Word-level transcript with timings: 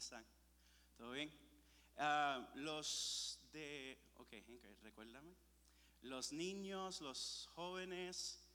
están? 0.00 0.24
¿Todo 0.96 1.12
bien? 1.12 1.30
Ah, 1.98 2.50
los 2.54 3.38
de, 3.52 3.98
ok, 4.16 4.32
recuérdame. 4.82 5.36
Los 6.00 6.32
niños, 6.32 7.02
los 7.02 7.46
jóvenes 7.54 8.48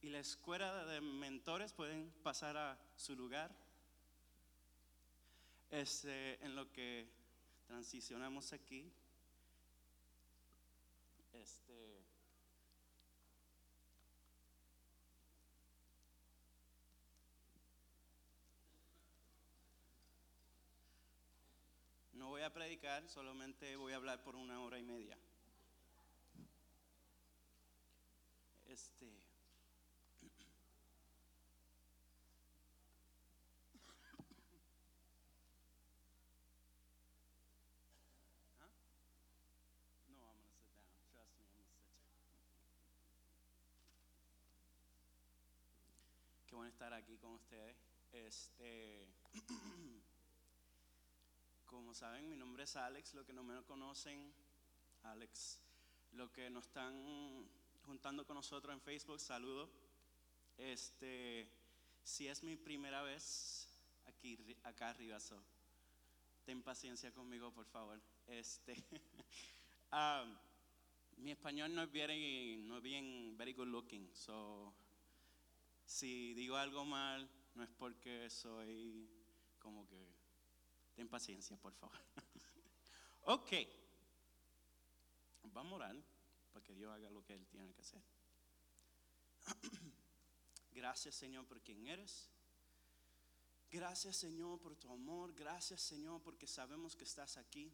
y 0.00 0.08
la 0.08 0.20
escuela 0.20 0.86
de 0.86 1.02
mentores 1.02 1.74
pueden 1.74 2.10
pasar 2.22 2.56
a 2.56 2.78
su 2.96 3.14
lugar. 3.14 3.54
Este, 5.70 6.42
en 6.42 6.56
lo 6.56 6.72
que 6.72 7.06
transicionamos 7.66 8.54
aquí. 8.54 8.90
Este. 11.34 12.04
No 22.12 22.28
voy 22.28 22.33
a 22.44 22.52
predicar, 22.52 23.08
solamente 23.08 23.74
voy 23.76 23.94
a 23.94 23.96
hablar 23.96 24.22
por 24.22 24.36
una 24.36 24.60
hora 24.60 24.78
y 24.78 24.82
media. 24.82 25.16
Este. 28.66 29.06
Qué 46.46 46.54
bueno 46.54 46.70
estar 46.70 46.92
aquí 46.92 47.16
con 47.16 47.32
ustedes. 47.32 47.76
Este, 48.12 49.08
como 51.84 51.92
saben, 51.92 52.30
mi 52.30 52.36
nombre 52.38 52.64
es 52.64 52.76
Alex. 52.76 53.12
Lo 53.12 53.26
que 53.26 53.34
no 53.34 53.42
me 53.42 53.62
conocen, 53.64 54.32
Alex. 55.02 55.60
Lo 56.12 56.32
que 56.32 56.48
nos 56.48 56.64
están 56.64 57.46
juntando 57.82 58.26
con 58.26 58.36
nosotros 58.36 58.72
en 58.72 58.80
Facebook, 58.80 59.20
saludo. 59.20 59.68
Este, 60.56 61.46
si 62.02 62.26
es 62.26 62.42
mi 62.42 62.56
primera 62.56 63.02
vez 63.02 63.68
aquí, 64.06 64.56
acá 64.62 64.88
arriba, 64.88 65.20
so, 65.20 65.44
ten 66.46 66.62
paciencia 66.62 67.12
conmigo, 67.12 67.52
por 67.52 67.66
favor. 67.66 68.00
Este, 68.28 68.82
um, 69.92 70.34
mi 71.22 71.32
español 71.32 71.74
no 71.74 71.82
es 71.82 71.92
bien, 71.92 72.66
no 72.66 72.78
es 72.78 72.82
bien 72.82 73.36
very 73.36 73.52
good 73.52 73.68
looking, 73.68 74.08
so 74.14 74.72
si 75.84 76.32
digo 76.32 76.56
algo 76.56 76.86
mal, 76.86 77.28
no 77.54 77.62
es 77.62 77.70
porque 77.76 78.30
soy 78.30 79.06
como 79.58 79.86
que... 79.86 80.13
Ten 80.94 81.08
paciencia, 81.08 81.56
por 81.56 81.72
favor. 81.74 81.98
ok. 83.24 83.52
Vamos 85.52 85.72
a 85.72 85.76
orar 85.76 85.96
para 86.52 86.64
que 86.64 86.74
Dios 86.74 86.92
haga 86.92 87.10
lo 87.10 87.24
que 87.24 87.34
Él 87.34 87.46
tiene 87.46 87.72
que 87.72 87.80
hacer. 87.80 88.02
Gracias, 90.72 91.14
Señor, 91.14 91.46
por 91.46 91.60
quien 91.60 91.86
eres. 91.86 92.28
Gracias, 93.70 94.16
Señor, 94.16 94.60
por 94.60 94.76
tu 94.76 94.90
amor. 94.90 95.34
Gracias, 95.34 95.82
Señor, 95.82 96.22
porque 96.22 96.46
sabemos 96.46 96.94
que 96.94 97.04
estás 97.04 97.36
aquí. 97.36 97.72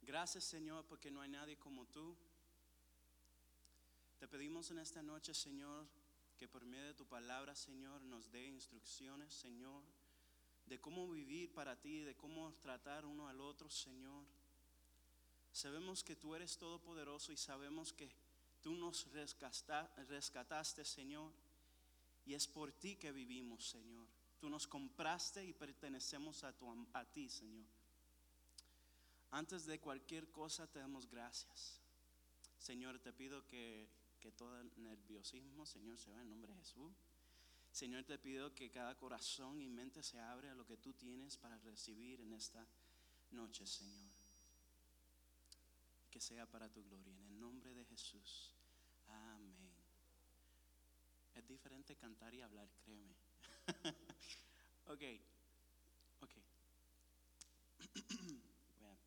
Gracias, 0.00 0.44
Señor, 0.44 0.86
porque 0.86 1.10
no 1.10 1.20
hay 1.20 1.28
nadie 1.28 1.58
como 1.58 1.86
tú. 1.86 2.16
Te 4.18 4.26
pedimos 4.26 4.70
en 4.70 4.78
esta 4.78 5.02
noche, 5.02 5.34
Señor, 5.34 5.86
que 6.36 6.48
por 6.48 6.64
medio 6.64 6.86
de 6.86 6.94
tu 6.94 7.06
palabra, 7.06 7.54
Señor, 7.54 8.02
nos 8.02 8.30
dé 8.30 8.46
instrucciones, 8.46 9.32
Señor, 9.34 9.82
de 10.72 10.80
cómo 10.80 11.06
vivir 11.10 11.52
para 11.52 11.78
ti, 11.78 12.00
de 12.00 12.16
cómo 12.16 12.50
tratar 12.54 13.04
uno 13.04 13.28
al 13.28 13.42
otro, 13.42 13.68
Señor. 13.68 14.24
Sabemos 15.52 16.02
que 16.02 16.16
tú 16.16 16.34
eres 16.34 16.56
todopoderoso 16.56 17.30
y 17.30 17.36
sabemos 17.36 17.92
que 17.92 18.10
tú 18.62 18.74
nos 18.74 19.06
rescataste, 19.12 20.82
Señor, 20.86 21.30
y 22.24 22.32
es 22.32 22.48
por 22.48 22.72
ti 22.72 22.96
que 22.96 23.12
vivimos, 23.12 23.68
Señor. 23.68 24.08
Tú 24.40 24.48
nos 24.48 24.66
compraste 24.66 25.44
y 25.44 25.52
pertenecemos 25.52 26.42
a, 26.42 26.56
tu, 26.56 26.88
a 26.94 27.04
ti, 27.04 27.28
Señor. 27.28 27.66
Antes 29.30 29.66
de 29.66 29.78
cualquier 29.78 30.32
cosa 30.32 30.66
te 30.66 30.78
damos 30.78 31.06
gracias. 31.06 31.82
Señor, 32.56 32.98
te 32.98 33.12
pido 33.12 33.46
que 33.46 33.90
que 34.22 34.30
todo 34.30 34.56
el 34.60 34.70
nerviosismo, 34.76 35.66
Señor, 35.66 35.98
se 35.98 36.12
va 36.12 36.22
en 36.22 36.30
nombre 36.30 36.52
de 36.52 36.60
Jesús. 36.60 36.94
Señor, 37.72 38.04
te 38.04 38.18
pido 38.18 38.54
que 38.54 38.70
cada 38.70 38.94
corazón 38.98 39.58
y 39.62 39.70
mente 39.70 40.02
se 40.02 40.18
abre 40.18 40.50
a 40.50 40.54
lo 40.54 40.66
que 40.66 40.76
tú 40.76 40.92
tienes 40.92 41.38
para 41.38 41.56
recibir 41.58 42.20
en 42.20 42.34
esta 42.34 42.68
noche, 43.30 43.66
Señor. 43.66 44.12
Que 46.10 46.20
sea 46.20 46.44
para 46.44 46.68
tu 46.68 46.84
gloria. 46.84 47.14
En 47.14 47.24
el 47.24 47.40
nombre 47.40 47.74
de 47.74 47.86
Jesús. 47.86 48.54
Amén. 49.08 49.72
Es 51.34 51.48
diferente 51.48 51.96
cantar 51.96 52.34
y 52.34 52.42
hablar, 52.42 52.68
créeme. 52.84 53.14
ok, 54.86 55.02
ok. 56.20 56.30
Voy 58.78 58.86
a 58.86 58.98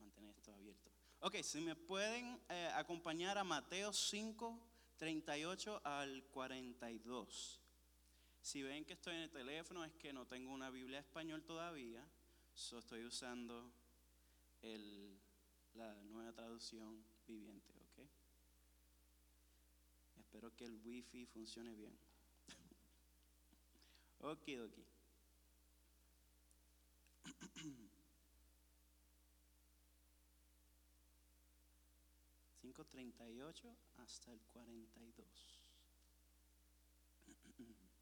mantener 0.00 0.36
esto 0.36 0.52
abierto. 0.52 0.90
Ok, 1.20 1.36
si 1.42 1.62
me 1.62 1.74
pueden 1.74 2.38
eh, 2.50 2.70
acompañar 2.74 3.38
a 3.38 3.44
Mateo 3.44 3.90
5, 3.90 4.60
38 4.98 5.80
al 5.82 6.24
42. 6.24 7.61
Si 8.42 8.62
ven 8.62 8.84
que 8.84 8.94
estoy 8.94 9.14
en 9.14 9.22
el 9.22 9.30
teléfono 9.30 9.84
es 9.84 9.94
que 9.94 10.12
no 10.12 10.26
tengo 10.26 10.52
una 10.52 10.68
Biblia 10.68 10.98
español 10.98 11.44
todavía, 11.44 12.04
so 12.52 12.78
estoy 12.78 13.04
usando 13.04 13.72
la 15.74 15.94
nueva 16.04 16.32
traducción 16.32 17.04
viviente, 17.26 17.72
¿ok? 17.72 18.00
Espero 20.18 20.54
que 20.56 20.64
el 20.64 20.76
wifi 20.84 21.24
funcione 21.26 21.74
bien. 21.74 21.96
ok, 24.20 24.48
ok. 24.66 24.78
5.38 32.62 33.76
hasta 33.98 34.32
el 34.32 34.40
42. 34.40 35.60
Okidoki. 37.28 37.92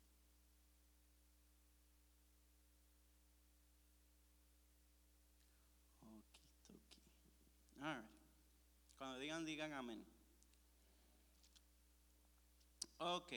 All 7.83 7.89
right. 7.89 8.05
Digan, 9.31 9.45
digan 9.45 9.73
amén. 9.75 10.05
Ok. 12.99 13.33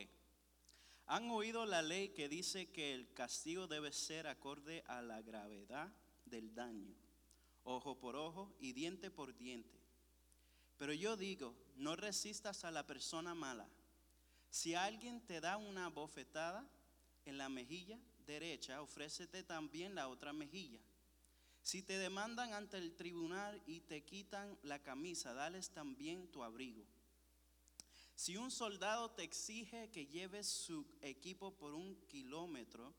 Han 1.06 1.30
oído 1.30 1.68
la 1.68 1.84
ley 1.84 2.10
que 2.10 2.28
dice 2.28 2.72
que 2.72 2.96
el 2.96 3.14
castigo 3.14 3.68
debe 3.68 3.92
ser 3.92 4.26
acorde 4.26 4.84
a 4.88 5.04
la 5.04 5.22
gravedad 5.22 5.94
del 6.26 6.56
daño, 6.56 6.96
ojo 7.64 8.00
por 8.00 8.16
ojo 8.16 8.56
y 8.60 8.74
diente 8.74 9.12
por 9.12 9.38
diente. 9.38 9.80
Pero 10.78 10.94
yo 10.94 11.16
digo, 11.16 11.56
no 11.76 11.96
resistas 11.96 12.64
a 12.66 12.72
la 12.72 12.88
persona 12.88 13.36
mala. 13.36 13.70
Si 14.50 14.74
alguien 14.74 15.22
te 15.22 15.42
da 15.42 15.58
una 15.58 15.90
bofetada 15.90 16.68
en 17.26 17.38
la 17.38 17.50
mejilla 17.50 18.00
derecha, 18.26 18.82
ofrécete 18.82 19.44
también 19.44 19.94
la 19.94 20.08
otra 20.08 20.34
mejilla. 20.34 20.80
Si 21.64 21.82
te 21.82 21.98
demandan 21.98 22.54
ante 22.54 22.78
el 22.78 22.94
tribunal 22.94 23.64
y 23.66 23.80
te 23.80 24.04
quitan 24.04 24.60
la 24.64 24.84
camisa, 24.84 25.34
dales 25.34 25.70
también 25.70 26.28
tu 26.28 26.44
abrigo. 26.44 26.86
Si 28.16 28.36
un 28.36 28.52
soldado 28.52 29.12
te 29.12 29.24
exige 29.24 29.90
que 29.90 30.06
lleves 30.06 30.46
su 30.46 30.86
equipo 31.02 31.58
por 31.58 31.74
un 31.74 31.96
kilómetro, 32.08 32.94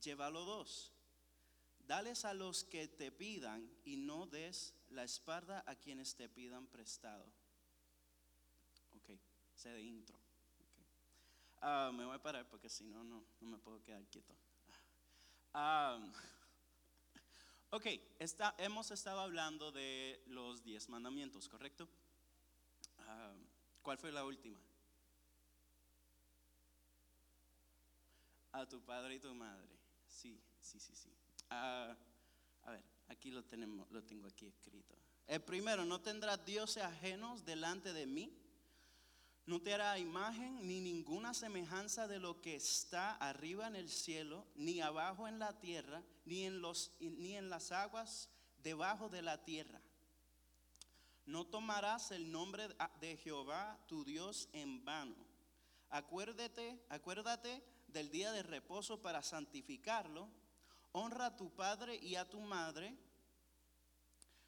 llévalo 0.00 0.44
dos. 0.44 0.92
Dales 1.78 2.24
a 2.24 2.34
los 2.34 2.64
que 2.64 2.88
te 2.88 3.12
pidan 3.12 3.70
y 3.84 3.96
no 3.96 4.26
des 4.26 4.74
la 4.90 5.04
espalda 5.04 5.62
a 5.66 5.76
quienes 5.76 6.16
te 6.16 6.28
pidan 6.28 6.66
prestado. 6.66 7.24
Ok, 8.96 9.10
sé 9.54 9.70
de 9.70 9.80
intro. 9.80 10.18
Ah, 11.60 11.92
me 11.94 12.04
voy 12.04 12.16
a 12.16 12.22
parar 12.22 12.48
porque 12.48 12.68
si 12.68 12.84
no, 12.84 13.04
no 13.04 13.24
me 13.40 13.58
puedo 13.58 13.80
quedar 13.80 14.04
quieto. 14.08 14.34
Ah, 15.54 16.00
ok, 17.72 17.86
hemos 18.58 18.90
estado 18.90 19.20
hablando 19.20 19.72
de 19.72 20.22
los 20.26 20.62
diez 20.62 20.88
mandamientos, 20.90 21.48
¿correcto? 21.48 21.88
Ah, 22.98 23.32
¿Cuál 23.82 23.96
fue 23.96 24.12
la 24.12 24.24
última? 24.24 24.58
A 28.52 28.66
tu 28.66 28.80
padre 28.82 29.14
y 29.14 29.18
tu 29.18 29.34
madre. 29.34 29.70
Sí, 30.06 30.38
sí, 30.60 30.78
sí, 30.78 30.94
sí. 30.94 31.10
Ah, 31.48 31.96
a 32.64 32.70
ver, 32.70 32.84
aquí 33.08 33.30
lo, 33.30 33.42
tenemos, 33.42 33.90
lo 33.90 34.02
tengo 34.04 34.28
aquí 34.28 34.46
escrito. 34.46 34.94
El 35.26 35.40
primero, 35.40 35.86
no 35.86 36.00
tendrás 36.00 36.44
dioses 36.44 36.82
ajenos 36.82 37.44
delante 37.46 37.94
de 37.94 38.06
mí. 38.06 38.30
No 39.44 39.60
te 39.60 39.74
hará 39.74 39.98
imagen 39.98 40.66
ni 40.66 40.80
ninguna 40.80 41.34
semejanza 41.34 42.06
de 42.06 42.20
lo 42.20 42.40
que 42.40 42.54
está 42.54 43.16
arriba 43.16 43.66
en 43.66 43.74
el 43.74 43.90
cielo, 43.90 44.46
ni 44.54 44.80
abajo 44.80 45.26
en 45.26 45.40
la 45.40 45.58
tierra, 45.58 46.02
ni 46.24 46.44
en, 46.44 46.60
los, 46.60 46.92
ni 47.00 47.36
en 47.36 47.50
las 47.50 47.72
aguas 47.72 48.28
debajo 48.58 49.08
de 49.08 49.22
la 49.22 49.42
tierra. 49.42 49.80
No 51.26 51.44
tomarás 51.46 52.12
el 52.12 52.30
nombre 52.30 52.68
de 53.00 53.16
Jehová 53.16 53.78
tu 53.88 54.04
Dios 54.04 54.48
en 54.52 54.84
vano. 54.84 55.16
Acuérdate, 55.90 56.84
acuérdate 56.88 57.64
del 57.88 58.10
día 58.10 58.30
de 58.32 58.44
reposo 58.44 59.02
para 59.02 59.22
santificarlo. 59.22 60.28
Honra 60.92 61.26
a 61.26 61.36
tu 61.36 61.50
padre 61.54 61.96
y 61.96 62.14
a 62.14 62.28
tu 62.28 62.40
madre. 62.40 62.96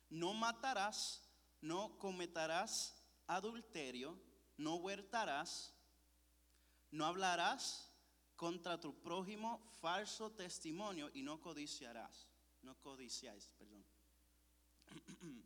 No 0.08 0.35
matarás, 0.35 1.23
no 1.61 1.99
cometerás 1.99 2.94
adulterio 3.26 4.19
no 4.56 4.76
huertarás, 4.76 5.74
no 6.90 7.06
hablarás 7.06 7.90
contra 8.36 8.80
tu 8.80 9.00
prójimo 9.00 9.60
falso 9.80 10.32
testimonio 10.32 11.10
y 11.14 11.22
no 11.22 11.40
codiciarás, 11.40 12.28
no 12.62 12.74
codiciáis, 12.80 13.48
perdón. 13.58 13.84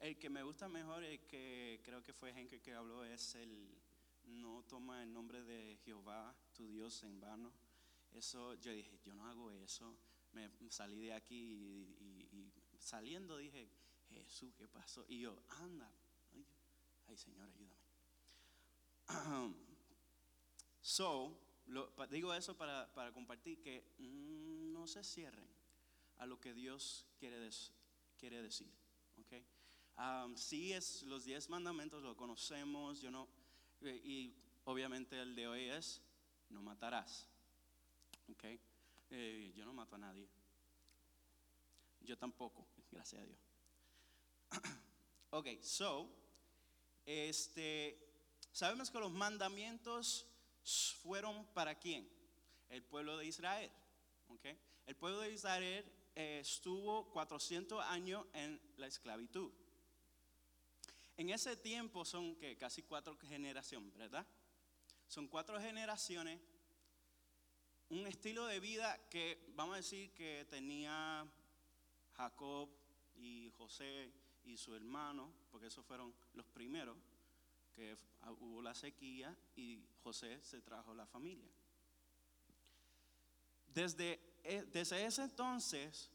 El 0.00 0.18
que 0.18 0.28
me 0.28 0.42
gusta 0.42 0.68
mejor, 0.68 1.04
el 1.04 1.20
que 1.28 1.80
creo 1.84 2.02
que 2.02 2.12
fue 2.12 2.30
Henry 2.30 2.58
que 2.58 2.74
habló, 2.74 3.04
es 3.04 3.36
el 3.36 3.72
no 4.24 4.64
toma 4.64 5.00
el 5.00 5.12
nombre 5.12 5.42
de 5.42 5.78
Jehová, 5.84 6.34
tu 6.54 6.66
Dios, 6.66 7.04
en 7.04 7.20
vano. 7.20 7.52
Eso, 8.12 8.54
yo 8.54 8.72
dije, 8.72 8.98
yo 9.04 9.14
no 9.14 9.26
hago 9.26 9.52
eso. 9.52 9.96
Me 10.32 10.50
salí 10.70 10.98
de 10.98 11.12
aquí 11.12 11.36
y, 12.32 12.52
saliendo 12.78 13.36
dije, 13.36 13.68
Jesús, 14.08 14.52
¿qué 14.56 14.66
pasó? 14.66 15.04
Y 15.06 15.20
yo, 15.20 15.40
anda, 15.48 15.88
ay 17.06 17.16
Señor, 17.16 17.48
ayúdame. 17.48 17.71
so, 20.80 21.38
digo 22.10 22.34
eso 22.34 22.56
para, 22.56 23.12
compartir 23.12 23.60
que 23.60 23.94
mm, 23.98 24.72
no 24.72 24.86
se 24.86 25.02
cierren 25.04 25.48
a 26.18 26.26
lo 26.26 26.40
que 26.40 26.54
Dios 26.54 27.06
quiere, 27.18 27.50
quiere 28.18 28.42
decir. 28.42 28.72
Okay? 29.26 29.44
Um, 29.98 30.36
sí 30.36 30.72
es 30.72 31.02
los 31.02 31.24
diez 31.24 31.48
mandamientos, 31.48 32.02
lo 32.02 32.16
conocemos, 32.16 33.00
yo 33.00 33.10
no, 33.10 33.28
eh, 33.82 34.00
y 34.04 34.34
obviamente 34.64 35.20
el 35.20 35.34
de 35.34 35.48
hoy 35.48 35.64
es, 35.68 36.00
no 36.48 36.62
matarás. 36.62 37.28
Okay? 38.32 38.60
Eh, 39.10 39.52
yo 39.54 39.64
no 39.64 39.72
mato 39.72 39.96
a 39.96 39.98
nadie. 39.98 40.28
Yo 42.00 42.16
tampoco, 42.16 42.66
gracias 42.90 43.22
a 43.22 43.26
Dios. 43.26 43.38
ok, 45.30 45.48
so, 45.60 46.08
este, 47.04 48.11
Sabemos 48.52 48.90
que 48.90 48.98
los 48.98 49.10
mandamientos 49.10 50.26
fueron 51.02 51.46
para 51.54 51.74
quién? 51.74 52.06
El 52.68 52.82
pueblo 52.82 53.16
de 53.16 53.26
Israel. 53.26 53.70
El 54.86 54.96
pueblo 54.96 55.20
de 55.20 55.32
Israel 55.32 55.84
eh, 56.14 56.40
estuvo 56.40 57.10
400 57.12 57.82
años 57.84 58.26
en 58.34 58.60
la 58.76 58.86
esclavitud. 58.86 59.50
En 61.16 61.30
ese 61.30 61.56
tiempo 61.56 62.04
son 62.04 62.36
que 62.36 62.56
casi 62.58 62.82
cuatro 62.82 63.16
generaciones, 63.16 63.96
¿verdad? 63.96 64.26
Son 65.08 65.28
cuatro 65.28 65.58
generaciones, 65.60 66.40
un 67.88 68.06
estilo 68.06 68.46
de 68.46 68.60
vida 68.60 68.98
que 69.08 69.44
vamos 69.54 69.74
a 69.74 69.76
decir 69.78 70.12
que 70.12 70.46
tenía 70.50 71.26
Jacob 72.14 72.68
y 73.14 73.50
José 73.56 74.12
y 74.44 74.56
su 74.56 74.74
hermano, 74.74 75.32
porque 75.50 75.68
esos 75.68 75.84
fueron 75.84 76.14
los 76.34 76.46
primeros 76.46 76.96
que 77.72 77.96
hubo 78.40 78.62
la 78.62 78.74
sequía 78.74 79.36
y 79.56 79.84
José 80.02 80.40
se 80.42 80.60
trajo 80.60 80.94
la 80.94 81.06
familia. 81.06 81.50
Desde, 83.66 84.20
e, 84.44 84.62
desde 84.64 85.04
ese 85.04 85.22
entonces, 85.22 86.10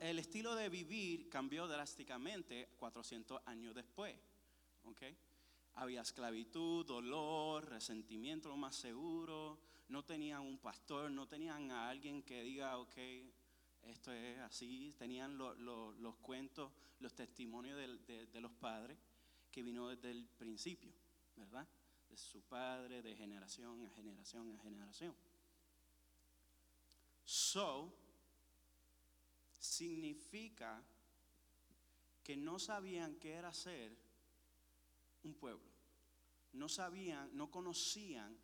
el 0.00 0.18
estilo 0.18 0.54
de 0.54 0.68
vivir 0.68 1.28
cambió 1.28 1.66
drásticamente 1.66 2.68
400 2.78 3.42
años 3.46 3.74
después. 3.74 4.16
¿okay? 4.84 5.16
Había 5.74 6.00
esclavitud, 6.00 6.86
dolor, 6.86 7.68
resentimiento, 7.68 8.48
lo 8.48 8.56
más 8.56 8.76
seguro. 8.76 9.58
No 9.88 10.04
tenían 10.04 10.42
un 10.42 10.58
pastor, 10.58 11.10
no 11.10 11.28
tenían 11.28 11.70
a 11.70 11.88
alguien 11.88 12.22
que 12.22 12.42
diga, 12.42 12.78
ok, 12.78 12.96
esto 13.82 14.12
es 14.12 14.38
así. 14.38 14.94
Tenían 14.98 15.36
los 15.36 16.16
cuentos, 16.22 16.72
los 17.00 17.14
testimonios 17.14 17.76
de 17.76 18.40
los 18.40 18.52
padres 18.52 18.98
que 19.56 19.62
vino 19.62 19.88
desde 19.88 20.10
el 20.10 20.26
principio, 20.26 20.92
¿verdad? 21.34 21.66
De 22.10 22.16
su 22.18 22.42
padre, 22.42 23.00
de 23.00 23.16
generación 23.16 23.86
a 23.86 23.88
generación 23.88 24.52
a 24.52 24.58
generación. 24.58 25.16
So, 27.24 27.90
significa 29.58 30.84
que 32.22 32.36
no 32.36 32.58
sabían 32.58 33.14
qué 33.14 33.32
era 33.32 33.50
ser 33.54 33.96
un 35.22 35.32
pueblo. 35.32 35.72
No 36.52 36.68
sabían, 36.68 37.34
no 37.34 37.50
conocían 37.50 38.38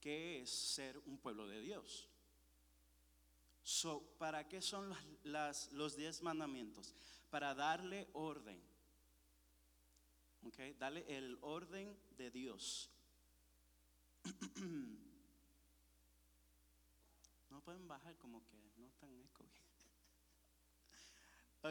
qué 0.00 0.42
es 0.42 0.50
ser 0.50 0.98
un 0.98 1.18
pueblo 1.18 1.48
de 1.48 1.60
Dios. 1.62 2.08
So, 3.64 4.14
¿Para 4.18 4.46
qué 4.46 4.62
son 4.62 4.94
los 5.24 5.96
diez 5.96 6.22
mandamientos? 6.22 6.94
Para 7.28 7.56
darle 7.56 8.08
orden 8.12 8.71
Okay, 10.44 10.74
dale 10.74 11.04
el 11.08 11.38
orden 11.40 11.96
de 12.16 12.30
Dios. 12.30 12.90
no 17.50 17.60
pueden 17.62 17.86
bajar 17.86 18.18
como 18.18 18.44
que 18.44 18.56
no 18.76 18.88
están 18.88 19.10
ok. 21.62 21.70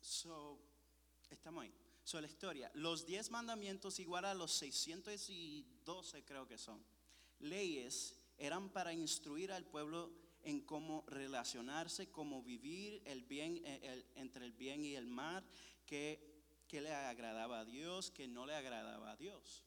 So, 0.00 0.60
estamos 1.28 1.64
ahí. 1.64 1.74
So, 2.04 2.20
la 2.20 2.28
historia. 2.28 2.70
Los 2.74 3.04
diez 3.04 3.30
mandamientos, 3.30 3.98
igual 3.98 4.26
a 4.26 4.34
los 4.34 4.52
612 4.52 6.24
creo 6.24 6.46
que 6.46 6.56
son, 6.56 6.86
leyes, 7.40 8.16
eran 8.38 8.70
para 8.70 8.92
instruir 8.92 9.50
al 9.52 9.66
pueblo 9.66 10.23
en 10.44 10.60
cómo 10.60 11.04
relacionarse, 11.06 12.10
cómo 12.10 12.42
vivir 12.42 13.02
el 13.04 13.24
bien, 13.24 13.60
eh, 13.64 14.04
entre 14.14 14.44
el 14.44 14.52
bien 14.52 14.84
y 14.84 14.94
el 14.94 15.06
mal, 15.06 15.44
que, 15.86 16.32
le 16.70 16.92
agradaba 16.92 17.60
a 17.60 17.64
Dios, 17.64 18.10
que 18.10 18.26
no 18.26 18.46
le 18.46 18.54
agradaba 18.54 19.12
a 19.12 19.16
Dios. 19.16 19.62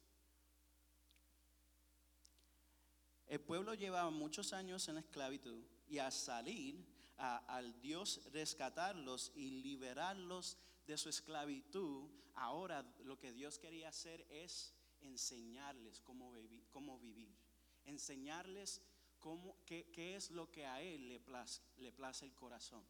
El 3.28 3.40
pueblo 3.40 3.74
llevaba 3.76 4.10
muchos 4.10 4.52
años 4.52 4.90
en 4.90 4.98
esclavitud 4.98 5.64
y 5.88 6.00
al 6.00 6.12
salir, 6.12 6.86
al 7.16 7.80
Dios 7.80 8.22
rescatarlos 8.34 9.32
y 9.36 9.62
liberarlos 9.62 10.58
de 10.86 10.98
su 10.98 11.08
esclavitud, 11.08 12.10
ahora 12.36 12.86
lo 13.06 13.18
que 13.18 13.32
Dios 13.32 13.58
quería 13.58 13.88
hacer 13.88 14.28
es 14.30 14.74
enseñarles 15.00 16.02
cómo, 16.02 16.34
cómo 16.72 17.00
vivir, 17.00 17.34
enseñarles 17.86 18.82
qué, 19.66 20.16
es 20.16 20.32
lo 20.32 20.52
que 20.52 20.66
a 20.66 20.82
Él 20.82 21.08
le 21.08 21.20
place, 21.20 21.62
le 21.78 21.92
place 21.92 22.26
el 22.26 22.34
corazón. 22.34 22.84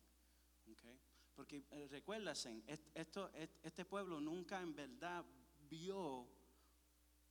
Porque 1.35 1.63
eh, 1.71 1.87
recuérdense, 1.89 2.63
esto, 2.93 3.29
este 3.63 3.85
pueblo 3.85 4.19
nunca 4.19 4.59
en 4.61 4.75
verdad 4.75 5.23
vio 5.69 6.27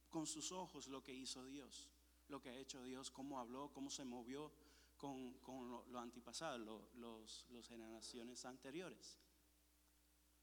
con 0.09 0.27
sus 0.27 0.53
ojos 0.53 0.87
lo 0.89 1.03
que 1.03 1.13
hizo 1.13 1.45
Dios, 1.45 1.91
lo 2.29 2.41
que 2.41 2.51
ha 2.51 2.57
hecho 2.57 2.83
Dios, 2.85 3.11
cómo 3.11 3.39
habló, 3.39 3.73
cómo 3.73 3.91
se 3.91 4.05
movió 4.05 4.53
con, 4.97 5.35
con 5.41 5.69
lo, 5.69 5.99
antipasado, 5.99 6.59
los, 6.95 7.47
los 7.51 7.69
generaciones 7.69 8.45
anteriores. 8.45 9.19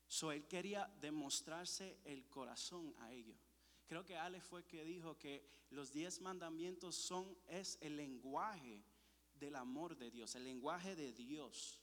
So, 0.08 0.32
él 0.32 0.46
quería 0.48 0.88
demostrarse 1.01 1.98
el 2.03 2.29
corazón 2.29 2.93
a 3.00 3.12
ellos. 3.12 3.52
Creo 3.87 4.05
que 4.05 4.17
Ale 4.17 4.41
fue 4.41 4.65
que 4.65 4.83
dijo 4.83 5.17
que 5.17 5.45
los 5.69 5.91
diez 5.91 6.21
mandamientos 6.21 6.95
son, 6.95 7.37
es 7.47 7.77
el 7.81 7.97
lenguaje 7.97 8.83
del 9.35 9.55
amor 9.55 9.97
de 9.97 10.09
Dios, 10.11 10.35
el 10.35 10.43
lenguaje 10.43 10.95
de 10.95 11.11
Dios. 11.11 11.79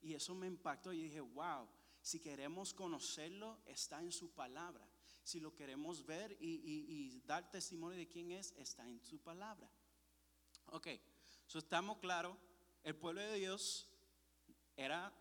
Y 0.00 0.14
eso 0.14 0.34
me 0.34 0.46
impactó 0.46 0.92
y 0.92 1.02
dije, 1.02 1.20
wow, 1.20 1.68
si 2.00 2.20
queremos 2.20 2.74
conocerlo, 2.74 3.58
está 3.64 4.02
en 4.02 4.12
su 4.12 4.30
palabra. 4.32 4.86
Si 5.22 5.40
lo 5.40 5.54
queremos 5.54 6.04
ver 6.04 6.36
y, 6.38 7.22
dar 7.26 7.50
testimonio 7.50 7.96
de 7.96 8.06
quién 8.06 8.30
es, 8.30 8.52
está 8.58 8.86
en 8.86 9.02
su 9.02 9.18
palabra. 9.18 9.70
Ok, 10.66 10.88
so 11.46 11.58
estamos 11.58 11.98
claros, 11.98 12.36
el 12.82 12.94
pueblo 12.94 13.22
de 13.22 13.38
Dios 13.38 13.88
era, 14.76 15.12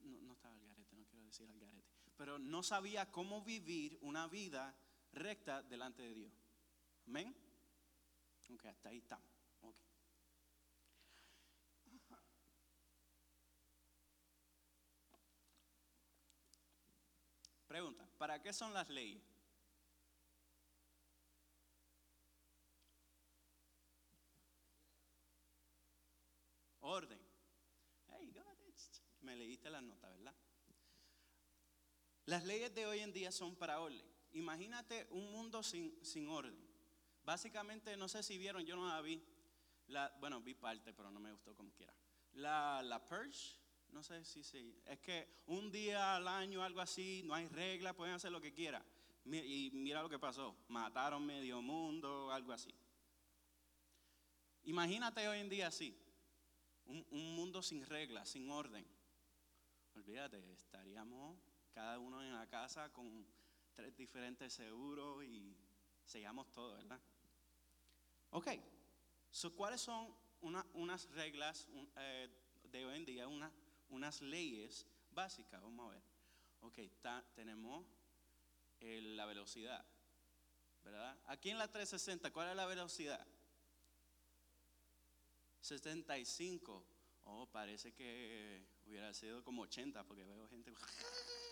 no, 0.00 0.20
no 0.20 0.32
estaba 0.34 0.54
al 0.54 0.60
garete, 0.60 0.94
no 0.96 1.06
quiero 1.06 1.24
decir 1.24 1.48
al 1.48 1.58
garete, 1.58 1.88
pero 2.18 2.38
no 2.38 2.62
sabía 2.62 3.10
cómo 3.10 3.42
vivir 3.42 3.98
una 4.02 4.26
vida 4.28 4.74
recta 5.16 5.62
delante 5.62 6.02
de 6.02 6.14
Dios. 6.14 6.32
Amén. 7.06 7.34
Ok, 8.50 8.66
hasta 8.66 8.90
ahí 8.90 8.98
estamos. 8.98 9.26
Okay. 9.60 9.84
Pregunta, 17.66 18.08
¿para 18.18 18.40
qué 18.40 18.52
son 18.52 18.72
las 18.72 18.88
leyes? 18.88 19.22
Orden. 26.80 27.18
Hey, 28.08 28.32
Me 29.22 29.34
leíste 29.34 29.68
las 29.70 29.82
notas, 29.82 30.12
¿verdad? 30.12 30.34
Las 32.26 32.44
leyes 32.44 32.72
de 32.74 32.86
hoy 32.86 33.00
en 33.00 33.12
día 33.12 33.32
son 33.32 33.56
para 33.56 33.80
orden. 33.80 34.15
Imagínate 34.36 35.06
un 35.12 35.32
mundo 35.32 35.62
sin, 35.62 35.98
sin 36.04 36.28
orden. 36.28 36.54
Básicamente, 37.24 37.96
no 37.96 38.06
sé 38.06 38.22
si 38.22 38.36
vieron, 38.36 38.66
yo 38.66 38.76
no 38.76 38.86
la 38.86 39.00
vi. 39.00 39.22
Bueno, 40.20 40.42
vi 40.42 40.52
parte, 40.52 40.92
pero 40.92 41.10
no 41.10 41.18
me 41.18 41.32
gustó 41.32 41.54
como 41.54 41.72
quiera. 41.72 41.94
La, 42.34 42.82
la 42.82 43.02
Purge, 43.02 43.58
no 43.92 44.02
sé 44.02 44.22
si 44.26 44.44
sí. 44.44 44.78
Es 44.84 45.00
que 45.00 45.40
un 45.46 45.70
día 45.70 46.16
al 46.16 46.28
año, 46.28 46.62
algo 46.62 46.82
así, 46.82 47.22
no 47.24 47.34
hay 47.34 47.48
reglas, 47.48 47.94
pueden 47.94 48.14
hacer 48.14 48.30
lo 48.30 48.40
que 48.40 48.52
quieran. 48.52 48.84
Y 49.24 49.70
mira 49.72 50.02
lo 50.02 50.10
que 50.10 50.18
pasó. 50.18 50.54
Mataron 50.68 51.24
medio 51.24 51.62
mundo, 51.62 52.30
algo 52.30 52.52
así. 52.52 52.74
Imagínate 54.64 55.26
hoy 55.26 55.38
en 55.38 55.48
día 55.48 55.68
así. 55.68 55.98
Un, 56.84 57.06
un 57.10 57.34
mundo 57.34 57.62
sin 57.62 57.86
reglas, 57.86 58.28
sin 58.28 58.50
orden. 58.50 58.86
Olvídate, 59.94 60.52
estaríamos 60.52 61.38
cada 61.72 61.98
uno 61.98 62.22
en 62.22 62.34
la 62.34 62.46
casa 62.46 62.92
con 62.92 63.26
tres 63.76 63.94
diferentes 63.94 64.54
seguros 64.54 65.22
y 65.24 65.54
sellamos 66.04 66.50
todo, 66.50 66.74
¿verdad? 66.74 67.00
Ok, 68.30 68.48
so, 69.30 69.54
¿cuáles 69.54 69.82
son 69.82 70.12
unas 70.72 71.08
reglas 71.10 71.68
eh, 71.96 72.28
de 72.64 72.86
hoy 72.86 72.96
en 72.96 73.04
día, 73.04 73.28
unas 73.88 74.22
leyes 74.22 74.86
básicas? 75.10 75.62
Vamos 75.62 75.88
a 75.88 75.94
ver. 75.94 76.02
Ok, 76.60 76.78
tenemos 77.34 77.86
la 78.80 79.26
velocidad, 79.26 79.84
¿verdad? 80.82 81.18
Aquí 81.26 81.50
en 81.50 81.58
la 81.58 81.68
360, 81.68 82.32
¿cuál 82.32 82.48
es 82.48 82.56
la 82.56 82.66
velocidad? 82.66 83.26
75. 85.60 86.84
Oh, 87.24 87.46
parece 87.46 87.92
que 87.92 88.64
hubiera 88.86 89.12
sido 89.12 89.44
como 89.44 89.62
80 89.62 90.02
porque 90.04 90.24
veo 90.24 90.48
gente... 90.48 90.72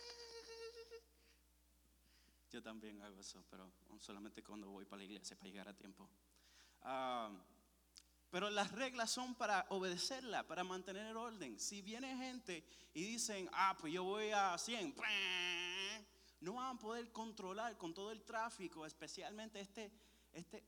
Yo 2.54 2.62
también 2.62 3.02
hago 3.02 3.18
eso, 3.18 3.44
pero 3.50 3.68
solamente 3.98 4.44
cuando 4.44 4.70
voy 4.70 4.84
para 4.84 4.98
la 4.98 5.06
iglesia 5.06 5.36
para 5.36 5.50
llegar 5.50 5.66
a 5.66 5.74
tiempo. 5.74 6.08
Ah, 6.82 7.28
pero 8.30 8.48
las 8.48 8.70
reglas 8.70 9.10
son 9.10 9.34
para 9.34 9.66
obedecerla, 9.70 10.46
para 10.46 10.62
mantener 10.62 11.04
el 11.04 11.16
orden. 11.16 11.58
Si 11.58 11.82
viene 11.82 12.16
gente 12.16 12.64
y 12.92 13.02
dicen, 13.02 13.50
ah, 13.52 13.76
pues 13.76 13.92
yo 13.92 14.04
voy 14.04 14.30
a 14.30 14.56
100, 14.56 14.94
no 16.42 16.52
van 16.52 16.76
a 16.76 16.78
poder 16.78 17.10
controlar 17.10 17.76
con 17.76 17.92
todo 17.92 18.12
el 18.12 18.22
tráfico, 18.22 18.86
especialmente 18.86 19.58
este, 19.60 19.90
este, 20.32 20.62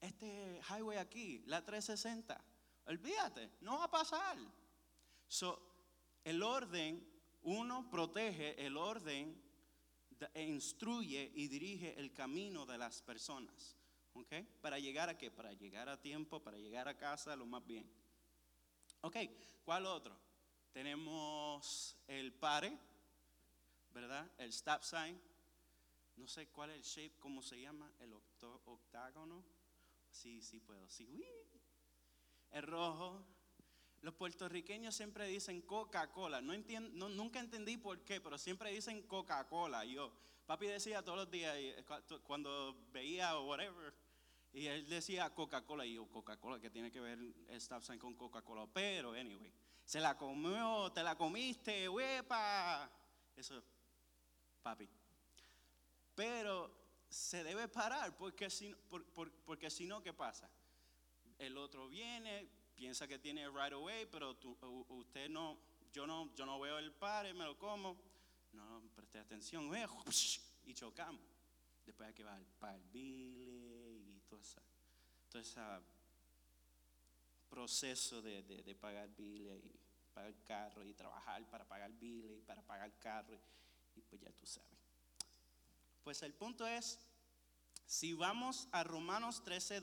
este 0.00 0.62
highway 0.70 0.96
aquí, 0.96 1.42
la 1.44 1.62
360. 1.62 2.42
Olvídate, 2.86 3.50
no 3.60 3.76
va 3.76 3.84
a 3.84 3.90
pasar. 3.90 4.38
So, 5.26 5.60
el 6.24 6.42
orden, 6.42 7.06
uno 7.42 7.90
protege 7.90 8.64
el 8.64 8.78
orden 8.78 9.46
e 10.34 10.42
instruye 10.42 11.30
y 11.34 11.48
dirige 11.48 11.98
el 11.98 12.12
camino 12.12 12.66
de 12.66 12.78
las 12.78 13.02
personas. 13.02 13.76
¿Ok? 14.14 14.32
¿Para 14.60 14.78
llegar 14.78 15.08
a 15.08 15.16
qué? 15.16 15.30
Para 15.30 15.52
llegar 15.52 15.88
a 15.88 16.00
tiempo, 16.00 16.42
para 16.42 16.58
llegar 16.58 16.88
a 16.88 16.96
casa 16.96 17.36
lo 17.36 17.46
más 17.46 17.64
bien. 17.66 17.88
Ok, 19.02 19.16
¿cuál 19.64 19.86
otro? 19.86 20.18
Tenemos 20.72 21.96
el 22.08 22.32
pare, 22.32 22.76
¿verdad? 23.92 24.28
El 24.38 24.50
stop 24.50 24.82
sign. 24.82 25.20
No 26.16 26.26
sé 26.26 26.48
cuál 26.48 26.70
es 26.70 26.76
el 26.76 26.82
shape, 26.82 27.20
¿cómo 27.20 27.42
se 27.42 27.60
llama? 27.60 27.92
El 28.00 28.12
octágono. 28.12 29.44
Sí, 30.10 30.42
sí 30.42 30.58
puedo. 30.58 30.88
Sí, 30.88 31.24
El 32.50 32.62
rojo, 32.64 33.24
los 34.02 34.14
puertorriqueños 34.14 34.94
siempre 34.94 35.26
dicen 35.26 35.60
Coca-Cola. 35.62 36.40
No 36.40 36.52
entiendo, 36.52 37.08
nunca 37.08 37.40
entendí 37.40 37.76
por 37.76 38.00
qué, 38.04 38.20
pero 38.20 38.38
siempre 38.38 38.72
dicen 38.72 39.02
Coca-Cola. 39.02 39.84
Yo, 39.84 40.12
papi 40.46 40.66
decía 40.66 41.02
todos 41.02 41.18
los 41.18 41.30
días, 41.30 41.54
eh, 41.56 41.84
cuando 42.24 42.76
veía 42.92 43.36
o 43.36 43.46
whatever, 43.46 43.92
y 44.52 44.66
él 44.66 44.88
decía 44.88 45.34
Coca-Cola. 45.34 45.84
Y 45.84 45.94
yo, 45.94 46.06
Coca-Cola, 46.06 46.60
que 46.60 46.70
tiene 46.70 46.90
que 46.90 47.00
ver 47.00 47.18
el 47.18 47.56
stop 47.56 47.82
con 47.98 48.14
Coca-Cola. 48.14 48.66
Pero, 48.72 49.12
anyway, 49.12 49.52
se 49.84 50.00
la 50.00 50.16
comió, 50.16 50.92
te 50.92 51.02
la 51.02 51.16
comiste, 51.16 51.88
huepa. 51.88 52.90
Eso, 53.36 53.62
papi. 54.62 54.88
Pero 56.14 56.70
se 57.08 57.42
debe 57.42 57.68
parar, 57.68 58.16
porque 58.16 58.50
si, 58.50 58.74
porque 59.44 59.70
si 59.70 59.86
no, 59.86 60.02
¿qué 60.02 60.12
pasa? 60.12 60.50
El 61.38 61.56
otro 61.56 61.88
viene, 61.88 62.48
piensa 62.78 63.08
que 63.08 63.18
tiene 63.18 63.48
right 63.48 63.72
away, 63.72 64.06
pero 64.06 64.38
usted 64.90 65.28
no, 65.28 65.58
yo 65.92 66.06
no, 66.06 66.32
yo 66.36 66.46
no 66.46 66.60
veo 66.60 66.78
el 66.78 66.92
par, 66.92 67.26
me 67.34 67.44
lo 67.44 67.58
como, 67.58 67.96
no 68.52 68.82
presté 68.94 69.18
atención, 69.18 69.68
y 70.64 70.74
chocamos. 70.74 71.20
Después 71.84 72.06
hay 72.06 72.14
que 72.14 72.22
pagar 72.22 72.76
el 72.76 72.90
bile 72.90 73.98
y 73.98 74.20
todo 74.28 74.40
ese 74.40 74.60
todo 75.28 75.42
ese 75.42 75.60
proceso 77.50 78.22
de, 78.22 78.42
de, 78.42 78.74
pagar 78.74 79.08
bile 79.14 79.58
y 79.58 79.78
pagar 80.14 80.34
carro 80.44 80.84
y 80.84 80.94
trabajar 80.94 81.44
para 81.50 81.66
pagar 81.66 81.90
bile 81.92 82.36
y 82.36 82.42
para 82.42 82.62
pagar 82.62 82.96
carro 82.98 83.34
y, 83.34 83.98
y 83.98 84.02
pues 84.02 84.20
ya 84.22 84.30
tú 84.32 84.46
sabes. 84.46 84.78
Pues 86.04 86.22
el 86.22 86.32
punto 86.32 86.66
es, 86.66 86.98
si 87.86 88.14
vamos 88.14 88.68
a 88.72 88.84
Romanos 88.84 89.42
13, 89.42 89.82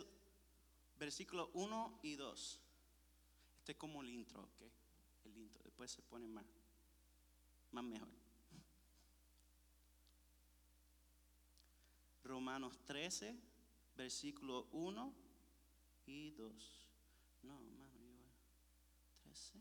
versículo 0.98 1.52
1 1.54 2.00
y 2.02 2.16
2. 2.16 2.65
Este 3.66 3.72
es 3.72 3.80
como 3.80 4.04
el 4.04 4.12
intro, 4.12 4.44
¿ok? 4.44 4.62
El 5.24 5.38
intro, 5.40 5.64
después 5.64 5.90
se 5.90 6.04
pone 6.04 6.28
más, 6.28 6.46
más 7.72 7.84
mejor. 7.84 8.08
Romanos 12.24 12.78
13, 12.86 13.36
versículo 13.98 14.68
1 14.72 15.12
y 16.06 16.30
2. 16.30 16.88
No, 17.42 17.60
más 17.60 17.90
13. 19.24 19.58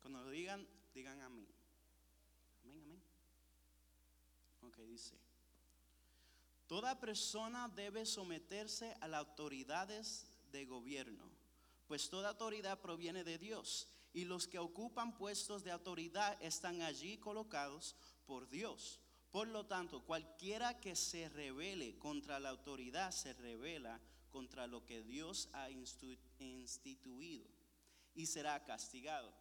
Cuando 0.00 0.22
lo 0.22 0.30
digan, 0.30 0.66
digan 0.94 1.20
a 1.20 1.28
mí. 1.28 1.46
Amén, 2.64 2.80
amén. 2.80 3.02
Ok, 4.62 4.78
dice. 4.86 5.18
Toda 6.66 6.98
persona 6.98 7.68
debe 7.68 8.06
someterse 8.06 8.96
a 9.02 9.06
las 9.06 9.20
autoridades 9.20 10.30
de 10.50 10.64
gobierno 10.64 11.37
pues 11.88 12.10
toda 12.10 12.28
autoridad 12.28 12.80
proviene 12.80 13.24
de 13.24 13.38
Dios 13.38 13.88
y 14.12 14.26
los 14.26 14.46
que 14.46 14.58
ocupan 14.58 15.16
puestos 15.16 15.64
de 15.64 15.70
autoridad 15.70 16.36
están 16.42 16.82
allí 16.82 17.16
colocados 17.16 17.96
por 18.26 18.48
Dios. 18.48 19.00
Por 19.30 19.48
lo 19.48 19.66
tanto, 19.66 20.04
cualquiera 20.04 20.78
que 20.80 20.94
se 20.94 21.28
revele 21.30 21.98
contra 21.98 22.38
la 22.38 22.50
autoridad 22.50 23.10
se 23.10 23.32
revela 23.32 24.00
contra 24.30 24.66
lo 24.66 24.84
que 24.84 25.02
Dios 25.02 25.48
ha 25.54 25.70
instituido 25.70 27.46
y 28.14 28.26
será 28.26 28.62
castigado. 28.64 29.32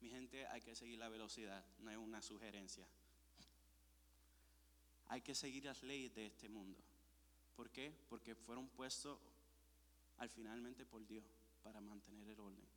Mi 0.00 0.08
gente, 0.08 0.46
hay 0.46 0.62
que 0.62 0.74
seguir 0.74 0.98
la 0.98 1.10
velocidad, 1.10 1.62
no 1.80 1.90
es 1.90 1.98
una 1.98 2.22
sugerencia. 2.22 2.88
Hay 5.08 5.20
que 5.20 5.34
seguir 5.34 5.66
las 5.66 5.82
leyes 5.82 6.14
de 6.14 6.26
este 6.26 6.48
mundo. 6.48 6.78
¿Por 7.54 7.70
qué? 7.70 7.92
Porque 8.08 8.34
fueron 8.34 8.68
puestos 8.68 9.18
al 10.16 10.30
finalmente 10.30 10.86
por 10.86 11.06
Dios 11.06 11.24
para 11.62 11.80
mantener 11.80 12.28
el 12.28 12.40
orden. 12.40 12.68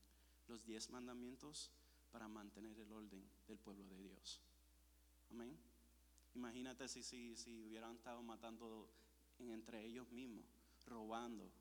Los 0.47 0.65
diez 0.65 0.89
mandamientos 0.89 1.71
para 2.11 2.27
mantener 2.27 2.77
el 2.79 2.91
orden 2.91 3.27
del 3.47 3.57
pueblo 3.57 3.87
de 3.87 3.97
Dios. 3.97 4.41
Amén. 5.31 5.57
Imagínate 6.35 6.87
si, 6.87 7.03
si, 7.03 7.35
si 7.35 7.61
hubieran 7.61 7.95
estado 7.95 8.21
matando 8.21 8.89
entre 9.39 9.83
ellos 9.83 10.09
mismos, 10.11 10.45
robando, 10.85 11.51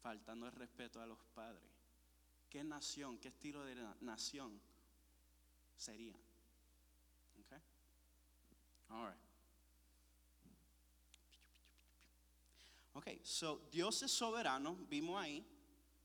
faltando 0.00 0.46
el 0.46 0.52
respeto 0.52 1.00
a 1.00 1.06
los 1.06 1.18
padres. 1.34 1.70
¿Qué 2.48 2.62
nación, 2.62 3.18
qué 3.18 3.28
estilo 3.28 3.64
de 3.64 3.74
nación 4.00 4.60
sería? 5.76 6.14
Okay. 7.46 7.58
All 8.90 9.08
right. 9.08 9.18
Ok, 12.94 13.24
so 13.24 13.68
Dios 13.70 14.02
es 14.02 14.12
soberano, 14.12 14.76
vimos 14.88 15.20
ahí 15.20 15.51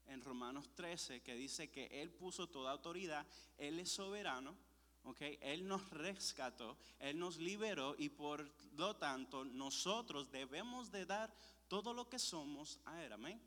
en 0.08 0.22
Romanos 0.22 0.70
13 0.76 1.22
que 1.22 1.36
dice 1.36 1.70
que 1.70 2.02
Él 2.02 2.12
puso 2.12 2.48
toda 2.48 2.72
autoridad, 2.72 3.26
Él 3.58 3.80
es 3.80 3.90
soberano, 3.90 4.56
¿okay? 5.04 5.38
Él 5.42 5.68
nos 5.68 5.90
rescató, 5.90 6.78
Él 7.00 7.18
nos 7.20 7.38
liberó 7.38 7.96
y 7.98 8.10
por 8.10 8.52
lo 8.74 8.96
tanto 8.96 9.46
nosotros 9.46 10.32
debemos 10.32 10.92
de 10.92 11.06
dar 11.06 11.34
todo 11.68 11.94
lo 11.94 12.10
que 12.10 12.20
somos 12.20 12.80
a 12.86 13.04
Él, 13.04 13.14
amén. 13.14 13.42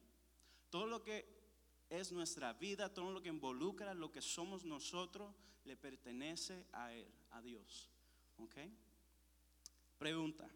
Todo 0.70 0.86
lo 0.86 1.02
que 1.02 1.40
es 1.88 2.12
nuestra 2.12 2.52
vida, 2.52 2.92
todo 2.92 3.10
lo 3.10 3.20
que 3.20 3.28
involucra 3.28 3.94
lo 3.94 4.12
que 4.12 4.22
somos 4.22 4.64
nosotros, 4.64 5.34
le 5.64 5.76
pertenece 5.76 6.66
a 6.72 6.92
Él, 6.92 7.12
a 7.30 7.42
Dios. 7.42 7.90
¿Ok? 8.38 8.56
Pregunta, 9.98 10.48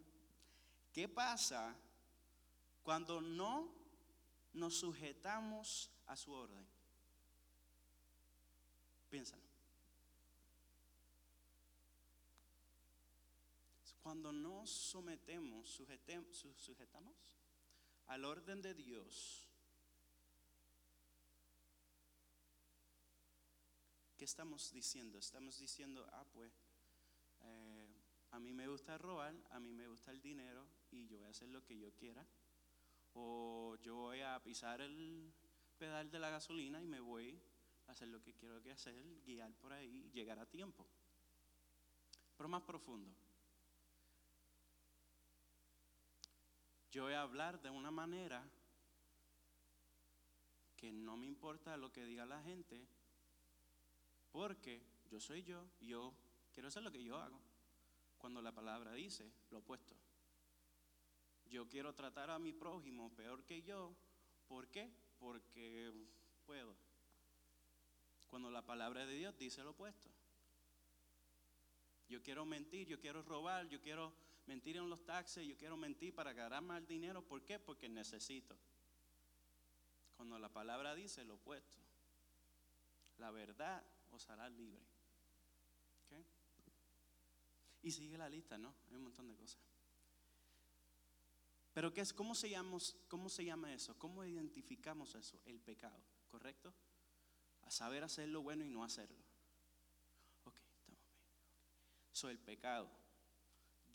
¿qué 0.91 1.07
pasa 1.07 1.75
cuando 2.81 3.21
no 3.21 3.84
nos 4.55 4.75
sujetamos 4.79 5.91
a 6.07 6.15
su 6.15 6.33
orden? 6.33 6.65
Piénsalo. 9.09 9.43
Cuando 14.01 14.31
nos 14.31 14.69
sometemos, 14.69 15.69
sujetamos 15.69 17.15
al 18.07 18.23
orden 18.23 18.61
de 18.61 18.75
Dios, 18.75 19.47
¿qué 24.15 24.25
estamos 24.25 24.71
diciendo? 24.71 25.17
Estamos 25.17 25.57
diciendo, 25.57 26.07
ah, 26.13 26.23
pues, 26.31 26.53
eh, 27.41 27.87
a 28.31 28.39
mí 28.39 28.53
me 28.53 28.67
gusta 28.67 28.97
robar, 28.97 29.35
a 29.49 29.59
mí 29.59 29.71
me 29.71 29.87
gusta 29.87 30.11
el 30.11 30.21
dinero 30.21 30.67
y 30.91 31.07
yo 31.07 31.17
voy 31.17 31.27
a 31.27 31.31
hacer 31.31 31.49
lo 31.49 31.63
que 31.63 31.77
yo 31.77 31.91
quiera. 31.95 32.25
O 33.15 33.75
yo 33.81 33.95
voy 33.95 34.21
a 34.21 34.41
pisar 34.43 34.81
el 34.81 35.33
pedal 35.77 36.09
de 36.09 36.19
la 36.19 36.29
gasolina 36.29 36.81
y 36.81 36.87
me 36.87 36.99
voy 36.99 37.39
a 37.87 37.91
hacer 37.91 38.07
lo 38.07 38.21
que 38.21 38.33
quiero 38.33 38.61
que 38.61 38.71
hacer, 38.71 39.03
guiar 39.25 39.53
por 39.55 39.73
ahí, 39.73 40.09
llegar 40.13 40.39
a 40.39 40.45
tiempo. 40.45 40.85
Pero 42.37 42.49
más 42.49 42.63
profundo. 42.63 43.11
Yo 46.91 47.03
voy 47.03 47.13
a 47.13 47.21
hablar 47.21 47.61
de 47.61 47.69
una 47.69 47.91
manera 47.91 48.41
que 50.77 50.91
no 50.91 51.17
me 51.17 51.27
importa 51.27 51.75
lo 51.77 51.91
que 51.91 52.05
diga 52.05 52.25
la 52.25 52.41
gente, 52.43 52.85
porque 54.31 54.81
yo 55.09 55.19
soy 55.19 55.43
yo, 55.43 55.67
yo 55.81 56.13
quiero 56.53 56.69
hacer 56.69 56.83
lo 56.83 56.91
que 56.91 57.03
yo 57.03 57.17
hago. 57.17 57.39
Cuando 58.17 58.41
la 58.41 58.53
palabra 58.53 58.93
dice 58.93 59.29
lo 59.51 59.59
opuesto. 59.59 59.93
Yo 61.55 61.69
quiero 61.69 61.95
tratar 61.95 62.29
a 62.31 62.37
mi 62.37 62.51
prójimo 62.51 63.15
peor 63.15 63.45
que 63.45 63.61
yo. 63.61 63.95
¿Por 64.45 64.67
qué? 64.67 64.91
Porque 65.17 65.89
puedo. 66.45 66.75
Cuando 68.27 68.51
la 68.51 68.61
palabra 68.61 69.05
de 69.05 69.15
Dios 69.15 69.37
dice 69.37 69.63
lo 69.63 69.69
opuesto. 69.69 70.09
Yo 72.09 72.21
quiero 72.21 72.45
mentir, 72.45 72.89
yo 72.89 72.99
quiero 72.99 73.23
robar, 73.23 73.69
yo 73.69 73.79
quiero 73.79 74.11
mentir 74.47 74.75
en 74.75 74.89
los 74.89 75.05
taxis, 75.05 75.47
yo 75.47 75.55
quiero 75.55 75.77
mentir 75.77 76.13
para 76.13 76.33
ganar 76.33 76.61
más 76.61 76.85
dinero. 76.85 77.21
¿Por 77.21 77.41
qué? 77.45 77.57
Porque 77.57 77.87
necesito. 77.87 78.57
Cuando 80.17 80.37
la 80.37 80.49
palabra 80.49 80.93
dice 80.93 81.23
lo 81.23 81.35
opuesto, 81.35 81.79
la 83.17 83.31
verdad 83.31 83.81
os 84.11 84.29
hará 84.29 84.49
libre. 84.49 84.83
Y 87.81 87.91
sigue 87.91 88.17
la 88.17 88.27
lista, 88.27 88.57
¿no? 88.57 88.75
Hay 88.89 88.95
un 88.97 89.03
montón 89.03 89.29
de 89.29 89.35
cosas. 89.35 89.74
Pero 91.75 91.93
¿qué 91.93 91.99
es, 91.99 92.13
cómo, 92.13 92.33
se 92.33 92.49
llama, 92.49 92.77
¿cómo 93.09 93.27
se 93.27 93.43
llama 93.43 93.73
eso? 93.73 93.99
¿Cómo 93.99 94.23
identificamos 94.23 95.13
eso? 95.13 95.37
El 95.45 95.59
pecado, 95.59 95.99
¿correcto? 96.31 96.73
A 97.63 97.69
saber 97.69 98.01
hacer 98.01 98.29
lo 98.29 98.41
bueno 98.41 98.63
y 98.63 98.69
no 98.69 98.81
hacerlo. 98.81 99.19
Ok, 100.45 100.55
estamos 100.55 100.87
bien. 100.87 101.19
So, 102.13 102.29
el 102.29 102.39
pecado 102.39 102.89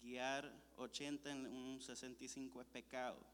guiar 0.02 0.52
80 0.76 1.30
en 1.30 1.46
un 1.46 1.80
65 1.80 2.60
es 2.60 2.66
pecado. 2.68 3.18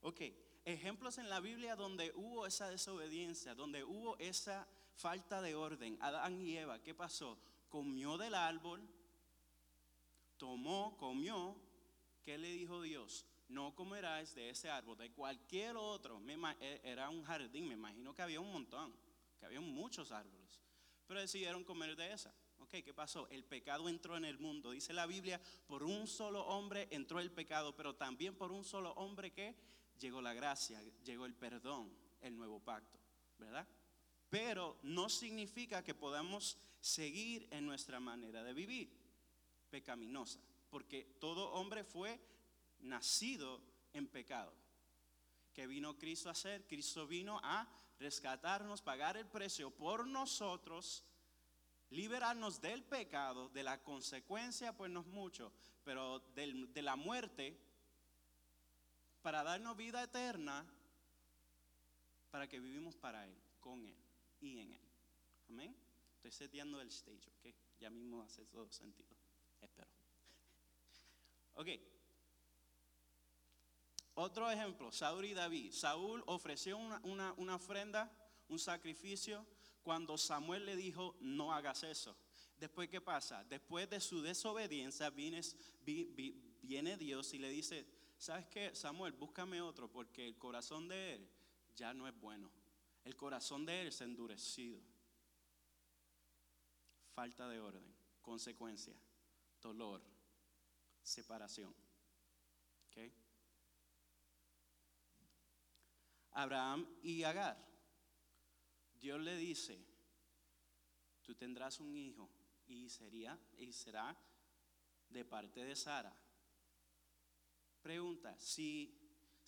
Ok, 0.00 0.20
ejemplos 0.64 1.18
en 1.18 1.28
la 1.28 1.40
Biblia 1.40 1.74
donde 1.74 2.12
hubo 2.14 2.46
esa 2.46 2.68
desobediencia, 2.68 3.56
donde 3.56 3.82
hubo 3.82 4.16
esa 4.18 4.68
falta 4.94 5.42
de 5.42 5.56
orden. 5.56 5.98
Adán 6.00 6.40
y 6.40 6.56
Eva, 6.56 6.80
¿qué 6.84 6.94
pasó? 6.94 7.36
Comió 7.68 8.16
del 8.16 8.36
árbol, 8.36 8.88
tomó, 10.38 10.96
comió. 10.96 11.56
¿Qué 12.24 12.38
le 12.38 12.52
dijo 12.52 12.80
Dios? 12.82 13.26
No 13.48 13.74
comerás 13.74 14.34
de 14.34 14.50
ese 14.50 14.70
árbol, 14.70 14.96
de 14.96 15.10
cualquier 15.10 15.76
otro. 15.76 16.20
E, 16.60 16.80
era 16.84 17.10
un 17.10 17.22
jardín, 17.24 17.68
me 17.68 17.74
imagino 17.74 18.14
que 18.14 18.22
había 18.22 18.40
un 18.40 18.52
montón, 18.52 18.94
que 19.38 19.46
había 19.46 19.60
muchos 19.60 20.12
árboles. 20.12 20.60
Pero 21.06 21.20
decidieron 21.20 21.64
comer 21.64 21.96
de 21.96 22.12
esa. 22.12 22.34
¿qué 22.70 22.92
pasó? 22.92 23.26
El 23.30 23.44
pecado 23.44 23.88
entró 23.88 24.16
en 24.16 24.24
el 24.24 24.38
mundo. 24.38 24.72
Dice 24.72 24.92
la 24.92 25.06
Biblia, 25.06 25.40
por 25.66 25.82
un 25.82 26.06
solo 26.06 26.44
hombre 26.46 26.86
entró 26.90 27.18
el 27.18 27.30
pecado, 27.30 27.74
pero 27.74 27.94
también 27.94 28.34
por 28.34 28.52
un 28.52 28.64
solo 28.64 28.92
hombre 28.92 29.32
que 29.32 29.54
llegó 29.98 30.20
la 30.20 30.34
gracia, 30.34 30.80
llegó 31.04 31.24
el 31.24 31.34
perdón, 31.34 31.90
el 32.20 32.36
nuevo 32.36 32.60
pacto, 32.60 32.98
¿verdad? 33.38 33.66
Pero 34.28 34.78
no 34.82 35.08
significa 35.08 35.82
que 35.82 35.94
podamos 35.94 36.58
seguir 36.80 37.48
en 37.50 37.64
nuestra 37.64 38.00
manera 38.00 38.44
de 38.44 38.52
vivir 38.52 38.90
pecaminosa, 39.70 40.40
porque 40.70 41.16
todo 41.20 41.52
hombre 41.52 41.84
fue 41.84 42.20
nacido 42.80 43.60
en 43.92 44.06
pecado. 44.08 44.52
¿Qué 45.52 45.66
vino 45.66 45.98
Cristo 45.98 46.28
a 46.28 46.32
hacer? 46.32 46.66
Cristo 46.66 47.06
vino 47.06 47.40
a 47.42 47.68
rescatarnos, 47.98 48.82
pagar 48.82 49.16
el 49.16 49.26
precio 49.26 49.70
por 49.70 50.06
nosotros 50.06 51.04
liberarnos 51.90 52.60
del 52.60 52.84
pecado, 52.84 53.48
de 53.48 53.62
la 53.62 53.82
consecuencia, 53.82 54.76
pues 54.76 54.90
no 54.90 55.00
es 55.00 55.06
mucho, 55.06 55.52
pero 55.84 56.20
de 56.34 56.82
la 56.82 56.96
muerte, 56.96 57.58
para 59.22 59.42
darnos 59.42 59.76
vida 59.76 60.02
eterna, 60.02 60.66
para 62.30 62.46
que 62.46 62.60
vivimos 62.60 62.96
para 62.96 63.26
Él, 63.26 63.36
con 63.60 63.84
Él 63.84 63.96
y 64.40 64.58
en 64.58 64.72
Él. 64.72 64.88
Amén. 65.48 65.76
Estoy 66.16 66.30
seteando 66.32 66.80
el 66.80 66.88
stage, 66.88 67.30
¿ok? 67.30 67.54
Ya 67.80 67.90
mismo 67.90 68.22
hace 68.22 68.44
todo 68.46 68.70
sentido. 68.70 69.17
Espero. 69.60 69.88
Ok. 71.54 71.68
Otro 74.14 74.50
ejemplo, 74.50 74.90
Saúl 74.90 75.26
y 75.26 75.34
David. 75.34 75.72
Saúl 75.72 76.22
ofreció 76.26 76.76
una, 76.76 77.00
una, 77.04 77.32
una 77.36 77.54
ofrenda, 77.56 78.10
un 78.48 78.58
sacrificio 78.58 79.46
cuando 79.82 80.18
Samuel 80.18 80.66
le 80.66 80.76
dijo, 80.76 81.16
no 81.20 81.52
hagas 81.52 81.82
eso. 81.82 82.16
Después, 82.58 82.88
¿qué 82.88 83.00
pasa? 83.00 83.44
Después 83.44 83.88
de 83.88 84.00
su 84.00 84.20
desobediencia, 84.20 85.10
viene, 85.10 85.40
Dios 86.98 87.32
y 87.34 87.38
le 87.38 87.50
dice, 87.50 87.86
¿sabes 88.18 88.46
qué, 88.48 88.74
Samuel? 88.74 89.12
Búscame 89.12 89.62
otro, 89.62 89.90
porque 89.90 90.26
el 90.26 90.36
corazón 90.36 90.88
de 90.88 91.14
él 91.14 91.30
ya 91.76 91.94
no 91.94 92.08
es 92.08 92.18
bueno. 92.20 92.50
El 93.04 93.16
corazón 93.16 93.64
de 93.64 93.82
él 93.82 93.92
se 93.92 94.04
ha 94.04 94.06
endurecido. 94.08 94.80
Falta 97.14 97.48
de 97.48 97.60
orden, 97.60 97.84
consecuencia, 98.20 98.94
dolor, 99.60 100.02
separación. 101.02 101.74
Abraham 106.32 106.86
y 107.02 107.22
Agar. 107.22 107.56
Dios 108.94 109.20
le 109.20 109.36
dice, 109.36 109.84
tú 111.22 111.34
tendrás 111.34 111.80
un 111.80 111.96
hijo 111.96 112.28
y 112.66 112.88
sería 112.90 113.38
y 113.56 113.72
será 113.72 114.16
de 115.08 115.24
parte 115.24 115.64
de 115.64 115.76
Sara. 115.76 116.16
Pregunta, 117.80 118.36
si 118.38 118.98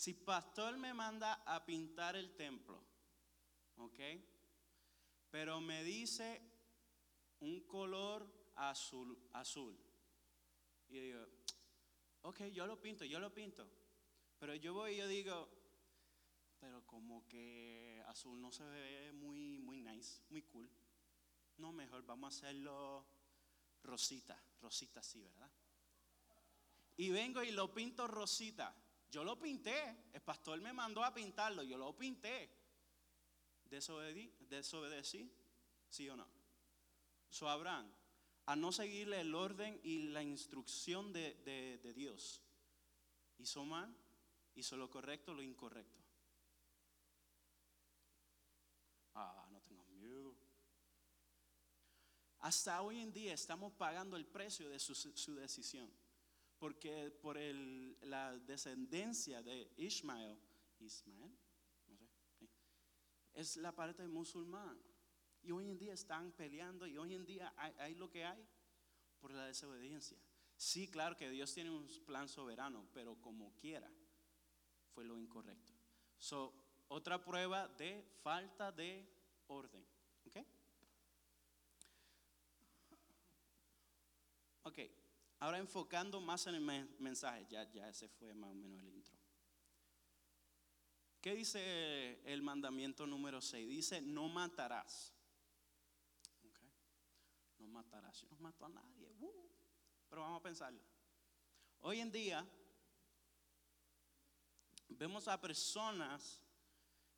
si 0.00 0.14
pastor 0.14 0.78
me 0.78 0.94
manda 0.94 1.42
a 1.44 1.62
pintar 1.66 2.16
el 2.16 2.34
templo, 2.34 2.82
¿ok? 3.76 4.00
Pero 5.30 5.60
me 5.60 5.84
dice 5.84 6.40
un 7.40 7.66
color 7.66 8.26
azul, 8.56 9.28
azul. 9.34 9.78
Y 10.90 10.96
yo 10.96 11.02
digo, 11.02 11.26
ok, 12.22 12.40
yo 12.52 12.66
lo 12.66 12.80
pinto, 12.80 13.04
yo 13.04 13.20
lo 13.20 13.32
pinto. 13.32 13.66
Pero 14.38 14.54
yo 14.56 14.74
voy 14.74 14.94
y 14.94 14.96
yo 14.96 15.06
digo, 15.06 15.48
pero 16.58 16.84
como 16.86 17.26
que 17.28 18.02
azul 18.08 18.40
no 18.40 18.50
se 18.50 18.64
ve 18.64 19.12
muy, 19.12 19.58
muy 19.58 19.80
nice, 19.80 20.20
muy 20.30 20.42
cool. 20.42 20.68
No, 21.58 21.72
mejor 21.72 22.04
vamos 22.04 22.34
a 22.34 22.36
hacerlo 22.36 23.06
rosita, 23.82 24.42
rosita 24.60 25.02
sí, 25.02 25.22
¿verdad? 25.22 25.50
Y 26.96 27.10
vengo 27.10 27.42
y 27.42 27.52
lo 27.52 27.72
pinto 27.72 28.06
rosita. 28.06 28.74
Yo 29.10 29.24
lo 29.24 29.38
pinté, 29.38 30.08
el 30.12 30.22
pastor 30.22 30.60
me 30.60 30.72
mandó 30.72 31.04
a 31.04 31.14
pintarlo, 31.14 31.62
yo 31.62 31.78
lo 31.78 31.96
pinté. 31.96 32.50
¿Desobedí? 33.64 34.34
¿Desobedecí? 34.40 35.32
¿Sí 35.88 36.08
o 36.08 36.16
no? 36.16 36.26
So 37.28 37.48
Abraham, 37.48 37.90
a 38.50 38.56
no 38.56 38.72
seguirle 38.72 39.20
el 39.20 39.32
orden 39.32 39.78
y 39.84 40.08
la 40.08 40.24
instrucción 40.24 41.12
de, 41.12 41.34
de, 41.80 41.94
Dios, 41.94 42.42
hizo 43.38 43.64
mal, 43.64 43.96
hizo 44.56 44.76
lo 44.76 44.90
correcto, 44.90 45.32
lo 45.32 45.40
incorrecto. 45.40 46.00
Ah, 49.14 49.46
no 49.52 49.60
tengas 49.60 49.88
miedo. 49.90 50.34
Hasta 52.40 52.82
hoy 52.82 52.98
en 52.98 53.12
día 53.12 53.34
estamos 53.34 53.72
pagando 53.74 54.16
el 54.16 54.26
precio 54.26 54.68
de 54.68 54.80
su, 54.80 55.34
decisión. 55.36 55.88
Porque 56.58 57.08
por 57.22 57.38
la 57.38 58.36
descendencia 58.36 59.44
de 59.44 59.72
Ismael, 59.76 60.36
Ismael, 60.80 61.38
es 63.32 63.56
la 63.58 63.72
parte 63.72 64.08
musulmán. 64.08 64.89
Día 65.80 65.94
están 65.94 66.30
peleando 66.32 66.86
y 66.86 66.98
hoy 66.98 67.14
en 67.14 67.24
día 67.24 67.54
hay, 67.56 67.94
lo 67.94 68.10
que 68.10 68.22
hay 68.22 68.46
por 69.18 69.32
la 69.32 69.46
desobediencia. 69.46 70.18
Sí, 70.54 70.86
claro 70.90 71.16
que 71.16 71.30
Dios 71.30 71.54
tiene 71.54 71.70
un 71.70 71.86
plan 72.04 72.28
soberano, 72.28 72.86
pero 72.92 73.18
como 73.22 73.54
quiera, 73.56 73.90
fue 74.92 75.04
lo 75.04 75.16
incorrecto. 75.16 75.72
So, 76.18 76.52
otra 76.88 77.24
prueba 77.24 77.66
de 77.66 78.04
falta 78.22 78.70
de 78.70 79.08
orden. 79.46 79.82
¿Ok? 80.26 80.36
Ok, 84.64 84.78
ahora 85.38 85.56
enfocando 85.56 86.20
más 86.20 86.46
en 86.46 86.56
el 86.56 86.60
mensaje, 86.98 87.46
ya, 87.48 87.64
ya 87.72 87.88
ese 87.88 88.06
fue 88.06 88.34
más 88.34 88.50
o 88.50 88.54
menos 88.54 88.82
el 88.82 88.88
intro. 88.90 89.16
¿Qué 91.22 91.34
dice 91.34 92.20
el 92.30 92.42
mandamiento 92.42 93.06
número 93.06 93.40
6? 93.40 93.66
Dice, 93.66 94.02
no 94.02 94.28
matarás. 94.28 95.14
Matarás. 97.70 98.20
Yo 98.20 98.28
no 98.30 98.38
mato 98.38 98.64
a 98.64 98.68
nadie. 98.68 99.08
Uh. 99.20 99.48
pero 100.08 100.22
vamos 100.22 100.40
a 100.40 100.42
pensarlo. 100.42 100.80
Hoy 101.80 102.00
en 102.00 102.10
día 102.10 102.46
vemos 104.88 105.28
a 105.28 105.40
personas 105.40 106.40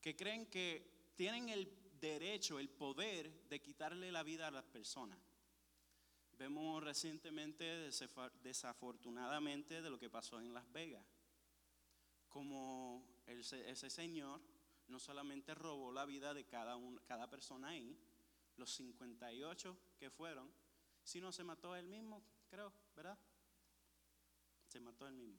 que 0.00 0.14
creen 0.14 0.46
que 0.46 1.12
tienen 1.16 1.48
el 1.48 1.68
derecho, 2.00 2.58
el 2.58 2.68
poder 2.68 3.48
de 3.48 3.60
quitarle 3.60 4.12
la 4.12 4.22
vida 4.22 4.48
a 4.48 4.50
las 4.50 4.64
personas. 4.64 5.18
Vemos 6.38 6.82
recientemente, 6.82 7.64
desafortunadamente, 8.42 9.80
de 9.80 9.90
lo 9.90 9.98
que 9.98 10.10
pasó 10.10 10.40
en 10.40 10.52
Las 10.52 10.70
Vegas. 10.72 11.06
Como 12.28 13.06
ese 13.26 13.90
señor 13.90 14.40
no 14.88 14.98
solamente 14.98 15.54
robó 15.54 15.92
la 15.92 16.04
vida 16.04 16.34
de 16.34 16.44
cada, 16.44 16.76
cada 17.06 17.30
persona 17.30 17.68
ahí, 17.68 17.96
los 18.56 18.70
58 18.72 19.78
que 19.98 20.10
fueron, 20.10 20.52
sino 21.02 21.32
se 21.32 21.44
mató 21.44 21.74
él 21.74 21.86
mismo, 21.86 22.22
creo, 22.48 22.72
¿verdad? 22.94 23.18
Se 24.68 24.80
mató 24.80 25.06
él 25.06 25.14
mismo. 25.14 25.38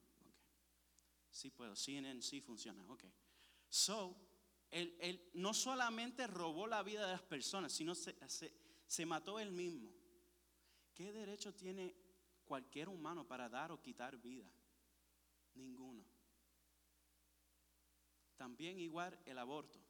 Sí 1.30 1.50
puedo, 1.50 1.74
CNN 1.74 2.22
sí 2.22 2.40
funciona, 2.40 2.84
ok. 2.88 3.04
So, 3.68 4.16
él, 4.70 5.30
no 5.34 5.52
solamente 5.54 6.26
robó 6.26 6.66
la 6.66 6.82
vida 6.82 7.06
de 7.06 7.12
las 7.12 7.22
personas, 7.22 7.72
sino 7.72 7.94
se, 7.94 8.14
se 8.86 9.06
mató 9.06 9.38
él 9.40 9.50
mismo. 9.50 9.92
¿Qué 10.94 11.12
derecho 11.12 11.54
tiene 11.54 11.96
cualquier 12.44 12.88
humano 12.88 13.26
para 13.26 13.48
dar 13.48 13.72
o 13.72 13.82
quitar 13.82 14.16
vida? 14.16 14.48
Ninguno. 15.54 16.04
También 18.36 18.78
igual 18.78 19.18
el 19.24 19.38
aborto. 19.38 19.80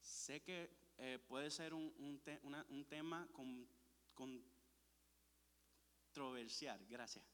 Sé 0.00 0.42
que 0.42 0.83
eh, 0.98 1.18
puede 1.18 1.50
ser 1.50 1.74
un, 1.74 1.92
un, 2.68 2.84
tema 2.86 3.28
controversial, 4.14 6.86
gracias, 6.86 7.24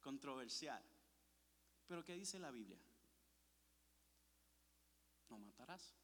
controversial. 0.00 0.82
Pero 1.86 2.02
¿qué 2.04 2.14
dice 2.14 2.38
la 2.38 2.50
Biblia? 2.50 2.80
No 5.28 5.38
matarás. 5.38 5.94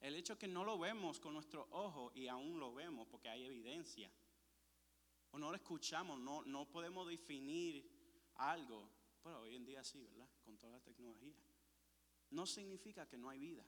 El 0.00 0.16
hecho 0.16 0.38
que 0.38 0.46
no 0.46 0.64
lo 0.64 0.78
vemos 0.78 1.18
con 1.18 1.32
nuestro 1.32 1.66
ojo 1.70 2.12
y 2.14 2.28
aún 2.28 2.60
lo 2.60 2.74
vemos 2.74 3.08
porque 3.08 3.30
hay 3.30 3.44
evidencia, 3.44 4.12
o 5.30 5.38
no 5.38 5.50
lo 5.50 5.56
escuchamos, 5.56 6.20
no, 6.20 6.44
no 6.44 6.70
podemos 6.70 7.08
definir 7.08 7.90
algo, 8.34 8.90
pero 9.22 9.40
hoy 9.40 9.56
en 9.56 9.64
día 9.64 9.82
sí, 9.82 10.04
¿verdad? 10.04 10.28
Con 10.44 10.58
toda 10.58 10.74
la 10.74 10.80
tecnología. 10.80 11.34
No 12.30 12.46
significa 12.46 13.08
que 13.08 13.16
no 13.16 13.30
hay 13.30 13.38
vida. 13.38 13.64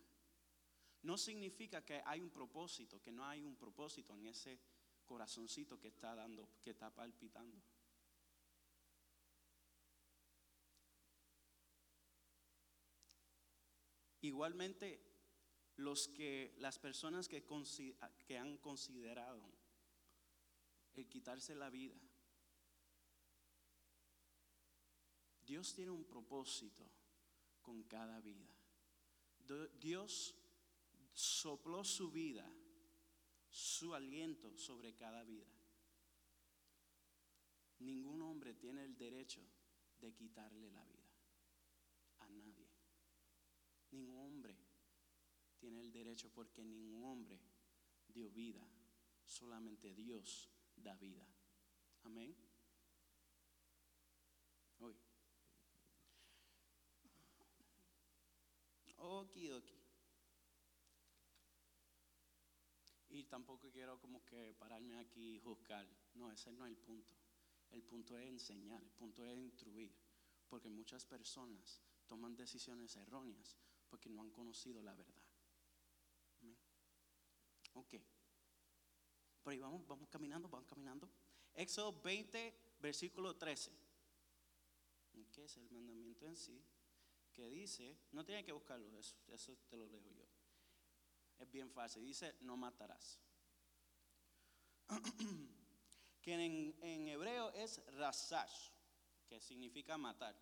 No 1.02 1.16
significa 1.16 1.84
que 1.84 2.02
hay 2.04 2.20
un 2.20 2.30
propósito, 2.30 3.00
que 3.00 3.12
no 3.12 3.24
hay 3.24 3.44
un 3.44 3.56
propósito 3.56 4.14
en 4.14 4.26
ese 4.26 4.60
corazoncito 5.04 5.78
que 5.78 5.88
está 5.88 6.14
dando, 6.14 6.48
que 6.60 6.70
está 6.70 6.90
palpitando. 6.94 7.62
Igualmente, 14.22 15.00
los 15.76 16.08
que, 16.08 16.54
las 16.58 16.78
personas 16.78 17.28
que, 17.28 17.44
que 18.26 18.38
han 18.38 18.56
considerado 18.58 19.42
el 20.94 21.08
quitarse 21.08 21.54
la 21.54 21.70
vida, 21.70 21.96
Dios 25.46 25.74
tiene 25.74 25.92
un 25.92 26.04
propósito 26.04 26.90
con 27.62 27.84
cada 27.84 28.20
vida. 28.20 28.48
Dios 29.78 30.34
sopló 31.16 31.82
su 31.82 32.10
vida, 32.10 32.46
su 33.48 33.94
aliento 33.94 34.54
sobre 34.58 34.94
cada 34.94 35.24
vida. 35.24 35.46
Ningún 37.78 38.20
hombre 38.20 38.52
tiene 38.52 38.84
el 38.84 38.98
derecho 38.98 39.40
de 39.98 40.12
quitarle 40.12 40.70
la 40.70 40.84
vida 40.84 41.10
a 42.18 42.28
nadie. 42.28 42.68
Ningún 43.92 44.18
hombre 44.18 44.58
tiene 45.58 45.80
el 45.80 45.90
derecho 45.90 46.30
porque 46.34 46.62
ningún 46.62 47.02
hombre 47.04 47.40
dio 48.08 48.30
vida, 48.30 48.68
solamente 49.24 49.94
Dios 49.94 50.50
da 50.76 50.96
vida. 50.96 51.26
Amén. 52.02 52.36
Hoy. 54.80 54.94
Okidoki. 58.98 59.85
Y 63.16 63.24
tampoco 63.24 63.70
quiero 63.70 63.98
como 63.98 64.22
que 64.26 64.52
pararme 64.58 64.98
aquí 64.98 65.36
y 65.36 65.40
juzgar. 65.40 65.88
No, 66.14 66.30
ese 66.30 66.52
no 66.52 66.66
es 66.66 66.72
el 66.72 66.76
punto. 66.76 67.14
El 67.70 67.82
punto 67.82 68.18
es 68.18 68.26
enseñar, 68.26 68.82
el 68.82 68.90
punto 68.90 69.24
es 69.24 69.38
instruir. 69.38 69.90
Porque 70.46 70.68
muchas 70.68 71.06
personas 71.06 71.80
toman 72.06 72.36
decisiones 72.36 72.94
erróneas 72.96 73.56
porque 73.88 74.10
no 74.10 74.20
han 74.20 74.30
conocido 74.30 74.82
la 74.82 74.94
verdad. 74.94 75.22
Ok. 77.72 77.94
Por 79.42 79.52
ahí 79.54 79.58
vamos, 79.58 79.86
vamos 79.86 80.10
caminando, 80.10 80.46
vamos 80.50 80.68
caminando. 80.68 81.08
Éxodo 81.54 81.98
20, 82.02 82.54
versículo 82.80 83.34
13. 83.34 83.72
¿Qué 85.32 85.44
es 85.44 85.56
el 85.56 85.70
mandamiento 85.70 86.26
en 86.26 86.36
sí? 86.36 86.62
Que 87.32 87.48
dice, 87.48 87.96
no 88.12 88.26
tiene 88.26 88.44
que 88.44 88.52
buscarlo, 88.52 88.94
eso, 88.98 89.16
eso 89.28 89.56
te 89.68 89.78
lo 89.78 89.86
leo 89.86 90.06
yo. 90.10 90.25
Es 91.38 91.50
bien 91.50 91.70
fácil, 91.70 92.04
dice, 92.04 92.36
no 92.40 92.56
matarás. 92.56 93.20
que 96.22 96.34
en, 96.34 97.08
hebreo 97.08 97.50
es 97.52 97.84
rasash, 97.94 98.70
que 99.28 99.40
significa 99.40 99.98
matar. 99.98 100.36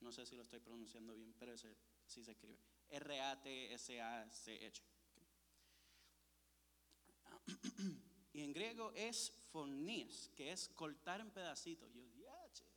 No 0.00 0.12
sé 0.12 0.26
si 0.26 0.36
lo 0.36 0.42
estoy 0.42 0.60
pronunciando 0.60 1.14
bien, 1.14 1.34
pero 1.38 1.56
sí 1.56 2.24
se 2.24 2.30
escribe. 2.30 2.58
R-A-T-S-A-C-H. 2.88 4.82
y 8.32 8.42
en 8.42 8.52
griego 8.52 8.92
es 8.94 9.32
fornías, 9.50 10.30
que 10.34 10.52
es 10.52 10.68
cortar 10.68 11.20
en 11.20 11.30
pedacitos. 11.30 11.92
Yo, 11.92 12.06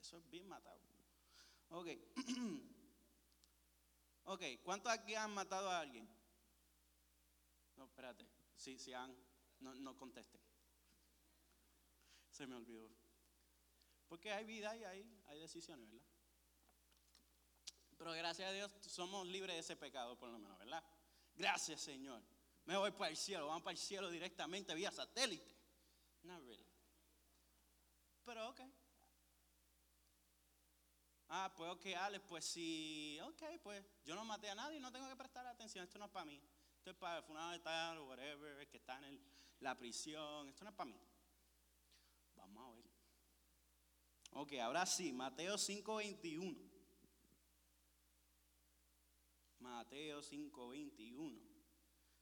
eso 0.02 0.18
es 0.18 0.30
bien 0.30 0.48
matado. 0.48 0.82
Ok. 1.70 1.88
ok, 4.26 4.44
¿cuántos 4.64 4.92
aquí 4.92 5.16
han 5.16 5.34
matado 5.34 5.70
a 5.70 5.80
alguien? 5.80 6.08
No, 7.80 7.86
espérate. 7.86 8.30
Si, 8.56 8.78
si 8.78 8.94
han, 8.94 9.16
no, 9.62 9.74
no 9.74 9.98
contesten. 9.98 10.40
Se 12.30 12.46
me 12.46 12.56
olvidó. 12.56 12.92
Porque 14.08 14.32
hay 14.32 14.46
vida 14.46 14.78
y 14.78 14.84
hay, 14.84 15.24
hay 15.26 15.40
decisiones, 15.40 15.90
¿verdad? 15.90 16.06
Pero 17.98 18.14
gracias 18.14 18.48
a 18.48 18.52
Dios 18.52 18.72
somos 18.82 19.26
libres 19.26 19.56
de 19.56 19.62
ese 19.62 19.76
pecado, 19.76 20.16
por 20.20 20.30
lo 20.30 20.38
menos, 20.38 20.60
¿verdad? 20.60 20.84
Gracias, 21.36 21.82
Señor 21.82 22.22
me 22.70 22.78
voy 22.78 22.92
para 22.92 23.10
el 23.10 23.18
cielo, 23.18 23.48
vamos 23.48 23.64
para 23.64 23.72
el 23.72 23.80
cielo 23.80 24.12
directamente 24.12 24.76
vía 24.76 24.92
satélite. 24.92 25.56
No, 26.22 26.40
really. 26.42 26.64
Pero 28.24 28.50
ok. 28.50 28.62
Ah, 31.30 31.52
pues 31.58 31.72
ok, 31.72 31.86
Alex, 31.98 32.24
pues 32.28 32.46
sí, 32.46 33.20
ok, 33.24 33.42
pues 33.64 33.84
yo 34.06 34.14
no 34.14 34.24
maté 34.24 34.52
a 34.52 34.56
nadie 34.56 34.78
y 34.78 34.80
no 34.80 34.92
tengo 34.92 35.10
que 35.10 35.16
prestar 35.16 35.48
atención, 35.48 35.84
esto 35.84 35.98
no 35.98 36.06
es 36.06 36.12
para 36.12 36.26
mí. 36.26 36.40
Esto 36.80 36.92
es 36.92 36.96
para 36.96 37.18
el 37.18 37.24
funeral 37.24 37.58
de 37.58 37.60
tal 37.60 37.98
o 37.98 38.06
whatever, 38.06 38.68
que 38.70 38.78
está 38.78 39.06
en 39.06 39.20
la 39.60 39.78
prisión, 39.78 40.48
esto 40.48 40.64
no 40.64 40.70
es 40.70 40.76
para 40.78 40.90
mí. 40.90 40.98
Vamos 42.36 42.64
a 42.64 42.76
ver. 42.76 42.90
Ok, 44.32 44.54
ahora 44.62 44.86
sí, 44.86 45.12
Mateo 45.12 45.58
5:21. 45.58 46.58
Mateo 49.60 50.22
5:21 50.22 51.50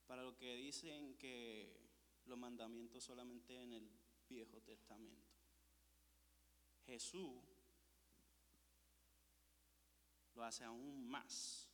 para 0.07 0.23
los 0.23 0.35
que 0.35 0.55
dicen 0.55 1.15
que 1.17 1.91
los 2.25 2.37
mandamientos 2.39 3.03
solamente 3.03 3.61
en 3.61 3.73
el 3.73 3.91
Viejo 4.27 4.59
Testamento. 4.61 5.37
Jesús 6.83 7.43
lo 10.33 10.43
hace 10.43 10.63
aún 10.63 11.07
más 11.07 11.69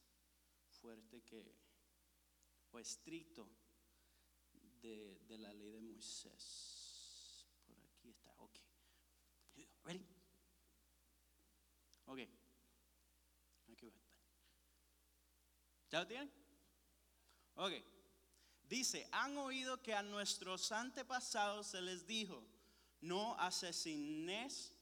fuerte 0.68 1.22
que, 1.24 1.63
o 2.74 2.80
estricto 2.80 3.48
de, 4.82 5.20
de 5.28 5.38
la 5.38 5.54
ley 5.54 5.72
de 5.72 5.82
Moisés. 5.82 7.48
Por 7.66 7.80
aquí 7.80 8.10
está, 8.10 8.34
ok. 8.40 8.60
Ready? 9.84 10.06
Ok. 12.06 12.20
Aquí 13.72 13.90
va. 13.90 13.96
¿Ya 15.90 16.00
lo 16.00 16.08
tienen? 16.08 16.32
Ok. 17.56 17.74
Dice, 18.64 19.08
han 19.12 19.38
oído 19.38 19.82
que 19.82 19.94
a 19.94 20.02
nuestros 20.02 20.72
antepasados 20.72 21.68
se 21.68 21.82
les 21.82 22.08
dijo, 22.08 22.44
no 23.02 23.38
asesines, 23.40 24.74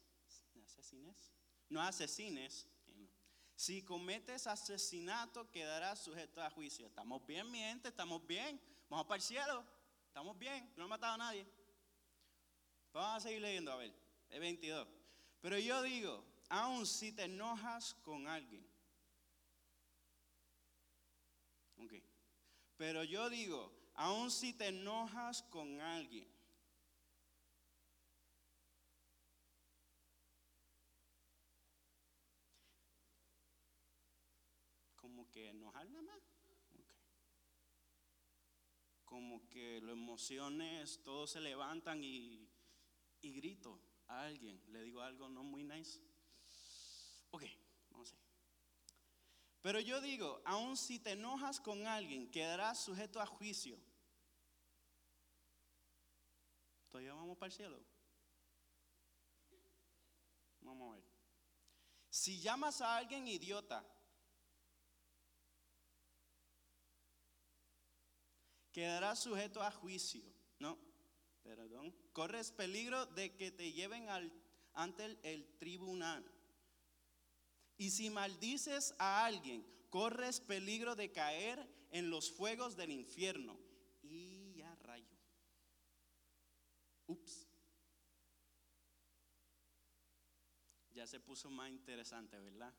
asesines, 0.64 1.32
no 1.68 1.82
asesines. 1.82 2.66
Si 3.62 3.80
cometes 3.84 4.48
asesinato, 4.48 5.48
quedarás 5.52 6.00
sujeto 6.00 6.42
a 6.42 6.50
juicio. 6.50 6.88
Estamos 6.88 7.24
bien, 7.24 7.48
mi 7.48 7.60
gente, 7.60 7.90
estamos 7.90 8.26
bien. 8.26 8.60
Vamos 8.90 9.06
para 9.06 9.18
el 9.18 9.22
cielo. 9.22 9.64
Estamos 10.08 10.36
bien, 10.36 10.68
no 10.76 10.86
he 10.86 10.88
matado 10.88 11.14
a 11.14 11.18
nadie. 11.18 11.46
Vamos 12.92 13.18
a 13.18 13.20
seguir 13.20 13.40
leyendo, 13.40 13.70
a 13.70 13.76
ver, 13.76 13.94
el 14.30 14.40
22. 14.40 14.88
Pero 15.40 15.60
yo 15.60 15.80
digo, 15.80 16.24
aun 16.48 16.84
si 16.84 17.12
te 17.12 17.22
enojas 17.22 17.94
con 18.02 18.26
alguien. 18.26 18.66
Ok. 21.76 21.92
Pero 22.76 23.04
yo 23.04 23.30
digo, 23.30 23.72
aun 23.94 24.32
si 24.32 24.54
te 24.54 24.66
enojas 24.66 25.44
con 25.44 25.80
alguien. 25.80 26.26
Como 34.96 35.21
que 35.32 35.48
enojar 35.48 35.88
nada 35.88 36.02
más. 36.02 36.22
Como 39.04 39.48
que 39.48 39.80
las 39.80 39.92
emociones, 39.92 41.02
todos 41.02 41.32
se 41.32 41.40
levantan 41.40 42.02
y, 42.04 42.48
y 43.20 43.32
grito 43.32 43.80
a 44.06 44.22
alguien. 44.22 44.62
Le 44.68 44.82
digo 44.82 45.02
algo 45.02 45.28
no 45.28 45.42
muy 45.42 45.64
nice. 45.64 46.00
Ok, 47.30 47.44
vamos 47.90 48.12
a 48.12 48.16
ver. 48.16 48.22
Pero 49.60 49.80
yo 49.80 50.00
digo, 50.00 50.40
aun 50.44 50.76
si 50.76 50.98
te 50.98 51.12
enojas 51.12 51.60
con 51.60 51.86
alguien, 51.86 52.30
quedarás 52.30 52.84
sujeto 52.84 53.20
a 53.20 53.26
juicio. 53.26 53.78
Todavía 56.90 57.14
vamos 57.14 57.38
para 57.38 57.46
el 57.46 57.52
cielo. 57.52 57.80
Vamos 60.60 60.92
a 60.92 60.96
ver. 60.96 61.04
Si 62.10 62.40
llamas 62.40 62.80
a 62.80 62.96
alguien 62.96 63.26
idiota, 63.26 63.84
quedarás 68.72 69.20
sujeto 69.20 69.62
a 69.62 69.70
juicio. 69.70 70.22
No, 70.58 70.78
perdón. 71.42 71.94
Corres 72.12 72.50
peligro 72.50 73.06
de 73.06 73.34
que 73.36 73.50
te 73.50 73.72
lleven 73.72 74.08
ante 74.74 75.18
el 75.22 75.46
tribunal. 75.58 76.24
Y 77.76 77.90
si 77.90 78.10
maldices 78.10 78.94
a 78.98 79.24
alguien, 79.24 79.64
corres 79.90 80.40
peligro 80.40 80.96
de 80.96 81.12
caer 81.12 81.68
en 81.90 82.10
los 82.10 82.30
fuegos 82.30 82.76
del 82.76 82.90
infierno. 82.90 83.58
Y 84.02 84.54
ya 84.54 84.74
rayo. 84.76 85.16
Ups. 87.06 87.48
Ya 90.92 91.06
se 91.06 91.20
puso 91.20 91.50
más 91.50 91.70
interesante, 91.70 92.38
¿verdad? 92.38 92.74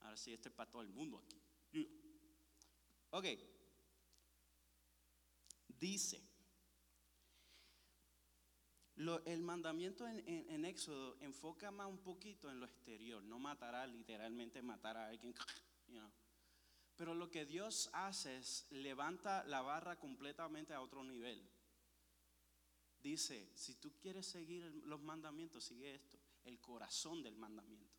Ahora 0.00 0.16
sí, 0.16 0.32
este 0.32 0.48
es 0.48 0.54
para 0.54 0.70
todo 0.70 0.82
el 0.82 0.88
mundo 0.88 1.18
aquí. 1.18 1.42
Ok. 3.10 3.53
Dice 5.78 6.22
el 8.96 9.42
mandamiento 9.42 10.06
en, 10.06 10.64
Éxodo 10.64 11.16
enfoca 11.20 11.70
más 11.70 11.88
un 11.88 11.98
poquito 11.98 12.48
en 12.50 12.60
lo 12.60 12.66
exterior, 12.66 13.22
no 13.24 13.38
matará 13.38 13.86
literalmente 13.86 14.62
matar 14.62 14.96
a 14.96 15.08
alguien. 15.08 15.34
Pero 16.96 17.14
lo 17.14 17.28
que 17.28 17.44
Dios 17.44 17.90
hace 17.92 18.36
es 18.36 18.66
levanta 18.70 19.42
la 19.44 19.62
barra 19.62 19.98
completamente 19.98 20.72
a 20.72 20.80
otro 20.80 21.02
nivel. 21.02 21.50
Dice, 23.02 23.50
si 23.54 23.74
tú 23.74 23.92
quieres 23.98 24.26
seguir 24.26 24.64
los 24.84 25.00
mandamientos, 25.02 25.64
sigue 25.64 25.94
esto, 25.94 26.18
el 26.44 26.60
corazón 26.60 27.22
del 27.22 27.36
mandamiento. 27.36 27.92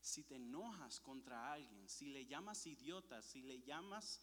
Si 0.00 0.24
te 0.24 0.36
enojas 0.36 1.00
contra 1.00 1.52
alguien, 1.52 1.88
si 1.88 2.08
le 2.08 2.26
llamas 2.26 2.66
idiota, 2.66 3.22
si 3.22 3.42
le 3.42 3.62
llamas 3.62 4.20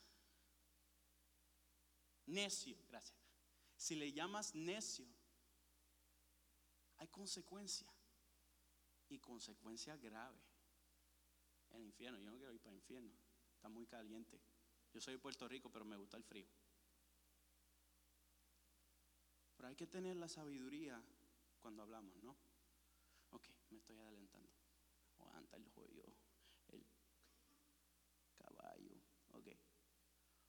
necio, 2.28 2.78
gracias 2.88 3.28
si 3.78 3.96
le 3.96 4.12
llamas 4.12 4.56
necio, 4.56 5.08
hay 6.98 7.08
consecuencia. 7.08 7.88
Y 9.10 9.20
consecuencia 9.20 9.96
grave. 9.96 10.42
El 11.70 11.84
infierno, 11.84 12.20
yo 12.20 12.30
no 12.30 12.38
quiero 12.38 12.54
ir 12.54 12.60
para 12.60 12.72
el 12.72 12.82
infierno. 12.82 13.14
Está 13.56 13.70
muy 13.70 13.86
caliente. 13.86 14.42
Yo 14.92 15.00
soy 15.00 15.14
de 15.14 15.20
Puerto 15.20 15.48
Rico, 15.48 15.72
pero 15.72 15.86
me 15.86 15.96
gusta 15.96 16.18
el 16.18 16.24
frío. 16.24 16.48
Pero 19.56 19.70
hay 19.70 19.76
que 19.76 19.88
tener 19.88 20.18
la 20.18 20.28
sabiduría 20.28 21.02
cuando 21.62 21.84
hablamos, 21.84 22.22
¿no? 22.24 22.36
Ok, 23.30 23.48
me 23.70 23.78
estoy 23.78 23.98
adelantando. 23.98 24.50
Aguanta 25.20 25.56
el 25.56 25.68
juego, 25.70 26.14
el 26.70 26.86
caballo. 28.38 28.96
Ok. 29.34 29.48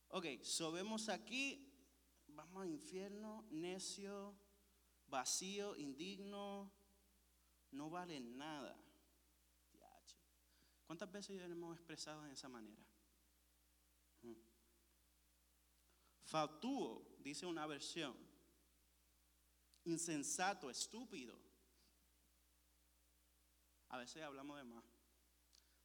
Ok, 0.08 0.42
so 0.42 0.72
vemos 0.72 1.08
aquí 1.08 1.67
vamos 2.38 2.62
al 2.62 2.70
infierno, 2.70 3.44
necio, 3.50 4.32
vacío, 5.08 5.74
indigno, 5.76 6.72
no 7.72 7.90
vale 7.90 8.20
nada. 8.20 8.76
¿Cuántas 10.86 11.10
veces 11.10 11.36
ya 11.36 11.44
hemos 11.44 11.76
expresado 11.76 12.22
de 12.22 12.32
esa 12.32 12.48
manera? 12.48 12.82
Fatuo, 16.22 17.16
dice 17.18 17.44
una 17.44 17.66
versión. 17.66 18.16
Insensato, 19.84 20.70
estúpido. 20.70 21.36
A 23.88 23.98
veces 23.98 24.22
hablamos 24.22 24.58
de 24.58 24.64
más. 24.64 24.84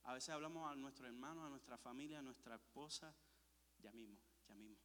A 0.04 0.14
veces 0.14 0.30
hablamos 0.30 0.70
a 0.70 0.76
nuestro 0.76 1.08
hermano, 1.08 1.46
a 1.46 1.50
nuestra 1.50 1.78
familia, 1.78 2.20
a 2.20 2.22
nuestra 2.22 2.56
esposa. 2.56 3.14
Ya 3.80 3.92
mismo, 3.92 4.20
ya 4.48 4.56
mismo 4.56 4.83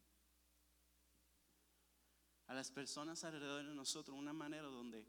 a 2.48 2.54
las 2.54 2.70
personas 2.70 3.22
alrededor 3.24 3.66
de 3.66 3.74
nosotros 3.74 4.16
una 4.16 4.32
manera 4.32 4.66
donde 4.66 5.06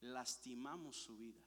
lastimamos 0.00 0.96
su 0.96 1.16
vida, 1.16 1.40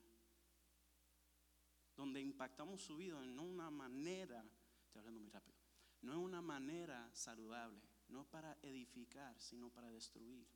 donde 1.95 2.21
impactamos 2.21 2.81
su 2.81 2.95
vida 2.95 3.21
en 3.23 3.39
una 3.39 3.69
manera, 3.69 4.45
estoy 4.85 4.99
hablando 4.99 5.19
muy 5.19 5.31
rápido, 5.31 5.57
no 6.01 6.13
en 6.13 6.19
una 6.19 6.41
manera 6.41 7.09
saludable, 7.13 7.81
no 8.09 8.23
para 8.25 8.57
edificar, 8.61 9.39
sino 9.39 9.69
para 9.71 9.89
destruir. 9.89 10.47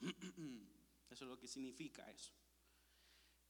Eso 1.10 1.24
es 1.24 1.30
lo 1.30 1.38
que 1.38 1.48
significa 1.48 2.10
eso. 2.10 2.32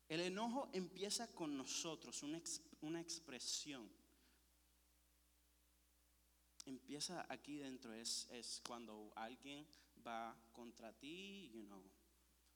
El 0.08 0.20
enojo 0.20 0.68
empieza 0.72 1.26
con 1.34 1.56
nosotros, 1.56 2.22
una, 2.22 2.40
una 2.82 3.00
expresión 3.00 3.90
empieza 6.66 7.24
aquí 7.28 7.56
dentro, 7.58 7.92
es, 7.94 8.28
es 8.30 8.60
cuando 8.66 9.12
alguien 9.16 9.66
va 10.06 10.36
contra 10.52 10.92
ti, 10.92 11.50
you 11.52 11.64
know, 11.64 11.82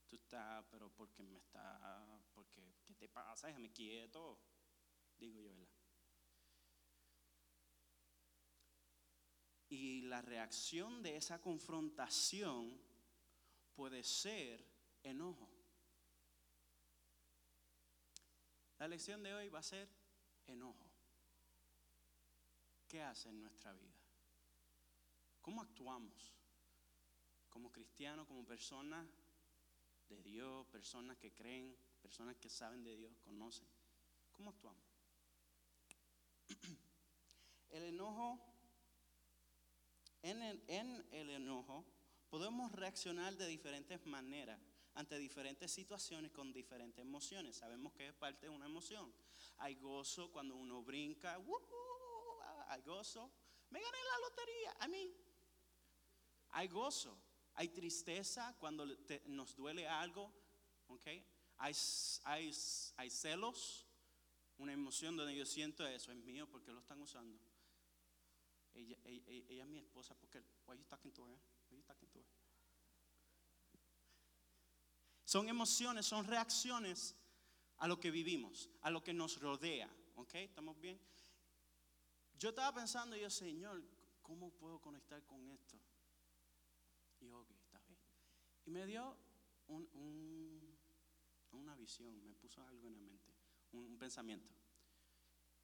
tú 0.07 0.17
estás, 0.17 0.63
pero 0.69 0.89
porque 0.89 1.23
me 1.23 1.37
está, 1.37 2.05
porque, 2.33 2.61
¿qué 2.85 2.93
te 2.95 3.07
pasa? 3.07 3.47
Déjame 3.47 3.71
quieto, 3.71 4.37
digo 5.17 5.41
yo, 5.41 5.55
¿verdad? 5.57 5.75
Y 9.69 10.01
la 10.01 10.21
reacción 10.21 11.01
de 11.01 11.15
esa 11.15 11.39
confrontación 11.39 12.77
puede 13.73 14.03
ser 14.03 14.65
enojo. 15.01 15.49
La 18.79 18.87
lección 18.89 19.23
de 19.23 19.33
hoy 19.33 19.47
va 19.47 19.59
a 19.59 19.63
ser 19.63 19.87
enojo. 20.47 20.91
¿Qué 22.89 23.01
hace 23.01 23.29
en 23.29 23.39
nuestra 23.39 23.71
vida? 23.71 23.90
¿Cómo 25.41 25.61
actuamos? 25.61 26.33
Como 27.49 27.71
cristianos, 27.71 28.27
como 28.27 28.45
personas 28.45 29.07
de 30.07 30.21
Dios, 30.21 30.67
personas 30.67 31.17
que 31.17 31.33
creen, 31.33 31.75
personas 32.01 32.35
que 32.37 32.49
saben 32.49 32.83
de 32.83 32.95
Dios, 32.95 33.13
conocen. 33.23 33.67
¿Cómo 34.31 34.51
actuamos? 34.51 34.83
El 37.69 37.83
enojo, 37.83 38.39
en 40.21 40.41
el, 40.43 40.63
en 40.67 41.07
el 41.11 41.29
enojo 41.29 41.85
podemos 42.29 42.71
reaccionar 42.73 43.35
de 43.37 43.47
diferentes 43.47 44.05
maneras 44.05 44.59
ante 44.95 45.17
diferentes 45.17 45.71
situaciones 45.71 46.31
con 46.31 46.51
diferentes 46.51 47.01
emociones. 47.01 47.55
Sabemos 47.55 47.93
que 47.93 48.07
es 48.07 48.13
parte 48.13 48.47
de 48.47 48.49
una 48.49 48.65
emoción. 48.65 49.13
Hay 49.57 49.75
gozo 49.75 50.31
cuando 50.31 50.55
uno 50.55 50.83
brinca, 50.83 51.39
hay 52.67 52.81
gozo. 52.81 53.31
Me 53.69 53.79
gané 53.79 53.97
la 54.11 54.29
lotería, 54.29 54.75
a 54.79 54.87
mí. 54.87 55.15
Hay 56.51 56.67
gozo. 56.67 57.17
Hay 57.55 57.69
tristeza 57.69 58.55
cuando 58.59 58.85
nos 59.25 59.55
duele 59.55 59.87
algo, 59.87 60.33
¿ok? 60.87 61.07
Hay, 61.57 61.73
celos, 63.09 63.85
una 64.57 64.73
emoción 64.73 65.15
donde 65.15 65.35
yo 65.35 65.45
siento 65.45 65.85
eso 65.85 66.11
es 66.11 66.17
mío 66.17 66.47
porque 66.49 66.71
lo 66.71 66.79
están 66.79 67.01
usando. 67.01 67.39
Ella, 68.73 68.97
ella, 69.03 69.63
es 69.63 69.69
mi 69.69 69.79
esposa 69.79 70.15
porque 70.15 70.41
why 70.65 70.77
you 70.77 70.85
talking 70.85 71.11
to 71.11 71.27
her? 71.27 71.37
Why 71.69 71.77
you 71.77 71.83
talking 71.83 72.09
to 72.09 72.19
her? 72.19 72.25
Son 75.25 75.47
emociones, 75.49 76.05
son 76.05 76.25
reacciones 76.25 77.15
a 77.77 77.87
lo 77.87 77.99
que 77.99 78.11
vivimos, 78.11 78.69
a 78.81 78.89
lo 78.89 79.03
que 79.03 79.13
nos 79.13 79.39
rodea. 79.39 79.89
¿Ok? 80.15 80.35
¿Estamos 80.35 80.79
bien? 80.79 80.99
Yo 82.37 82.49
estaba 82.49 82.73
pensando, 82.73 83.15
yo, 83.15 83.29
Señor, 83.29 83.83
¿cómo 84.21 84.51
puedo 84.51 84.79
conectar 84.79 85.23
con 85.25 85.47
esto? 85.49 85.80
Y 87.21 87.29
ok, 87.29 87.51
está 87.51 87.79
bien. 87.87 87.99
Y 88.65 88.71
me 88.71 88.85
dio 88.85 89.17
una 91.51 91.75
visión, 91.75 92.23
me 92.23 92.33
puso 92.33 92.65
algo 92.67 92.87
en 92.87 92.93
la 92.93 92.99
mente, 92.99 93.33
un, 93.71 93.97
pensamiento. 93.97 94.49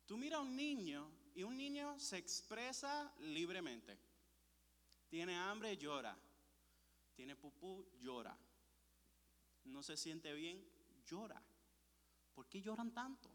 Tú 0.06 0.18
mira 0.18 0.38
a 0.38 0.42
un 0.42 0.56
niño 0.56 1.12
y 1.36 1.44
un 1.44 1.58
niño 1.58 2.00
se 2.00 2.18
expresa 2.18 3.14
libremente. 3.20 3.98
Tiene 5.10 5.36
hambre, 5.36 5.76
llora. 5.78 6.18
Tiene 7.14 7.36
pupú, 7.36 7.90
llora. 8.00 8.38
No 9.66 9.84
se 9.84 9.98
siente 9.98 10.34
bien, 10.34 10.66
llora. 11.06 11.42
¿Por 12.34 12.48
qué 12.48 12.62
lloran 12.62 12.94
tanto? 12.94 13.30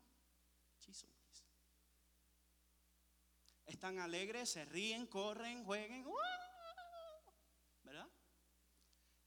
Están 3.66 3.98
alegres, 3.98 4.50
se 4.50 4.64
ríen, 4.64 5.06
corren, 5.06 5.64
jueguen. 5.64 6.04
¿Verdad? 6.04 6.51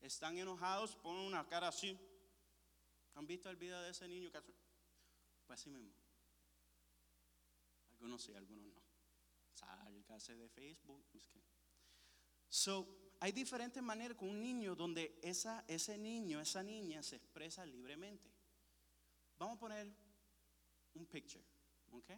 Están 0.06 0.38
enojados, 0.38 0.96
ponen 0.98 1.26
una 1.26 1.48
cara 1.48 1.70
así. 1.70 1.98
¿Han 3.16 3.26
visto 3.26 3.50
el 3.50 3.56
video 3.56 3.82
de 3.82 3.90
ese 3.90 4.08
niño? 4.08 4.30
Pues 5.48 5.60
así 5.60 5.72
mismo. 5.72 5.92
Algunos 7.90 8.22
sí, 8.22 8.34
algunos 8.36 8.68
no. 8.68 8.82
Salgase 9.52 10.36
de 10.36 10.48
Facebook. 10.50 11.04
So, 12.48 13.16
hay 13.20 13.32
diferentes 13.32 13.82
maneras 13.82 14.16
con 14.16 14.30
un 14.30 14.40
niño 14.40 14.76
donde 14.76 15.20
ese 15.24 15.98
niño, 15.98 16.40
esa 16.40 16.62
niña 16.62 17.02
se 17.02 17.16
expresa 17.16 17.66
libremente. 17.66 18.32
Vamos 19.40 19.56
a 19.56 19.60
poner 19.60 19.92
un 20.94 21.08
picture, 21.08 21.44
¿ok? 21.92 22.12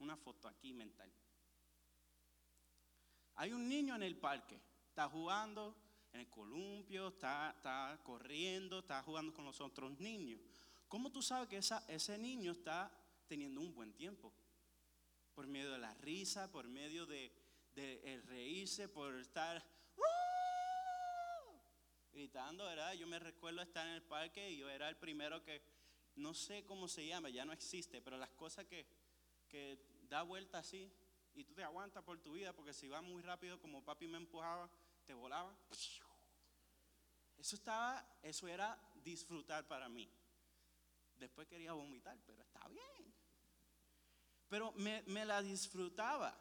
Una 0.00 0.16
foto 0.16 0.48
aquí 0.48 0.72
mental. 0.72 1.12
Hay 3.36 3.52
un 3.52 3.68
niño 3.68 3.94
en 3.94 4.02
el 4.02 4.16
parque, 4.18 4.60
está 4.88 5.08
jugando 5.08 5.79
en 6.12 6.20
el 6.20 6.28
columpio, 6.28 7.08
está, 7.08 7.52
está 7.56 7.98
corriendo, 8.02 8.80
está 8.80 9.02
jugando 9.02 9.32
con 9.32 9.44
los 9.44 9.60
otros 9.60 9.98
niños. 9.98 10.40
¿Cómo 10.88 11.10
tú 11.12 11.22
sabes 11.22 11.48
que 11.48 11.58
ese 11.58 12.18
niño 12.18 12.52
está 12.52 12.90
teniendo 13.28 13.60
un 13.60 13.72
buen 13.72 13.92
tiempo? 13.92 14.32
Por 15.34 15.46
medio 15.46 15.70
de 15.70 15.78
la 15.78 15.94
risa, 15.94 16.50
por 16.50 16.66
medio 16.68 17.06
de, 17.06 17.32
el 17.76 18.22
reírse, 18.24 18.88
por 18.88 19.14
estar 19.14 19.64
gritando, 22.12 22.64
¿verdad? 22.64 22.92
Yo 22.94 23.06
me 23.06 23.18
recuerdo 23.18 23.62
estar 23.62 23.86
en 23.86 23.94
el 23.94 24.02
parque 24.02 24.50
y 24.50 24.58
yo 24.58 24.68
era 24.68 24.88
el 24.88 24.96
primero 24.96 25.42
que, 25.44 25.62
no 26.16 26.34
sé 26.34 26.64
cómo 26.64 26.88
se 26.88 27.06
llama, 27.06 27.30
ya 27.30 27.44
no 27.44 27.52
existe, 27.52 28.02
pero 28.02 28.18
las 28.18 28.30
cosas 28.30 28.66
que, 28.66 28.84
que 29.48 29.78
da 30.08 30.22
vuelta 30.22 30.58
así 30.58 30.92
y 31.34 31.44
tú 31.44 31.54
te 31.54 31.62
aguantas 31.62 32.02
por 32.02 32.18
tu 32.18 32.32
vida 32.32 32.52
porque 32.52 32.72
si 32.72 32.88
vas 32.88 33.02
muy 33.02 33.22
rápido 33.22 33.60
como 33.60 33.84
papi 33.84 34.08
me 34.08 34.18
empujaba, 34.18 34.68
te 35.10 35.14
volaba. 35.14 35.52
Eso 37.36 37.56
estaba, 37.56 38.06
eso 38.22 38.46
era 38.46 38.80
disfrutar 39.02 39.66
para 39.66 39.88
mí. 39.88 40.08
Después 41.16 41.48
quería 41.48 41.72
vomitar, 41.72 42.16
pero 42.24 42.40
está 42.40 42.68
bien. 42.68 43.12
Pero 44.46 44.70
me, 44.76 45.02
me 45.08 45.24
la 45.24 45.42
disfrutaba. 45.42 46.32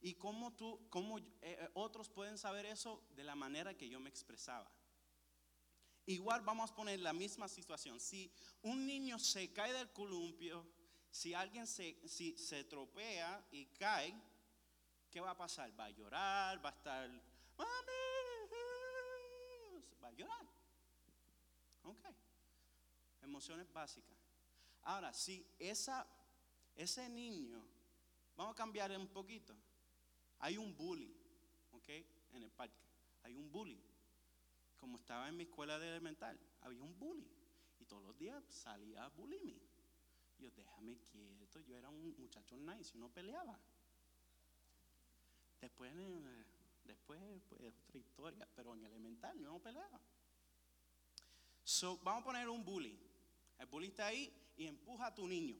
Y 0.00 0.14
cómo 0.14 0.52
tú, 0.56 0.88
cómo 0.90 1.20
eh, 1.42 1.70
otros 1.74 2.08
pueden 2.08 2.38
saber 2.38 2.66
eso 2.66 3.06
de 3.10 3.22
la 3.22 3.36
manera 3.36 3.76
que 3.76 3.88
yo 3.88 4.00
me 4.00 4.10
expresaba. 4.10 4.68
Igual 6.06 6.40
vamos 6.40 6.72
a 6.72 6.74
poner 6.74 6.98
la 6.98 7.12
misma 7.12 7.46
situación. 7.46 8.00
Si 8.00 8.32
un 8.62 8.84
niño 8.84 9.20
se 9.20 9.52
cae 9.52 9.72
del 9.72 9.92
columpio, 9.92 10.66
si 11.08 11.34
alguien 11.34 11.68
se, 11.68 12.00
si 12.08 12.36
se 12.36 12.64
tropea 12.64 13.46
y 13.52 13.66
cae, 13.66 14.12
¿qué 15.08 15.20
va 15.20 15.30
a 15.30 15.36
pasar? 15.36 15.78
Va 15.78 15.84
a 15.84 15.90
llorar, 15.90 16.64
va 16.64 16.70
a 16.70 16.72
estar, 16.72 17.35
mami, 17.58 18.02
va 20.02 20.08
a 20.08 20.12
llorar. 20.12 20.46
Ok. 21.84 22.04
Emociones 23.22 23.72
básicas. 23.72 24.16
Ahora, 24.82 25.12
si 25.12 25.46
esa, 25.58 26.06
ese 26.74 27.08
niño, 27.08 27.62
vamos 28.36 28.52
a 28.52 28.56
cambiar 28.56 28.90
un 28.92 29.08
poquito. 29.08 29.56
Hay 30.38 30.58
un 30.58 30.76
bully, 30.76 31.16
ok, 31.72 31.88
en 32.32 32.42
el 32.42 32.50
parque. 32.50 32.84
Hay 33.22 33.34
un 33.34 33.50
bully 33.50 33.96
como 34.76 34.98
estaba 34.98 35.28
en 35.28 35.36
mi 35.36 35.44
escuela 35.44 35.78
de 35.78 35.88
elemental, 35.88 36.38
había 36.60 36.82
un 36.82 36.98
bully. 36.98 37.28
Y 37.78 37.84
todos 37.84 38.02
los 38.02 38.16
días 38.16 38.42
salía 38.48 39.04
a 39.04 39.08
bullying. 39.08 39.58
Yo, 40.38 40.50
déjame 40.50 40.98
quieto, 40.98 41.60
yo 41.60 41.76
era 41.76 41.88
un 41.88 42.14
muchacho 42.18 42.56
nice, 42.56 42.96
no 42.96 43.08
peleaba. 43.08 43.58
Después, 45.60 45.92
después 46.86 47.20
pues, 47.48 47.60
otra 47.62 47.98
historia, 47.98 48.48
pero 48.54 48.74
en 48.74 48.84
elemental 48.84 49.40
no 49.42 49.58
peleaba. 49.60 50.00
So, 51.64 51.98
vamos 51.98 52.22
a 52.22 52.24
poner 52.24 52.48
un 52.48 52.64
bully. 52.64 52.98
El 53.58 53.66
bully 53.66 53.88
está 53.88 54.06
ahí 54.06 54.32
y 54.56 54.66
empuja 54.66 55.06
a 55.06 55.14
tu 55.14 55.26
niño. 55.26 55.56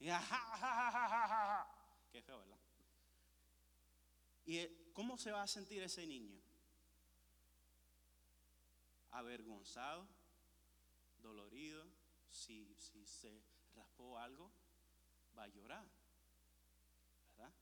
Y 0.00 0.06
Qué 2.12 2.22
feo, 2.22 2.38
¿verdad? 2.38 2.58
¿Y 4.46 4.92
cómo 4.92 5.16
se 5.16 5.30
va 5.30 5.42
a 5.42 5.46
sentir 5.46 5.82
ese 5.82 6.06
niño? 6.06 6.44
avergonzado, 9.14 10.08
dolorido, 11.18 11.86
si, 12.28 12.74
si 12.74 13.06
se 13.06 13.42
raspó 13.74 14.18
algo, 14.18 14.50
va 15.38 15.44
a 15.44 15.48
llorar. 15.48 15.88
¿Verdad? 17.36 17.52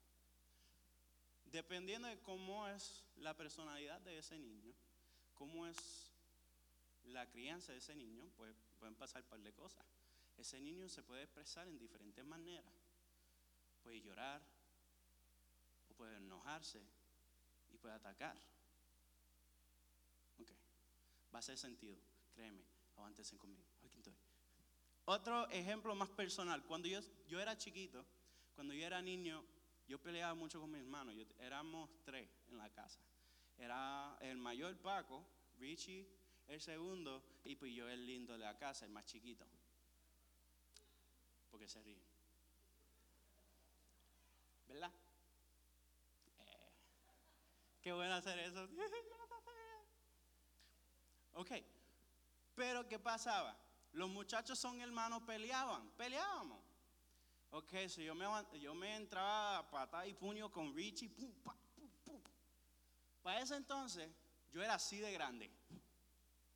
Dependiendo 1.53 2.09
de 2.09 2.19
cómo 2.21 2.67
es 2.67 3.05
la 3.17 3.37
personalidad 3.37 4.01
de 4.01 4.19
ese 4.19 4.38
niño, 4.38 4.73
cómo 5.35 5.67
es 5.67 5.77
la 7.05 7.29
crianza 7.29 7.73
de 7.73 7.79
ese 7.79 7.95
niño, 7.95 8.27
pues 8.37 8.57
pueden 8.79 8.95
pasar 8.95 9.23
un 9.23 9.29
par 9.29 9.41
de 9.41 9.53
cosas. 9.53 9.85
Ese 10.38 10.59
niño 10.61 10.88
se 10.88 11.03
puede 11.03 11.23
expresar 11.23 11.69
en 11.69 11.79
diferentes 11.79 12.25
maneras. 12.25 12.73
Puede 13.83 14.01
llorar, 14.01 14.41
o 15.91 15.95
puede 15.95 16.17
enojarse, 16.17 16.81
y 17.71 17.77
puede 17.77 17.95
atacar. 17.95 18.37
Va 21.35 21.38
a 21.38 21.41
hacer 21.41 21.59
sentido, 21.59 21.99
créeme, 22.35 22.62
aguántense 22.97 23.37
conmigo. 23.37 23.65
Otro 25.05 25.49
ejemplo 25.51 25.95
más 25.95 26.09
personal, 26.11 26.62
cuando 26.65 26.88
yo, 26.88 27.01
yo 27.27 27.41
era 27.41 27.59
chiquito, 27.59 28.05
cuando 28.55 28.73
yo 28.73 28.87
era 28.87 29.03
niño, 29.03 29.45
yo 29.87 30.01
peleaba 30.01 30.35
mucho 30.35 30.61
con 30.61 30.71
mi 30.71 30.79
hermano, 30.79 31.12
yo, 31.12 31.25
éramos 31.38 31.90
tres 32.05 32.29
en 32.49 32.59
la 32.59 32.71
casa. 32.71 33.01
Era 33.59 34.16
el 34.21 34.38
mayor 34.38 34.77
Paco, 34.79 35.27
Richie, 35.59 36.09
el 36.49 36.61
segundo, 36.61 37.23
y 37.45 37.57
pues 37.57 37.73
yo 37.75 37.88
el 37.88 38.07
lindo 38.07 38.33
de 38.33 38.40
la 38.40 38.57
casa, 38.57 38.85
el 38.85 38.90
más 38.90 39.05
chiquito. 39.05 39.47
Porque 41.50 41.69
se 41.69 41.83
ríen. 41.83 42.02
¿Verdad? 44.67 44.92
Eh, 46.38 46.73
qué 47.83 47.92
bueno 47.92 48.15
hacer 48.15 48.38
eso. 48.38 48.69
Ok. 51.35 51.50
Pero 52.54 52.87
¿qué 52.87 52.98
pasaba? 52.98 53.56
Los 53.92 54.09
muchachos 54.11 54.59
son 54.59 54.81
hermanos, 54.81 55.23
peleaban, 55.23 55.90
peleábamos. 55.92 56.71
Ok, 57.55 57.71
si 57.87 58.03
yo 58.05 58.15
me, 58.15 58.25
yo 58.59 58.75
me 58.75 58.96
entraba 58.96 59.59
a 59.59 59.71
patada 59.71 60.07
y 60.07 60.15
puño 60.15 60.50
con 60.50 60.75
Richie, 60.75 61.11
pum, 61.11 61.31
pum, 61.42 61.55
pum. 62.03 62.23
Para 63.23 63.42
ese 63.42 63.57
entonces, 63.57 64.11
yo 64.50 64.63
era 64.63 64.75
así 64.75 64.98
de 65.00 65.13
grande. 65.13 65.50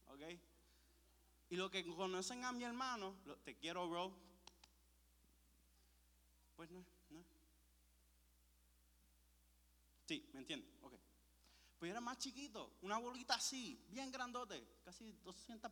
Ok. 0.07 0.23
Y 1.51 1.57
los 1.57 1.71
que 1.71 1.85
conocen 1.85 2.43
a 2.47 2.53
mi 2.53 2.65
hermano, 2.65 3.15
te 3.45 3.55
quiero, 3.59 3.87
bro. 3.91 4.11
Pues 6.57 6.71
no, 6.71 6.83
no. 7.11 7.23
Sí, 10.07 10.31
¿me 10.33 10.41
entienden? 10.41 10.73
Ok. 10.81 10.95
Pues 11.79 11.91
yo 11.91 11.93
era 11.93 12.01
más 12.01 12.17
chiquito, 12.17 12.73
una 12.81 12.97
bolita 12.97 13.35
así, 13.35 13.85
bien 13.91 14.11
grandote, 14.11 14.67
casi 14.83 15.13
200 15.23 15.71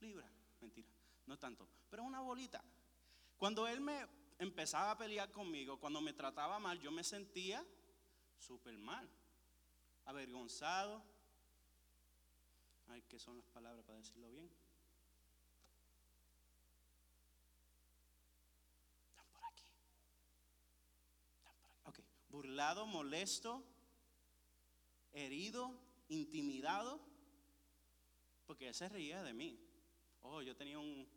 libras. 0.00 0.28
Mentira, 0.60 0.88
no 1.26 1.38
tanto, 1.38 1.68
pero 1.88 2.02
una 2.02 2.18
bolita. 2.18 2.60
Cuando 3.38 3.68
él 3.68 3.80
me 3.80 4.23
empezaba 4.44 4.92
a 4.92 4.98
pelear 4.98 5.30
conmigo, 5.32 5.80
cuando 5.80 6.00
me 6.00 6.12
trataba 6.12 6.58
mal, 6.58 6.78
yo 6.80 6.92
me 6.92 7.02
sentía 7.02 7.66
súper 8.38 8.78
mal, 8.78 9.10
avergonzado. 10.04 11.02
Ay, 12.86 13.02
¿qué 13.08 13.18
son 13.18 13.36
las 13.36 13.46
palabras 13.48 13.84
para 13.84 13.98
decirlo 13.98 14.30
bien? 14.30 14.50
Están 19.10 19.26
por 19.32 19.44
aquí. 19.44 19.64
Están 21.38 21.54
por 21.56 21.94
aquí. 21.94 22.00
Ok. 22.00 22.06
Burlado, 22.28 22.86
molesto, 22.86 23.64
herido, 25.12 25.78
intimidado, 26.08 27.00
porque 28.46 28.68
él 28.68 28.74
se 28.74 28.88
reía 28.88 29.22
de 29.22 29.32
mí. 29.32 29.58
Oh, 30.20 30.42
yo 30.42 30.56
tenía 30.56 30.78
un, 30.78 31.08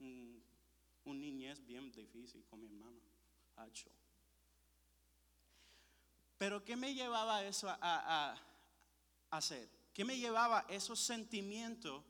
un, 0.00 0.43
niñez 1.12 1.64
bien 1.66 1.92
difícil 1.92 2.44
con 2.46 2.60
mi 2.60 2.66
hermano, 2.66 3.00
Hacho. 3.56 3.90
Pero 6.38 6.64
¿qué 6.64 6.76
me 6.76 6.94
llevaba 6.94 7.44
eso 7.44 7.68
a, 7.68 7.78
a 7.80 9.36
hacer? 9.36 9.68
¿Qué 9.92 10.04
me 10.04 10.18
llevaba 10.18 10.64
esos 10.68 10.98
sentimientos 11.00 12.02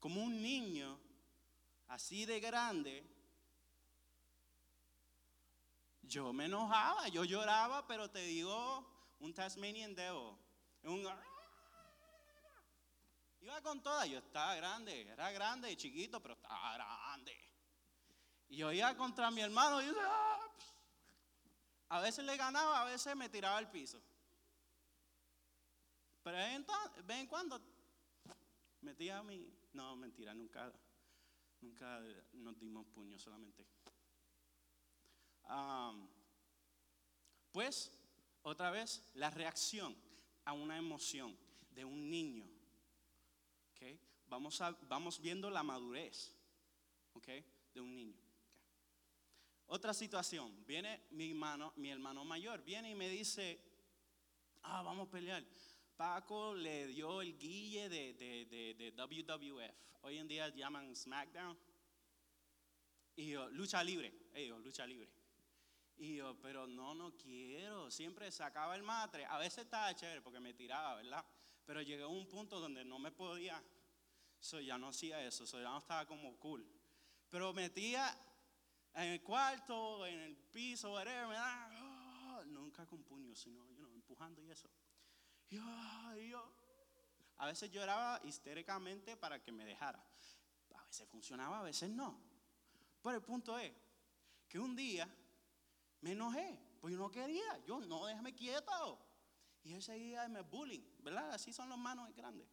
como 0.00 0.22
un 0.22 0.40
niño 0.42 0.98
así 1.88 2.24
de 2.24 2.40
grande? 2.40 3.04
Yo 6.02 6.32
me 6.32 6.46
enojaba, 6.46 7.08
yo 7.08 7.24
lloraba, 7.24 7.86
pero 7.86 8.10
te 8.10 8.20
digo, 8.20 8.86
un 9.20 9.32
Tasmanian 9.32 9.94
Devil. 9.94 10.36
Un, 10.84 11.06
iba 13.40 13.60
con 13.62 13.82
toda, 13.82 14.06
yo 14.06 14.18
estaba 14.18 14.54
grande, 14.54 15.02
era 15.02 15.30
grande 15.32 15.70
y 15.72 15.76
chiquito, 15.76 16.20
pero 16.20 16.34
estaba 16.34 16.74
grande. 16.74 17.36
Y 18.48 18.56
yo 18.56 18.72
iba 18.72 18.96
contra 18.96 19.30
mi 19.30 19.40
hermano 19.40 19.82
y 19.82 19.92
ah, 20.00 20.48
a 21.88 22.00
veces 22.00 22.24
le 22.24 22.36
ganaba, 22.36 22.82
a 22.82 22.84
veces 22.84 23.14
me 23.16 23.28
tiraba 23.28 23.58
al 23.58 23.70
piso. 23.70 24.00
Pero 26.22 26.38
en, 26.38 26.66
en 27.08 27.26
cuando 27.26 27.60
metía 28.80 29.18
a 29.18 29.22
mí, 29.22 29.52
no, 29.72 29.94
mentira, 29.96 30.34
nunca, 30.34 30.72
nunca 31.60 32.00
nos 32.32 32.58
dimos 32.58 32.86
puños 32.86 33.20
solamente. 33.22 33.66
pues 37.52 37.92
otra 38.42 38.70
vez, 38.70 39.02
la 39.14 39.30
reacción 39.30 39.96
a 40.44 40.52
una 40.52 40.76
emoción 40.76 41.36
de 41.70 41.84
un 41.84 42.10
niño. 42.10 42.46
¿okay? 43.72 43.98
Vamos, 44.26 44.60
a, 44.60 44.70
vamos 44.88 45.20
viendo 45.20 45.50
la 45.50 45.62
madurez 45.62 46.34
¿okay? 47.14 47.44
de 47.72 47.80
un 47.80 47.94
niño. 47.94 48.23
Otra 49.66 49.94
situación, 49.94 50.64
viene 50.66 51.06
mi 51.10 51.30
hermano, 51.30 52.24
mayor, 52.24 52.62
viene 52.62 52.90
y 52.90 52.94
me 52.94 53.08
dice, 53.08 53.60
ah, 54.62 54.82
vamos 54.82 55.08
a 55.08 55.10
pelear. 55.10 55.44
Paco 55.96 56.54
le 56.54 56.88
dio 56.88 57.22
el 57.22 57.38
guille 57.38 57.88
de, 57.88 58.14
de, 58.14 58.74
de, 58.74 58.90
WWF. 58.90 60.02
Hoy 60.02 60.18
en 60.18 60.28
día 60.28 60.48
llaman 60.48 60.94
SmackDown. 60.94 61.56
Y 63.16 63.30
yo, 63.30 63.48
lucha 63.50 63.82
libre. 63.82 64.12
Ellos, 64.34 64.60
lucha 64.60 64.86
libre. 64.86 65.08
Y 65.96 66.16
yo, 66.16 66.38
pero 66.40 66.66
no, 66.66 66.94
no 66.94 67.16
quiero. 67.16 67.90
Siempre 67.90 68.30
sacaba 68.32 68.74
el 68.74 68.82
matre. 68.82 69.24
A 69.26 69.38
veces 69.38 69.64
estaba 69.64 69.94
chévere 69.94 70.20
porque 70.20 70.40
me 70.40 70.52
tiraba, 70.52 70.96
¿verdad? 70.96 71.24
Pero 71.64 71.80
llegué 71.80 72.02
a 72.02 72.08
un 72.08 72.26
punto 72.26 72.58
donde 72.58 72.84
no 72.84 72.98
me 72.98 73.12
podía. 73.12 73.62
So, 74.40 74.60
ya 74.60 74.76
no 74.76 74.88
hacía 74.88 75.24
eso. 75.24 75.46
So, 75.46 75.58
ya 75.58 75.70
no 75.70 75.78
estaba 75.78 76.04
como 76.06 76.36
cool. 76.38 76.66
Pero 77.30 77.52
metía 77.54 78.14
en 78.94 79.08
el 79.08 79.22
cuarto, 79.22 80.06
en 80.06 80.20
el 80.20 80.36
piso, 80.36 80.92
whatever, 80.92 81.36
da, 81.36 81.70
oh, 81.82 82.44
nunca 82.46 82.86
con 82.86 83.02
puño, 83.02 83.34
sino 83.34 83.64
empujando 83.94 84.42
y 84.42 84.50
eso. 84.50 84.68
Y 85.50 85.56
yo, 86.28 86.52
a 87.38 87.46
veces 87.46 87.70
lloraba 87.70 88.20
histéricamente 88.24 89.16
para 89.16 89.42
que 89.42 89.52
me 89.52 89.64
dejara. 89.64 90.02
A 90.76 90.84
veces 90.84 91.08
funcionaba, 91.08 91.60
a 91.60 91.62
veces 91.62 91.90
no. 91.90 92.20
Pero 93.02 93.16
el 93.16 93.22
punto 93.22 93.58
es 93.58 93.72
que 94.48 94.58
un 94.58 94.74
día 94.74 95.08
me 96.00 96.12
enojé, 96.12 96.58
pues 96.80 96.92
yo 96.92 96.98
no 96.98 97.10
quería, 97.10 97.64
yo 97.66 97.80
no, 97.80 98.06
déjame 98.06 98.34
quieto. 98.34 98.98
Y 99.62 99.74
él 99.74 99.82
seguía 99.82 100.28
me 100.28 100.42
bullying, 100.42 100.84
¿verdad? 101.00 101.32
Así 101.32 101.52
son 101.52 101.68
los 101.68 101.78
manos 101.78 102.14
grandes. 102.14 102.46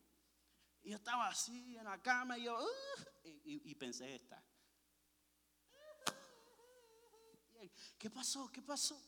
Y 0.84 0.90
yo 0.90 0.96
estaba 0.96 1.28
así 1.28 1.78
en 1.78 1.84
la 1.84 2.02
cama 2.02 2.38
y 2.38 2.44
yo, 2.44 2.58
y, 3.44 3.76
pensé 3.76 4.16
esta. 4.16 4.44
¿Qué 7.98 8.10
pasó? 8.10 8.52
¿Qué 8.52 8.62
pasó? 8.62 9.00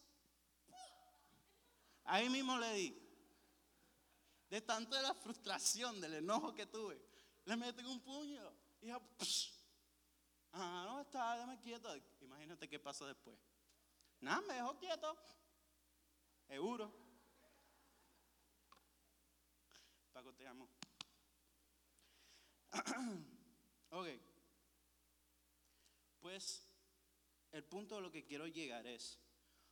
Ahí 2.06 2.30
mismo 2.30 2.58
le 2.58 2.74
di. 2.74 3.00
De 4.50 4.62
tanto 4.62 4.96
de 4.96 5.02
la 5.02 5.14
frustración, 5.14 6.00
del 6.00 6.16
enojo 6.16 6.54
que 6.54 6.66
tuve, 6.66 7.02
le 7.46 7.56
metí 7.56 7.84
un 7.86 8.00
puño. 8.02 8.54
Y 8.82 8.88
yo, 8.88 9.02
ah, 10.52 10.84
no 10.86 11.02
está, 11.02 11.34
déjame 11.36 11.60
quieto. 11.60 11.90
Imagínate 12.22 12.70
qué 12.70 12.80
pasó 12.80 13.08
después. 13.08 13.38
Nada, 14.20 14.42
me 14.42 14.54
dejó 14.54 14.78
quieto. 14.78 15.18
Seguro. 16.48 16.94
Paco, 20.12 20.34
te 20.34 20.48
amo. 20.48 20.70
ok. 23.90 24.08
Pues 26.22 26.73
el 27.54 27.64
punto 27.64 27.96
de 27.96 28.02
lo 28.02 28.12
que 28.12 28.26
quiero 28.26 28.48
llegar 28.48 28.86
es 28.86 29.18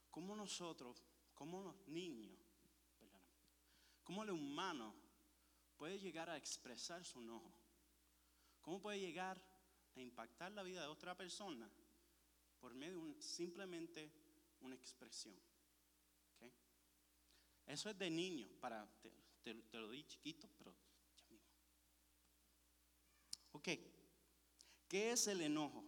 cómo 0.09 0.35
nosotros, 0.35 1.03
como 1.33 1.61
los 1.61 1.87
niños, 1.87 2.39
perdóname, 2.97 3.35
cómo 4.03 4.23
el 4.23 4.31
humano 4.31 4.95
puede 5.75 5.99
llegar 5.99 6.29
a 6.29 6.37
expresar 6.37 7.03
su 7.03 7.19
enojo. 7.19 7.51
¿Cómo 8.61 8.79
puede 8.79 8.99
llegar 8.99 9.41
a 9.95 9.99
impactar 9.99 10.51
la 10.53 10.63
vida 10.63 10.81
de 10.81 10.87
otra 10.87 11.17
persona 11.17 11.69
por 12.61 12.73
medio 12.75 13.03
de 13.05 13.21
simplemente 13.21 14.11
una 14.61 14.75
expresión. 14.75 15.35
Eso 17.65 17.89
es 17.89 17.97
de 17.97 18.09
niño, 18.09 18.47
para, 18.59 18.87
te, 19.43 19.53
lo 19.73 19.89
di 19.89 20.03
chiquito, 20.03 20.47
pero 20.57 20.75
ya 21.15 21.27
mismo. 21.29 21.47
Ok, 23.53 23.69
¿qué 24.87 25.11
es 25.11 25.27
el 25.27 25.41
enojo? 25.41 25.83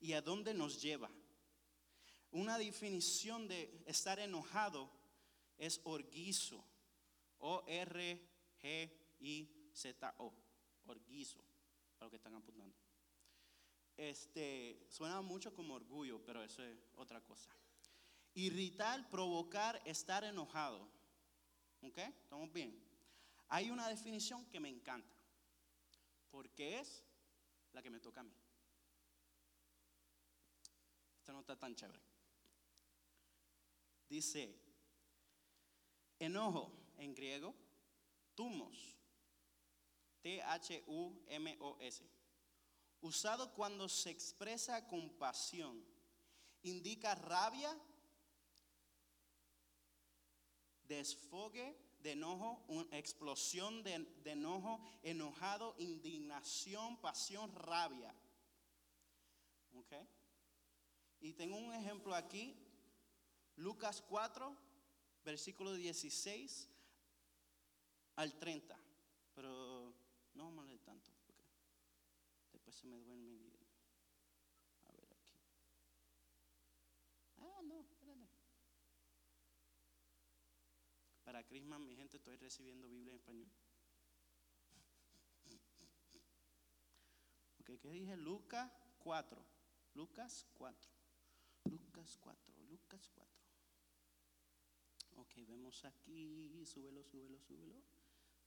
¿Y 0.00 0.12
a 0.14 0.20
dónde 0.20 0.52
nos 0.52 0.80
lleva? 0.82 1.10
Una 2.32 2.58
definición 2.58 3.46
de 3.46 3.82
estar 3.86 4.18
enojado 4.18 4.90
es 5.58 5.80
orguizo. 5.84 6.64
O-R-G-I-Z-O. 7.38 7.92
Orguizo, 10.86 11.44
para 11.98 12.06
los 12.06 12.10
que 12.10 12.16
están 12.16 12.34
apuntando. 12.34 12.74
Este, 13.96 14.84
suena 14.88 15.20
mucho 15.20 15.54
como 15.54 15.74
orgullo, 15.74 16.24
pero 16.24 16.42
eso 16.42 16.62
es 16.62 16.76
otra 16.96 17.22
cosa. 17.22 17.50
Irritar, 18.34 19.08
provocar, 19.10 19.80
estar 19.84 20.24
enojado. 20.24 20.88
¿Ok? 21.82 21.98
¿Estamos 21.98 22.50
bien? 22.52 22.82
Hay 23.48 23.70
una 23.70 23.88
definición 23.88 24.46
que 24.46 24.58
me 24.58 24.70
encanta, 24.70 25.14
porque 26.30 26.80
es 26.80 27.04
la 27.72 27.82
que 27.82 27.90
me 27.90 28.00
toca 28.00 28.20
a 28.22 28.24
mí. 28.24 28.34
Esta 31.18 31.32
no 31.32 31.40
está 31.40 31.58
tan 31.58 31.74
chévere. 31.74 32.11
Dice, 34.12 34.54
enojo 36.18 36.70
en 36.98 37.14
griego, 37.14 37.54
tumos, 38.34 38.94
T-H-U-M-O-S, 40.20 42.04
usado 43.00 43.54
cuando 43.54 43.88
se 43.88 44.10
expresa 44.10 44.86
compasión, 44.86 45.82
indica 46.62 47.14
rabia, 47.14 47.74
desfogue 50.82 51.74
de 52.02 52.12
enojo, 52.12 52.62
una 52.68 52.98
explosión 52.98 53.82
de, 53.82 54.06
enojo, 54.26 54.78
enojado, 55.02 55.74
indignación, 55.78 56.98
pasión, 56.98 57.50
rabia. 57.54 58.14
¿Ok? 59.72 59.94
Y 61.20 61.32
tengo 61.32 61.56
un 61.56 61.72
ejemplo 61.72 62.14
aquí, 62.14 62.61
Lucas 63.56 64.02
4, 64.02 64.56
versículo 65.24 65.72
16 65.74 66.68
al 68.16 68.38
30. 68.38 68.78
Pero 69.34 69.94
no 70.34 70.44
vamos 70.44 70.64
a 70.64 70.68
leer 70.68 70.80
tanto, 70.80 71.10
porque 71.26 71.42
después 72.52 72.76
se 72.76 72.86
me 72.86 72.98
duerme. 72.98 73.52
A 74.84 74.92
ver 74.92 75.08
aquí. 75.12 75.36
Ah, 77.38 77.60
no, 77.62 77.86
Para 81.24 81.46
Crisma, 81.46 81.78
mi 81.78 81.96
gente, 81.96 82.18
estoy 82.18 82.36
recibiendo 82.36 82.88
Biblia 82.88 83.12
en 83.12 83.16
español. 83.16 83.50
Ok, 87.60 87.80
¿qué 87.80 87.90
dije? 87.90 88.16
Lucas 88.16 88.70
4. 88.98 89.42
Lucas 89.94 90.46
4. 90.54 90.90
Lucas 91.64 92.18
4. 92.20 92.54
Lucas 92.68 93.10
4. 93.14 93.31
Ok, 95.16 95.34
vemos 95.46 95.84
aquí. 95.84 96.64
Súbelo, 96.64 97.02
súbelo, 97.04 97.38
súbelo. 97.38 97.82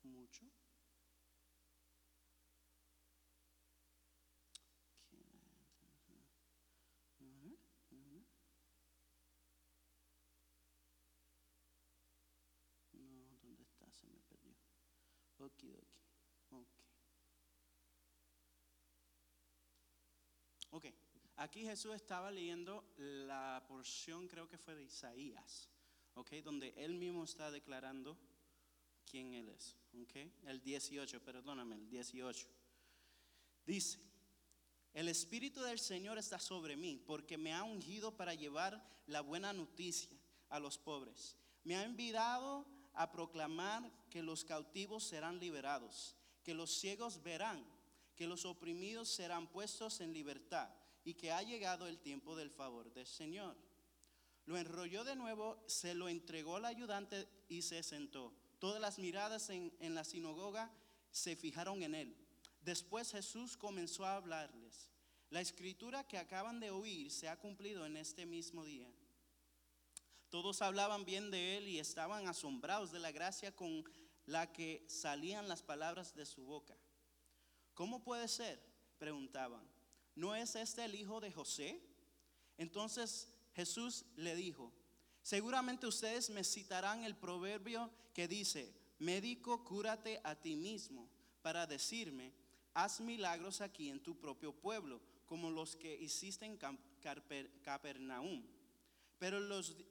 Mucho. 0.03 0.45
se 13.91 14.07
me 14.07 14.19
perdió. 14.21 14.53
Ok, 15.37 15.63
ok. 16.51 16.67
Ok, 20.71 20.85
aquí 21.37 21.63
Jesús 21.63 21.95
estaba 21.95 22.31
leyendo 22.31 22.93
la 22.97 23.63
porción, 23.67 24.27
creo 24.27 24.47
que 24.47 24.57
fue 24.57 24.75
de 24.75 24.83
Isaías, 24.83 25.69
donde 26.43 26.73
él 26.77 26.95
mismo 26.95 27.23
está 27.23 27.51
declarando 27.51 28.17
quién 29.09 29.33
él 29.33 29.49
es, 29.49 29.75
ok. 30.01 30.15
El 30.45 30.61
18, 30.61 31.23
perdóname, 31.23 31.75
el 31.75 31.89
18. 31.89 32.47
Dice, 33.65 33.99
el 34.93 35.09
Espíritu 35.09 35.61
del 35.61 35.79
Señor 35.79 36.17
está 36.17 36.39
sobre 36.39 36.77
mí 36.77 37.01
porque 37.05 37.37
me 37.37 37.53
ha 37.53 37.63
ungido 37.63 38.15
para 38.15 38.33
llevar 38.33 38.81
la 39.07 39.21
buena 39.21 39.51
noticia 39.53 40.17
a 40.49 40.59
los 40.59 40.77
pobres. 40.77 41.35
Me 41.63 41.75
ha 41.75 41.83
enviado 41.83 42.65
a 42.93 43.11
proclamar 43.11 43.91
que 44.09 44.23
los 44.23 44.45
cautivos 44.45 45.03
serán 45.03 45.39
liberados, 45.39 46.15
que 46.43 46.53
los 46.53 46.71
ciegos 46.71 47.21
verán, 47.23 47.65
que 48.15 48.27
los 48.27 48.45
oprimidos 48.45 49.09
serán 49.09 49.47
puestos 49.47 49.99
en 49.99 50.13
libertad 50.13 50.69
y 51.03 51.13
que 51.13 51.31
ha 51.31 51.43
llegado 51.43 51.87
el 51.87 51.99
tiempo 51.99 52.35
del 52.35 52.49
favor 52.49 52.93
del 52.93 53.05
Señor. 53.05 53.57
Lo 54.45 54.57
enrolló 54.57 55.03
de 55.03 55.15
nuevo, 55.15 55.63
se 55.67 55.95
lo 55.95 56.07
entregó 56.07 56.57
al 56.57 56.65
ayudante 56.65 57.27
y 57.49 57.61
se 57.61 57.81
sentó. 57.83 58.33
Todas 58.59 58.79
las 58.79 58.99
miradas 58.99 59.49
en, 59.49 59.75
en 59.79 59.95
la 59.95 60.03
sinagoga 60.03 60.71
se 61.11 61.35
fijaron 61.35 61.81
en 61.83 61.95
él. 61.95 62.15
Después 62.61 63.11
Jesús 63.11 63.57
comenzó 63.57 64.05
a 64.05 64.15
hablarles. 64.15 64.89
La 65.29 65.41
escritura 65.41 66.03
que 66.03 66.17
acaban 66.17 66.59
de 66.59 66.71
oír 66.71 67.11
se 67.11 67.27
ha 67.27 67.39
cumplido 67.39 67.85
en 67.85 67.97
este 67.97 68.25
mismo 68.25 68.63
día. 68.63 68.91
Todos 70.29 70.61
hablaban 70.61 71.05
bien 71.05 71.31
de 71.31 71.57
él 71.57 71.67
y 71.67 71.79
estaban 71.79 72.27
asombrados 72.27 72.91
de 72.91 72.99
la 72.99 73.11
gracia 73.11 73.55
con 73.55 73.83
la 74.25 74.51
que 74.51 74.85
salían 74.87 75.47
las 75.47 75.61
palabras 75.61 76.15
de 76.15 76.25
su 76.25 76.43
boca. 76.43 76.77
¿Cómo 77.73 78.03
puede 78.03 78.27
ser? 78.27 78.61
preguntaban. 78.97 79.67
¿No 80.15 80.35
es 80.35 80.55
este 80.55 80.85
el 80.85 80.95
hijo 80.95 81.19
de 81.19 81.31
José? 81.31 81.81
Entonces 82.57 83.29
Jesús 83.55 84.05
le 84.17 84.35
dijo, 84.35 84.71
seguramente 85.21 85.87
ustedes 85.87 86.29
me 86.29 86.43
citarán 86.43 87.03
el 87.03 87.15
proverbio 87.15 87.89
que 88.13 88.27
dice, 88.27 88.73
médico, 88.99 89.63
cúrate 89.63 90.19
a 90.23 90.35
ti 90.35 90.55
mismo, 90.55 91.09
para 91.41 91.65
decirme, 91.65 92.33
haz 92.73 92.99
milagros 92.99 93.61
aquí 93.61 93.89
en 93.89 94.01
tu 94.01 94.17
propio 94.17 94.53
pueblo, 94.53 95.01
como 95.25 95.49
los 95.49 95.75
que 95.75 95.95
hiciste 95.95 96.45
en 96.45 96.59
Capernaum. 97.63 98.43
Pero 99.17 99.39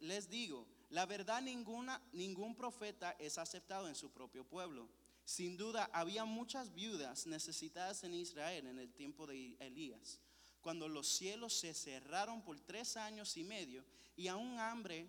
les 0.00 0.28
digo, 0.28 0.66
la 0.90 1.06
verdad 1.06 1.40
ninguna, 1.40 2.00
ningún 2.12 2.54
profeta 2.54 3.12
es 3.18 3.38
aceptado 3.38 3.88
en 3.88 3.94
su 3.94 4.10
propio 4.10 4.44
pueblo. 4.44 4.88
Sin 5.24 5.56
duda, 5.56 5.88
había 5.92 6.26
muchas 6.26 6.74
viudas 6.74 7.26
necesitadas 7.26 8.04
en 8.04 8.14
Israel 8.14 8.66
en 8.66 8.78
el 8.78 8.92
tiempo 8.92 9.26
de 9.26 9.56
Elías, 9.58 10.20
cuando 10.64 10.88
los 10.88 11.06
cielos 11.06 11.52
se 11.52 11.74
cerraron 11.74 12.40
por 12.42 12.58
tres 12.58 12.96
años 12.96 13.36
y 13.36 13.44
medio 13.44 13.84
y 14.16 14.30
un 14.30 14.58
hambre 14.58 15.06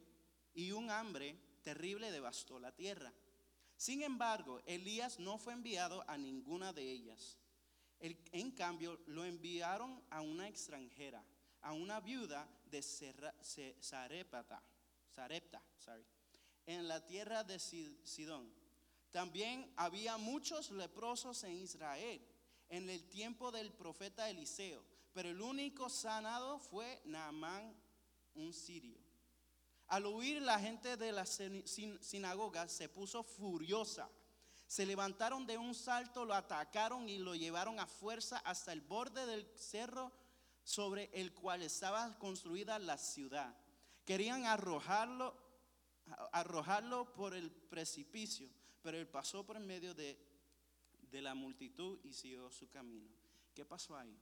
y 0.54 0.74
un 0.74 0.92
hambre 0.92 1.40
terrible 1.64 2.12
devastó 2.12 2.60
la 2.60 2.74
tierra. 2.74 3.14
Sin 3.78 4.04
embargo, 4.04 4.62
Elías 4.66 5.18
no 5.18 5.38
fue 5.38 5.54
enviado 5.54 6.04
a 6.10 6.18
ninguna 6.18 6.74
de 6.74 6.92
ellas. 6.92 7.38
en 8.02 8.52
cambio, 8.52 9.00
lo 9.08 9.24
enviaron 9.24 10.04
a 10.10 10.20
una 10.20 10.50
extranjera, 10.50 11.24
a 11.62 11.72
una 11.72 12.02
viuda 12.02 12.46
de 12.66 12.82
Sarepta, 13.80 14.62
en 16.66 16.88
la 16.90 17.06
tierra 17.06 17.46
de 17.46 17.60
Sidón. 17.60 18.54
También 19.10 19.72
había 19.78 20.18
muchos 20.18 20.70
leprosos 20.72 21.46
en 21.46 21.54
Israel 21.54 22.22
en 22.68 22.90
el 22.90 23.08
tiempo 23.08 23.52
del 23.52 23.72
profeta 23.72 24.30
Eliseo, 24.30 24.84
pero 25.16 25.30
el 25.30 25.40
único 25.40 25.88
sanado 25.90 26.60
fue 26.60 27.02
Naamán, 27.06 27.74
un 28.34 28.52
sirio. 28.52 29.00
Al 29.88 30.06
oír 30.08 30.42
la 30.42 30.60
gente 30.60 30.98
de 30.98 31.14
la 31.14 31.26
sinagoga 31.26 32.68
se 32.68 32.90
puso 32.90 33.24
furiosa. 33.24 34.10
Se 34.68 34.86
levantaron 34.86 35.48
de 35.48 35.58
un 35.58 35.74
salto, 35.74 36.26
lo 36.26 36.34
atacaron 36.34 37.08
y 37.08 37.18
lo 37.18 37.34
llevaron 37.34 37.80
a 37.80 37.88
fuerza 37.88 38.40
hasta 38.40 38.74
el 38.74 38.82
borde 38.82 39.26
del 39.26 39.48
cerro 39.56 40.12
sobre 40.66 41.10
el 41.14 41.34
cual 41.34 41.62
estaba 41.62 42.20
construida 42.20 42.78
la 42.78 42.98
ciudad. 42.98 43.56
Querían 44.04 44.44
arrojarlo, 44.44 45.34
arrojarlo 46.34 47.14
por 47.14 47.34
el 47.36 47.52
precipicio, 47.52 48.50
pero 48.82 48.98
él 48.98 49.08
pasó 49.08 49.46
por 49.46 49.58
medio 49.62 49.94
de, 49.94 50.20
la 51.14 51.36
multitud 51.36 52.02
y 52.04 52.12
siguió 52.12 52.52
su 52.52 52.70
camino. 52.70 53.10
¿Qué 53.54 53.64
pasó 53.64 53.96
ahí? 53.96 54.20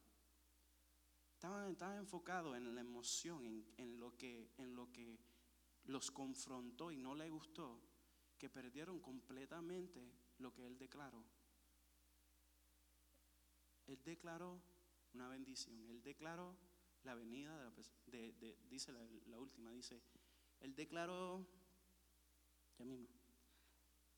Estaban, 1.43 1.65
enfocado 1.71 1.99
enfocados 1.99 2.55
en 2.55 2.73
la 2.73 2.79
emoción, 2.79 3.43
en, 3.75 3.99
lo 3.99 4.15
que, 4.15 5.19
los 5.83 6.09
confrontó 6.09 6.89
y 6.89 6.95
no 6.95 7.15
le 7.15 7.29
gustó, 7.29 7.81
que 8.37 8.49
perdieron 8.49 9.01
completamente 9.01 10.09
lo 10.37 10.53
que 10.53 10.65
él 10.65 10.77
declaró. 10.77 11.21
Él 13.87 14.01
declaró 14.05 14.63
una 15.13 15.27
bendición. 15.27 15.85
Él 15.89 16.01
declaró 16.01 16.55
la 17.03 17.13
venida 17.13 17.73
de, 18.05 18.57
dice 18.69 18.93
la, 18.93 19.37
última, 19.37 19.73
dice, 19.73 20.01
él 20.61 20.73
declaró, 20.73 21.45
ya 22.77 22.85
mismo, 22.85 23.09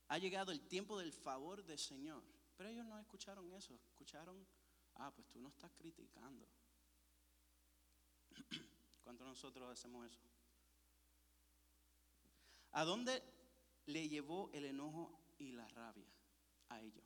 ha 0.06 0.18
llegado 0.18 0.52
el 0.52 0.60
tiempo 0.68 0.96
del 0.96 1.12
favor 1.12 1.64
del 1.64 1.80
Señor. 1.80 2.22
Pero 2.56 2.68
ellos 2.68 2.86
no 2.86 2.96
escucharon 3.00 3.52
eso, 3.52 3.74
escucharon, 3.74 4.46
ah, 4.94 5.12
pues 5.12 5.26
tú 5.26 5.40
no 5.40 5.48
estás 5.48 5.72
criticando. 5.72 6.48
¿Cuánto 9.04 9.24
nosotros 9.24 9.70
hacemos 9.70 10.06
eso? 10.06 10.20
¿A 12.72 12.84
dónde 12.84 13.22
le 13.86 14.08
llevó 14.08 14.50
el 14.52 14.64
enojo 14.64 15.18
y 15.38 15.52
la 15.52 15.68
rabia? 15.68 16.06
A 16.68 16.82
ellos. 16.82 17.04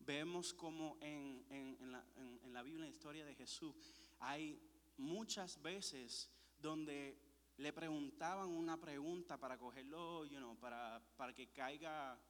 Vemos 0.00 0.52
como 0.52 0.98
en, 1.00 1.44
la, 1.90 2.62
Biblia, 2.62 2.76
en 2.76 2.80
la 2.80 2.88
historia 2.88 3.24
de 3.24 3.34
Jesús, 3.34 3.76
hay 4.18 4.60
muchas 4.96 5.60
veces 5.62 6.30
donde 6.58 7.18
le 7.56 7.72
preguntaban 7.72 8.48
una 8.48 8.78
pregunta 8.80 9.38
para 9.38 9.58
cogerlo, 9.58 10.24
you 10.24 10.56
para, 10.60 11.02
para 11.16 11.32
que 11.32 11.48
caiga 11.48 12.20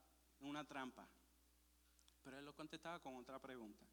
en 0.40 0.46
una 0.46 0.64
trampa. 0.66 1.08
Pero 2.22 2.38
él 2.38 2.44
lo 2.44 2.54
contestaba 2.54 3.00
con 3.00 3.16
otra 3.16 3.38
pregunta. 3.38 3.86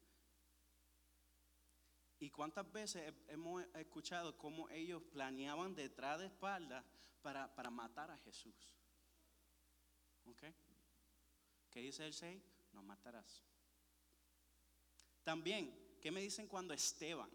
¿Y 2.18 2.30
cuántas 2.30 2.70
veces 2.72 3.12
hemos 3.28 3.64
escuchado 3.74 4.36
cómo 4.38 4.68
ellos 4.70 5.02
planeaban 5.10 5.74
detrás 5.74 6.20
de 6.20 6.26
espaldas 6.26 6.84
para, 7.22 7.54
para 7.54 7.70
matar 7.70 8.10
a 8.10 8.18
Jesús? 8.18 8.54
¿Ok? 10.24 10.44
¿Qué 11.70 11.80
dice 11.80 12.06
el 12.06 12.14
6? 12.14 12.42
No 12.72 12.82
matarás. 12.82 13.44
También, 15.22 15.98
¿qué 16.00 16.10
me 16.10 16.20
dicen 16.20 16.46
cuando 16.46 16.72
Esteban? 16.72 17.30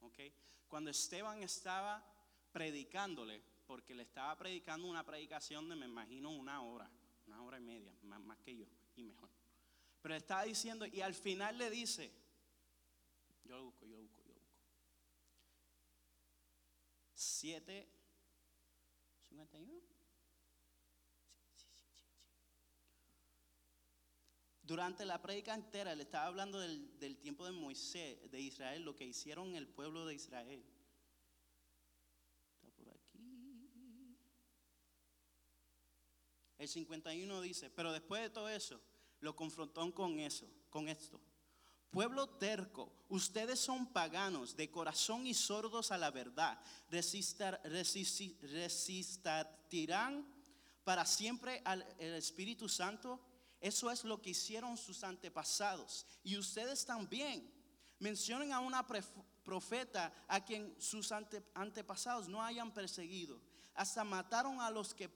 ¿Okay? 0.00 0.32
Cuando 0.68 0.90
Esteban 0.90 1.42
estaba 1.42 2.04
predicándole, 2.52 3.42
porque 3.66 3.94
le 3.94 4.02
estaba 4.02 4.36
predicando 4.36 4.86
una 4.86 5.04
predicación 5.04 5.68
de, 5.68 5.76
me 5.76 5.86
imagino, 5.86 6.30
una 6.30 6.62
hora, 6.62 6.90
una 7.26 7.42
hora 7.42 7.58
y 7.58 7.62
media, 7.62 7.92
más, 8.02 8.38
que 8.38 8.56
yo, 8.56 8.66
y 8.94 9.02
mejor. 9.02 9.30
Pero 10.02 10.14
estaba 10.14 10.44
diciendo, 10.44 10.86
y 10.86 11.00
al 11.00 11.14
final 11.14 11.56
le 11.58 11.70
dice, 11.70 12.12
yo 13.44 13.56
lo 13.56 13.64
busco, 13.64 13.86
yo 13.86 13.96
lo 13.96 14.02
busco, 14.02 14.22
yo 14.22 14.34
lo 14.34 14.40
busco. 14.40 14.54
7, 17.24 17.88
51. 19.28 19.94
Durante 24.62 25.04
la 25.04 25.20
prédica 25.20 25.54
entera, 25.54 25.94
le 25.94 26.04
estaba 26.04 26.26
hablando 26.26 26.58
del, 26.58 27.18
tiempo 27.18 27.44
de 27.44 27.52
Moisés, 27.52 28.30
de 28.30 28.40
Israel, 28.40 28.82
lo 28.82 28.96
que 28.96 29.04
hicieron 29.04 29.54
el 29.56 29.68
pueblo 29.68 30.06
de 30.06 30.14
Israel. 30.14 30.64
Está 32.54 32.70
por 32.70 32.88
aquí. 32.88 34.18
El 36.56 36.68
51 36.68 37.40
dice, 37.42 37.68
pero 37.68 37.92
después 37.92 38.22
de 38.22 38.30
todo 38.30 38.48
eso, 38.48 38.80
lo 39.20 39.36
confrontó 39.36 39.92
con 39.92 40.18
eso, 40.18 40.50
con 40.70 40.88
esto. 40.88 41.20
Pueblo 41.94 42.28
terco, 42.28 42.92
ustedes 43.08 43.60
son 43.60 43.86
paganos 43.86 44.56
de 44.56 44.68
corazón 44.68 45.28
y 45.28 45.34
sordos 45.34 45.92
a 45.92 45.96
la 45.96 46.10
verdad. 46.10 46.60
Resistar, 46.90 47.60
resistirán 48.42 50.26
para 50.82 51.06
siempre 51.06 51.62
al 51.64 51.86
Espíritu 52.00 52.68
Santo. 52.68 53.20
Eso 53.60 53.92
es 53.92 54.02
lo 54.02 54.20
que 54.20 54.30
hicieron 54.30 54.76
sus 54.76 55.04
antepasados. 55.04 56.04
Y 56.24 56.36
ustedes 56.36 56.84
también. 56.84 57.48
Mencionen 58.00 58.52
a 58.52 58.58
una 58.58 58.84
profeta 59.44 60.12
a 60.26 60.44
quien 60.44 60.74
sus 60.80 61.12
antepasados 61.12 62.26
no 62.26 62.42
hayan 62.42 62.74
perseguido. 62.74 63.40
Hasta 63.72 64.02
mataron 64.02 64.60
a 64.60 64.68
los 64.68 64.92
que 64.92 65.08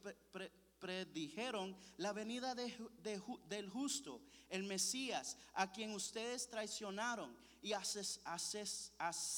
predijeron 0.78 1.76
la 1.96 2.12
venida 2.12 2.54
del 2.54 3.68
justo, 3.68 4.20
el 4.48 4.64
Mesías, 4.64 5.36
a 5.54 5.70
quien 5.72 5.92
ustedes 5.92 6.48
traicionaron 6.48 7.36
y 7.62 7.72
asesinaron. 7.72 9.36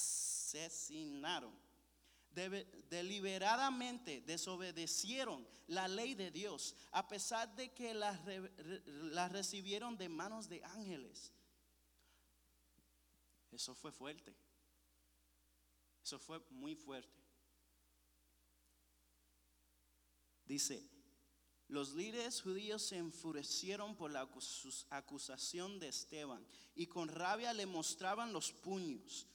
deliberadamente 2.88 4.20
desobedecieron 4.20 5.46
la 5.66 5.88
ley 5.88 6.14
de 6.14 6.30
Dios, 6.30 6.76
a 6.92 7.08
pesar 7.08 7.54
de 7.56 7.72
que 7.72 7.94
la 7.94 9.28
recibieron 9.28 9.96
de 9.96 10.08
manos 10.08 10.48
de 10.48 10.62
ángeles. 10.64 11.32
Eso 13.50 13.74
fue 13.74 13.90
fuerte. 13.92 14.34
Eso 16.02 16.18
fue 16.18 16.40
muy 16.50 16.74
fuerte. 16.74 17.20
Dice, 20.44 20.84
los 21.70 21.94
líderes 21.94 22.42
judíos 22.42 22.82
se 22.82 22.96
enfurecieron 22.96 23.94
por 23.94 24.10
la 24.10 24.28
acusación 24.90 25.78
de 25.78 25.88
Esteban 25.88 26.44
y 26.74 26.86
con 26.86 27.08
rabia 27.08 27.52
le 27.54 27.64
mostraban 27.64 28.32
los 28.32 28.50
puños. 28.50 29.28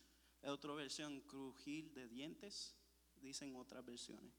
Otra 0.44 0.74
versión, 0.74 1.22
crujir 1.22 1.94
de 1.94 2.08
dientes, 2.10 2.76
dicen 3.22 3.56
otras 3.56 3.86
versiones. 3.86 4.34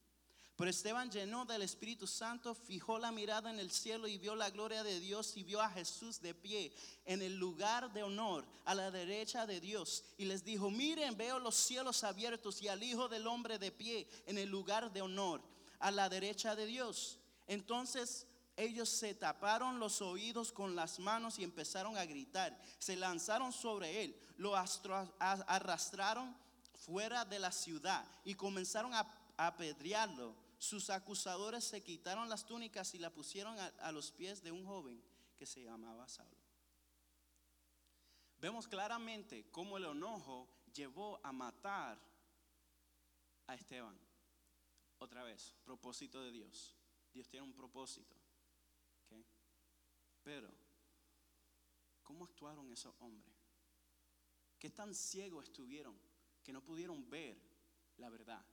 Pero 0.55 0.69
Esteban 0.69 1.09
llenó 1.09 1.45
del 1.45 1.63
Espíritu 1.63 2.05
Santo, 2.05 2.53
fijó 2.53 2.99
la 2.99 3.11
mirada 3.11 3.49
en 3.49 3.59
el 3.59 3.71
cielo 3.71 4.07
y 4.07 4.17
vio 4.17 4.35
la 4.35 4.51
gloria 4.51 4.83
de 4.83 4.99
Dios 4.99 5.35
y 5.35 5.43
vio 5.43 5.59
a 5.59 5.69
Jesús 5.69 6.21
de 6.21 6.35
pie 6.35 6.71
en 7.05 7.21
el 7.21 7.37
lugar 7.37 7.91
de 7.93 8.03
honor 8.03 8.45
a 8.65 8.75
la 8.75 8.91
derecha 8.91 9.47
de 9.47 9.59
Dios. 9.59 10.03
Y 10.17 10.25
les 10.25 10.43
dijo, 10.43 10.69
miren, 10.69 11.17
veo 11.17 11.39
los 11.39 11.55
cielos 11.55 12.03
abiertos 12.03 12.61
y 12.61 12.67
al 12.67 12.81
Hijo 12.83 13.07
del 13.07 13.25
Hombre 13.25 13.57
de 13.57 13.71
pie 13.71 14.07
en 14.27 14.37
el 14.37 14.49
lugar 14.49 14.93
de 14.93 15.01
honor 15.01 15.41
a 15.79 15.89
la 15.89 16.09
derecha 16.09 16.55
de 16.55 16.67
Dios. 16.67 17.19
Entonces 17.47 18.27
ellos 18.55 18.89
se 18.89 19.13
taparon 19.13 19.79
los 19.79 20.01
oídos 20.01 20.51
con 20.51 20.75
las 20.75 20.99
manos 20.99 21.39
y 21.39 21.43
empezaron 21.43 21.97
a 21.97 22.05
gritar. 22.05 22.59
Se 22.79 22.95
lanzaron 22.95 23.53
sobre 23.53 24.03
él, 24.03 24.19
lo 24.37 24.55
arrastraron 24.55 26.35
fuera 26.73 27.25
de 27.25 27.39
la 27.39 27.51
ciudad 27.51 28.05
y 28.23 28.35
comenzaron 28.35 28.93
a 28.93 29.07
apedrearlo. 29.37 30.35
Sus 30.57 30.89
acusadores 30.89 31.63
se 31.63 31.83
quitaron 31.83 32.29
las 32.29 32.45
túnicas 32.45 32.93
y 32.95 32.99
la 32.99 33.13
pusieron 33.13 33.55
a, 33.59 33.91
los 33.91 34.11
pies 34.11 34.41
de 34.41 34.51
un 34.51 34.65
joven 34.65 35.01
que 35.37 35.45
se 35.45 35.63
llamaba 35.63 36.07
Saulo. 36.07 36.35
Vemos 38.39 38.67
claramente 38.67 39.49
cómo 39.51 39.77
el 39.77 39.85
enojo 39.85 40.49
llevó 40.73 41.19
a 41.23 41.31
matar 41.31 41.99
a 43.45 43.55
Esteban. 43.55 43.97
Otra 44.97 45.23
vez, 45.23 45.53
propósito 45.63 46.21
de 46.21 46.31
Dios. 46.31 46.75
Dios 47.17 47.29
tiene 47.29 47.47
un 47.47 47.53
propósito. 47.53 48.15
Pero, 50.21 50.53
¿cómo 52.03 52.25
actuaron 52.25 52.71
esos 52.71 52.93
hombres? 52.99 53.35
¿Qué 54.59 54.69
tan 54.69 54.93
ciegos 54.93 55.45
estuvieron 55.45 55.99
que 56.43 56.53
no 56.53 56.63
pudieron 56.63 57.09
ver 57.09 57.41
la 57.97 58.09
verdad? 58.09 58.45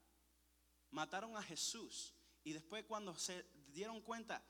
Mataron 0.89 1.37
a 1.37 1.43
Jesús 1.43 2.15
y 2.43 2.53
después 2.53 2.83
cuando 2.85 3.15
se 3.15 3.45
dieron 3.67 4.01
cuenta, 4.01 4.43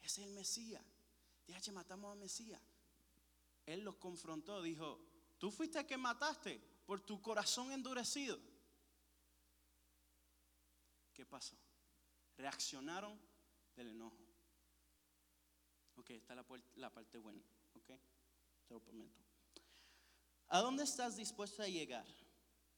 es 0.00 0.16
el 0.16 0.30
Mesías. 0.30 0.82
DH, 1.46 1.70
matamos 1.72 2.10
al 2.10 2.18
Mesías. 2.18 2.62
Él 3.66 3.84
los 3.84 3.96
confrontó, 3.96 4.62
dijo, 4.62 4.98
tú 5.36 5.50
fuiste 5.50 5.80
el 5.80 5.86
que 5.86 5.98
mataste 5.98 6.58
por 6.86 7.02
tu 7.02 7.20
corazón 7.20 7.70
endurecido. 7.70 8.40
¿Qué 11.12 11.26
pasó? 11.26 11.67
Reaccionaron 12.38 13.20
del 13.76 13.88
enojo. 13.88 14.16
Ok, 15.96 16.10
está 16.10 16.34
la, 16.34 16.46
la 16.76 16.90
parte 16.90 17.18
buena. 17.18 17.42
Ok, 17.74 17.86
te 18.66 18.74
lo 18.74 18.80
prometo. 18.80 19.20
¿A 20.48 20.60
dónde 20.60 20.84
estás 20.84 21.16
dispuesto 21.16 21.62
a 21.62 21.68
llegar? 21.68 22.06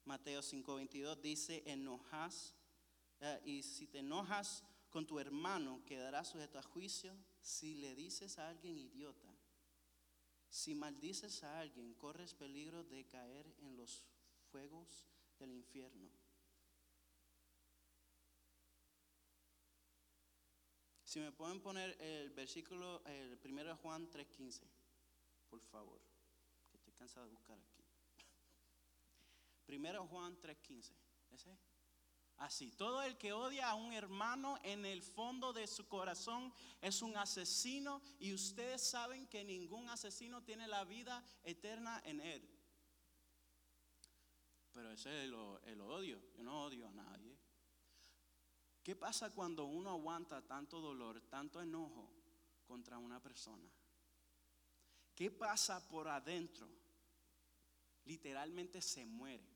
Mateo 0.05 0.41
5:22 0.41 1.21
dice, 1.21 1.63
enojas, 1.67 2.55
eh, 3.21 3.41
y 3.45 3.63
si 3.63 3.87
te 3.87 3.99
enojas 3.99 4.65
con 4.89 5.07
tu 5.07 5.21
hermano, 5.21 5.85
quedarás 5.87 6.29
sujeto 6.29 6.59
a 6.59 6.63
juicio 6.63 7.17
si 7.43 7.75
le 7.75 7.95
dices 7.95 8.39
a 8.39 8.49
alguien 8.49 8.77
idiota. 8.77 9.29
Si 10.49 10.75
maldices 10.75 11.45
a 11.45 11.61
alguien, 11.61 11.95
corres 11.95 12.35
peligro 12.35 12.83
de 12.83 13.07
caer 13.07 13.55
en 13.61 13.77
los 13.77 14.03
fuegos 14.51 15.07
del 15.39 15.53
infierno. 15.53 16.11
Si 21.11 21.19
me 21.19 21.33
pueden 21.33 21.61
poner 21.61 22.01
el 22.01 22.31
versículo, 22.31 23.03
el 23.05 23.37
primero 23.37 23.71
de 23.71 23.75
Juan 23.75 24.09
3.15, 24.09 24.61
por 25.49 25.61
favor, 25.61 26.01
que 26.71 26.77
estoy 26.77 26.93
cansado 26.93 27.27
de 27.27 27.33
buscar 27.33 27.59
aquí. 27.59 27.83
Primero 29.67 30.07
Juan 30.07 30.41
3.15, 30.41 30.93
ese. 31.33 31.59
Así, 32.37 32.71
todo 32.71 33.03
el 33.03 33.19
que 33.19 33.33
odia 33.33 33.71
a 33.71 33.75
un 33.75 33.93
hermano 33.93 34.57
en 34.63 34.87
el 34.87 35.03
fondo 35.03 35.53
de 35.53 35.67
su 35.67 35.89
corazón 35.89 36.55
es 36.81 37.03
un 37.03 37.17
asesino 37.17 38.01
y 38.21 38.33
ustedes 38.33 38.81
saben 38.81 39.27
que 39.27 39.43
ningún 39.43 39.89
asesino 39.89 40.45
tiene 40.45 40.69
la 40.69 40.85
vida 40.85 41.25
eterna 41.43 42.01
en 42.05 42.21
él. 42.21 42.49
Pero 44.73 44.93
ese 44.93 45.09
es 45.09 45.25
el, 45.25 45.35
el 45.65 45.81
odio, 45.81 46.23
yo 46.37 46.45
no 46.45 46.67
odio 46.67 46.87
a 46.87 46.93
nadie. 46.93 47.30
¿Qué 48.83 48.97
pasa 48.97 49.31
cuando 49.31 49.67
uno 49.67 49.91
aguanta 49.91 50.41
tanto 50.47 50.81
dolor, 50.81 51.21
tanto 51.29 51.61
enojo 51.61 52.11
contra 52.67 52.99
una 52.99 53.21
persona? 53.21 53.69
¿Qué 55.15 55.31
pasa 55.31 55.87
por 55.89 56.09
adentro? 56.09 56.67
Literalmente 58.07 58.81
se 58.81 59.05
muere. 59.05 59.47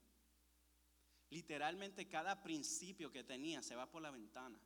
Literalmente 1.30 2.06
cada 2.06 2.42
principio 2.42 3.10
que 3.10 3.24
tenía 3.24 3.62
se 3.62 3.74
va 3.74 3.90
por 3.90 4.02
la 4.02 4.10
ventana. 4.10 4.60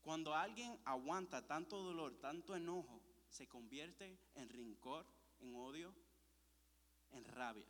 Cuando 0.00 0.34
alguien 0.34 0.80
aguanta 0.84 1.46
tanto 1.46 1.82
dolor, 1.82 2.18
tanto 2.20 2.54
enojo, 2.54 3.02
se 3.28 3.48
convierte 3.48 4.18
en 4.34 4.48
rincor, 4.48 5.04
en 5.40 5.54
odio, 5.54 5.94
en 7.10 7.24
rabia. 7.24 7.66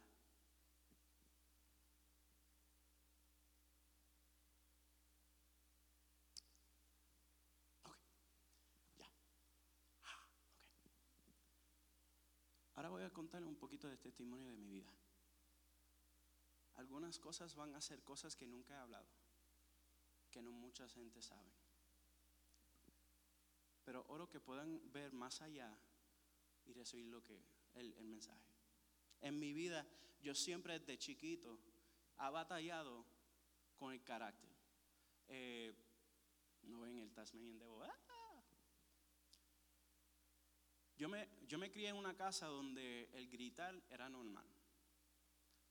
Ahora 12.78 12.90
voy 12.90 13.02
a 13.02 13.10
contar 13.10 13.42
un 13.42 13.56
poquito 13.56 13.88
de 13.88 13.96
testimonio 13.96 14.52
de 14.52 14.56
mi 14.56 14.68
vida. 14.68 14.92
Algunas 16.76 17.18
cosas 17.18 17.56
van 17.56 17.74
a 17.74 17.80
ser 17.80 18.04
cosas 18.04 18.36
que 18.36 18.46
nunca 18.46 18.74
he 18.74 18.76
hablado, 18.76 19.08
que 20.30 20.40
no 20.40 20.52
mucha 20.52 20.88
gente 20.88 21.20
sabe. 21.20 21.50
Pero 23.84 24.04
oro 24.06 24.28
que 24.28 24.38
puedan 24.38 24.80
ver 24.92 25.12
más 25.12 25.42
allá 25.42 25.76
y 26.66 26.72
recibir 26.72 27.08
lo 27.08 27.20
que 27.20 27.42
el, 27.74 27.94
el 27.94 28.06
mensaje. 28.06 28.46
En 29.22 29.40
mi 29.40 29.52
vida, 29.52 29.84
yo 30.22 30.32
siempre 30.32 30.78
desde 30.78 30.98
chiquito 30.98 31.58
ha 32.18 32.30
batallado 32.30 33.04
con 33.76 33.92
el 33.92 34.04
carácter. 34.04 34.54
Eh, 35.26 35.74
no 36.62 36.82
ven 36.82 37.00
el 37.00 37.12
Tasmanian 37.12 37.58
Devil. 37.58 37.82
¡Ah! 37.82 38.08
Yo 40.96 41.08
me, 41.08 41.28
yo 41.48 41.58
me 41.58 41.70
crié 41.70 41.88
en 41.88 41.96
una 41.96 42.14
casa 42.14 42.46
donde 42.46 43.08
el 43.14 43.28
gritar 43.30 43.82
era 43.88 44.10
normal, 44.10 44.46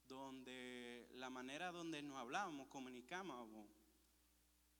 donde 0.08 1.08
la 1.14 1.30
manera 1.30 1.72
donde 1.72 2.02
nos 2.02 2.18
hablábamos, 2.18 2.68
comunicábamos, 2.68 3.70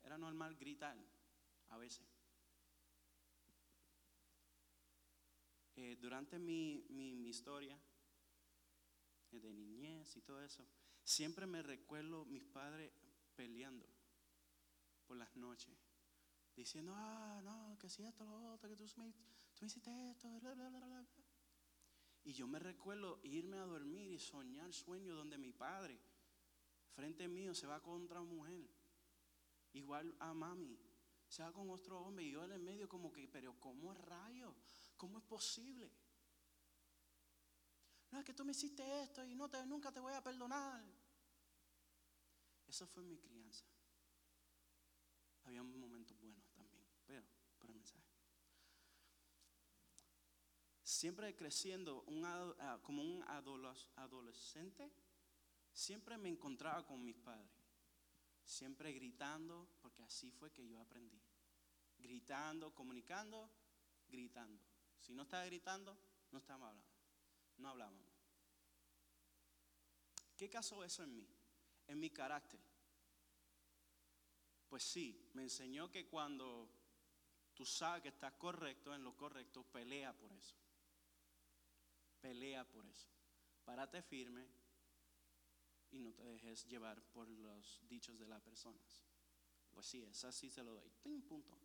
era 0.02 0.18
normal 0.18 0.56
gritar 0.56 0.98
a 1.70 1.78
veces. 1.78 2.08
Eh, 5.76 5.96
durante 6.02 6.40
mi, 6.40 6.84
mi, 6.90 7.30
historia 7.30 7.80
eh, 9.32 9.40
de 9.40 9.54
niñez 9.54 10.16
y 10.16 10.22
todo 10.22 10.42
eso, 10.42 10.66
siempre 11.04 11.46
me 11.46 11.62
recuerdo 11.62 12.26
mis 12.26 12.44
padres 12.44 12.92
peleando 13.36 13.88
por 15.06 15.18
las 15.18 15.36
noches 15.36 15.78
diciendo, 16.56 16.92
ah, 16.96 17.40
no, 17.44 17.78
que 17.78 17.88
si 17.88 18.04
esto, 18.04 18.26
lo 18.26 18.54
otro, 18.54 18.68
que 18.68 18.76
tú 18.76 18.86
me, 18.98 19.14
tú 19.58 19.66
me 19.66 19.68
hiciste 19.68 20.12
esto. 20.12 20.28
Y 22.24 22.34
yo 22.34 22.48
me 22.48 22.60
recuerdo 22.60 23.20
irme 23.24 23.58
a 23.58 23.66
dormir 23.66 24.12
y 24.12 24.20
soñar 24.20 24.72
sueños 24.74 25.16
donde 25.18 25.38
mi 25.38 25.52
padre, 25.52 26.00
frente 26.94 27.28
mío, 27.28 27.56
se 27.56 27.66
va 27.66 27.82
con 27.82 28.04
otra 28.04 28.22
mujer. 28.22 28.70
Igual 29.74 30.16
a 30.20 30.34
mami, 30.34 30.78
se 31.28 31.42
va 31.42 31.52
con 31.52 31.70
otro 31.70 32.00
hombre. 32.02 32.26
Y 32.26 32.32
yo 32.32 32.44
en 32.44 32.52
el 32.52 32.62
medio 32.62 32.88
como 32.88 33.12
que, 33.12 33.28
pero 33.28 33.60
¿cómo 33.60 33.92
es 33.94 34.00
rayo? 34.00 34.56
¿Cómo 34.96 35.18
es 35.18 35.24
posible? 35.24 35.92
No, 38.12 38.20
es 38.20 38.26
que 38.26 38.34
tú 38.34 38.46
me 38.46 38.52
hiciste 38.52 38.84
esto 39.02 39.26
y 39.26 39.36
no 39.36 39.50
te, 39.50 39.66
nunca 39.66 39.92
te 39.92 40.00
voy 40.00 40.14
a 40.14 40.24
perdonar. 40.24 40.84
Eso 42.68 42.86
fue 42.88 43.04
mi 43.04 43.18
crianza. 43.18 43.66
Había 45.46 45.64
momentos 45.64 46.20
buenos 46.20 46.46
también, 46.52 46.86
pero 47.06 47.26
por 47.58 47.70
el 47.70 47.78
mensaje. 47.78 48.08
Siempre 50.98 51.36
creciendo 51.36 52.04
ah, 52.58 52.80
como 52.82 53.04
un 53.04 53.24
adolescente, 53.98 54.92
siempre 55.72 56.18
me 56.18 56.28
encontraba 56.28 56.88
con 56.88 57.06
mis 57.06 57.16
padres. 57.16 57.52
Siempre 58.44 58.92
gritando, 58.94 59.70
porque 59.80 60.02
así 60.02 60.32
fue 60.32 60.52
que 60.52 60.68
yo 60.68 60.82
aprendí. 60.82 61.22
Gritando, 62.00 62.74
comunicando, 62.74 63.48
gritando. 64.08 64.60
Si 64.98 65.14
no 65.14 65.22
estaba 65.22 65.46
gritando, 65.46 65.96
no 66.32 66.40
estábamos 66.40 66.70
hablando. 66.70 66.90
No 67.58 67.70
hablábamos. 67.70 68.08
¿Qué 70.36 70.50
caso 70.50 70.84
eso 70.84 71.04
en 71.04 71.16
mí? 71.16 71.28
En 71.86 72.00
mi 72.00 72.10
carácter. 72.10 72.60
Pues 74.68 74.82
sí, 74.82 75.30
me 75.36 75.44
enseñó 75.44 75.92
que 75.92 76.08
cuando 76.08 76.68
tú 77.54 77.68
sabes 77.68 78.02
que 78.02 78.10
estás 78.10 78.34
correcto 78.34 78.96
en 78.96 79.04
lo 79.04 79.16
correcto, 79.16 79.64
pelea 79.64 80.12
por 80.18 80.34
eso. 80.34 80.56
Pelea 82.22 82.68
por 82.68 82.86
eso. 82.86 83.10
Párate 83.64 84.02
firme 84.02 84.48
y 85.92 86.00
no 86.00 86.14
te 86.14 86.24
dejes 86.24 86.68
llevar 86.68 87.02
por 87.12 87.30
los 87.30 87.82
dichos 87.88 88.18
de 88.20 88.28
las 88.28 88.42
personas. 88.42 89.04
Pues 89.72 89.86
sí, 89.86 90.04
esa 90.04 90.32
sí 90.32 90.50
se 90.50 90.64
lo 90.64 90.76
doy. 90.76 90.90
punto. 91.22 91.58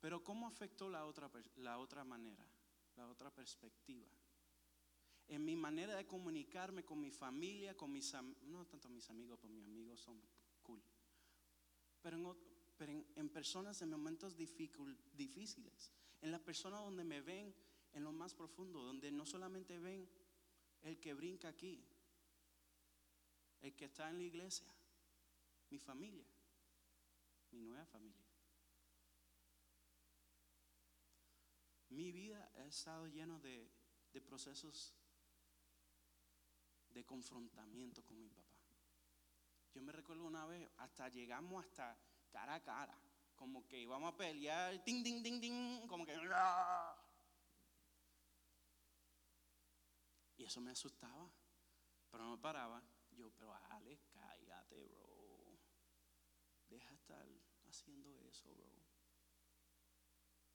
Pero 0.00 0.22
¿cómo 0.22 0.46
afectó 0.46 0.88
la 0.88 1.04
otra, 1.04 1.30
la 1.56 1.78
otra 1.78 2.04
manera, 2.04 2.46
la 2.96 3.08
otra 3.08 3.30
perspectiva? 3.30 4.06
En 5.26 5.44
mi 5.44 5.56
manera 5.56 5.96
de 5.96 6.06
comunicarme 6.06 6.84
con 6.84 7.00
mi 7.00 7.10
familia, 7.10 7.76
con 7.76 7.92
mis 7.92 8.14
no 8.42 8.64
tanto 8.66 8.88
mis 8.88 9.10
amigos, 9.10 9.38
porque 9.38 9.54
mis 9.54 9.66
amigos 9.66 10.00
son 10.00 10.22
cool 10.62 10.82
pero 12.00 12.34
en, 13.16 13.28
personas 13.28 13.82
en 13.82 13.90
momentos 13.90 14.36
difíciles, 14.36 15.92
en 16.20 16.30
las 16.30 16.40
personas 16.40 16.80
donde 16.80 17.04
me 17.04 17.20
ven 17.20 17.54
en 17.98 18.04
lo 18.04 18.12
más 18.12 18.32
profundo, 18.32 18.80
donde 18.80 19.10
no 19.10 19.26
solamente 19.26 19.78
ven 19.78 20.08
el 20.82 20.98
que 20.98 21.14
brinca 21.14 21.48
aquí, 21.48 21.84
el 23.60 23.74
que 23.74 23.86
está 23.86 24.08
en 24.08 24.18
la 24.18 24.24
iglesia, 24.24 24.72
mi 25.70 25.78
familia, 25.78 26.24
mi 27.50 27.60
nueva 27.60 27.84
familia. 27.86 28.24
Mi 31.90 32.12
vida 32.12 32.52
ha 32.56 32.66
estado 32.66 33.08
lleno 33.08 33.40
de, 33.40 33.68
de 34.12 34.20
procesos 34.20 34.94
de 36.90 37.04
confrontamiento 37.04 38.04
con 38.04 38.20
mi 38.20 38.28
papá. 38.28 38.44
Yo 39.74 39.82
me 39.82 39.90
recuerdo 39.92 40.24
una 40.24 40.46
vez, 40.46 40.70
hasta 40.76 41.08
llegamos 41.08 41.64
hasta 41.64 41.98
cara 42.30 42.54
a 42.54 42.62
cara, 42.62 42.96
como 43.34 43.66
que 43.66 43.80
íbamos 43.80 44.14
a 44.14 44.16
pelear, 44.16 44.84
ting, 44.84 45.02
ting, 45.02 45.22
ting, 45.22 45.40
ting, 45.40 45.86
como 45.88 46.06
que... 46.06 46.14
Y 50.38 50.44
eso 50.44 50.60
me 50.60 50.70
asustaba, 50.70 51.30
pero 52.10 52.24
no 52.24 52.30
me 52.30 52.38
paraba. 52.38 52.82
Yo, 53.10 53.30
pero 53.32 53.52
Alex, 53.52 54.06
cállate, 54.12 54.86
bro. 54.86 55.58
Deja 56.68 56.94
estar 56.94 57.28
haciendo 57.64 58.16
eso, 58.20 58.48
bro. 58.54 58.88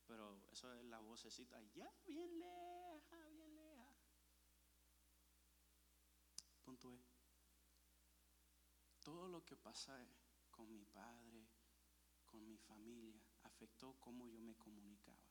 Pero 0.05 0.41
eso 0.51 0.73
es 0.73 0.86
la 0.86 0.99
vocecita, 0.99 1.61
ya, 1.73 1.93
bien 2.05 2.39
leja, 2.39 3.27
bien 3.27 3.55
leja. 3.55 3.93
Punto 6.63 6.93
es 6.93 7.01
todo 9.01 9.27
lo 9.27 9.43
que 9.43 9.57
pasa 9.57 10.07
con 10.49 10.71
mi 10.71 10.86
padre, 10.86 11.45
con 12.25 12.45
mi 12.45 12.57
familia, 12.57 13.21
afectó 13.41 13.97
cómo 13.99 14.29
yo 14.29 14.41
me 14.41 14.55
comunicaba. 14.55 15.27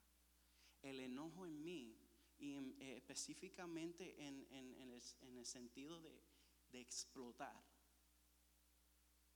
El 0.83 1.01
enojo 1.01 1.47
en 1.47 1.63
mí, 1.63 2.02
y 2.43 2.57
eh, 2.81 2.97
específicamente 2.97 4.17
en, 4.21 4.45
el, 4.51 5.47
sentido 5.47 6.01
de, 6.03 6.81
explotar, 6.81 7.65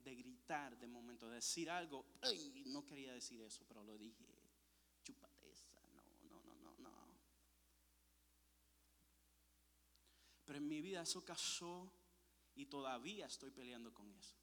de 0.01 0.15
gritar 0.17 0.77
de 0.77 0.89
momento, 0.89 1.29
de 1.29 1.37
decir 1.37 1.71
algo, 1.71 2.05
Ay, 2.23 2.65
no 2.67 2.85
quería 2.85 3.13
decir 3.13 3.41
eso, 3.43 3.65
pero 3.69 3.85
lo 3.85 3.97
dije, 3.97 4.27
chúpate 5.05 5.49
esa, 5.49 5.69
no, 5.95 6.03
no, 6.29 6.43
no, 6.43 6.57
no, 6.57 6.91
no. 6.91 7.21
Pero 10.45 10.59
en 10.59 10.67
mi 10.67 10.81
vida 10.81 11.03
eso 11.03 11.25
casó 11.25 11.93
y 12.57 12.67
todavía 12.67 13.27
estoy 13.27 13.53
peleando 13.53 13.95
con 13.95 14.13
eso. 14.15 14.35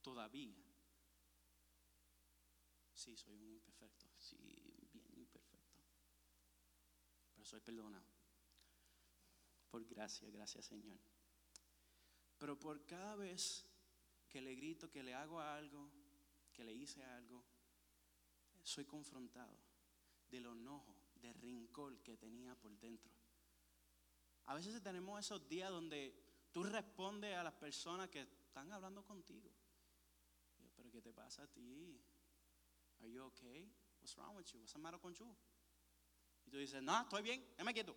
Todavía. 0.00 0.56
Sí, 2.94 3.16
soy 3.16 3.34
un 3.34 3.50
imperfecto. 3.50 4.06
Sí, 4.16 4.69
soy 7.50 7.60
perdonado. 7.60 8.06
Por 9.70 9.84
gracia, 9.84 10.28
gracias 10.30 10.66
Señor. 10.66 10.98
Pero 12.38 12.58
por 12.58 12.84
cada 12.86 13.16
vez 13.16 13.66
que 14.28 14.40
le 14.40 14.54
grito, 14.54 14.90
que 14.90 15.02
le 15.02 15.14
hago 15.14 15.40
algo, 15.40 15.90
que 16.52 16.64
le 16.64 16.72
hice 16.72 17.02
algo, 17.02 17.44
soy 18.62 18.84
confrontado 18.84 19.56
del 20.30 20.46
enojo, 20.46 20.96
del 21.16 21.34
rincón 21.34 21.98
que 22.02 22.16
tenía 22.16 22.54
por 22.54 22.78
dentro. 22.78 23.12
A 24.46 24.54
veces 24.54 24.82
tenemos 24.82 25.18
esos 25.20 25.48
días 25.48 25.70
donde 25.70 26.30
Tú 26.52 26.64
respondes 26.64 27.36
a 27.36 27.44
las 27.44 27.54
personas 27.54 28.08
que 28.08 28.22
están 28.22 28.72
hablando 28.72 29.04
contigo. 29.04 29.50
Pero 30.76 30.90
¿qué 30.90 31.00
te 31.00 31.12
pasa 31.12 31.44
a 31.44 31.46
ti? 31.46 32.00
Are 33.00 33.10
you 33.10 33.22
okay? 33.24 33.70
What's 34.00 34.16
wrong 34.16 34.34
with 34.34 34.46
you? 34.52 34.58
What's 34.58 34.72
the 34.72 34.78
matter 34.78 34.98
con 34.98 35.14
you? 35.14 35.26
Y 36.50 36.52
tú 36.52 36.58
dices, 36.58 36.82
no, 36.82 37.02
estoy 37.02 37.22
bien, 37.22 37.46
me 37.64 37.72
quieto. 37.72 37.96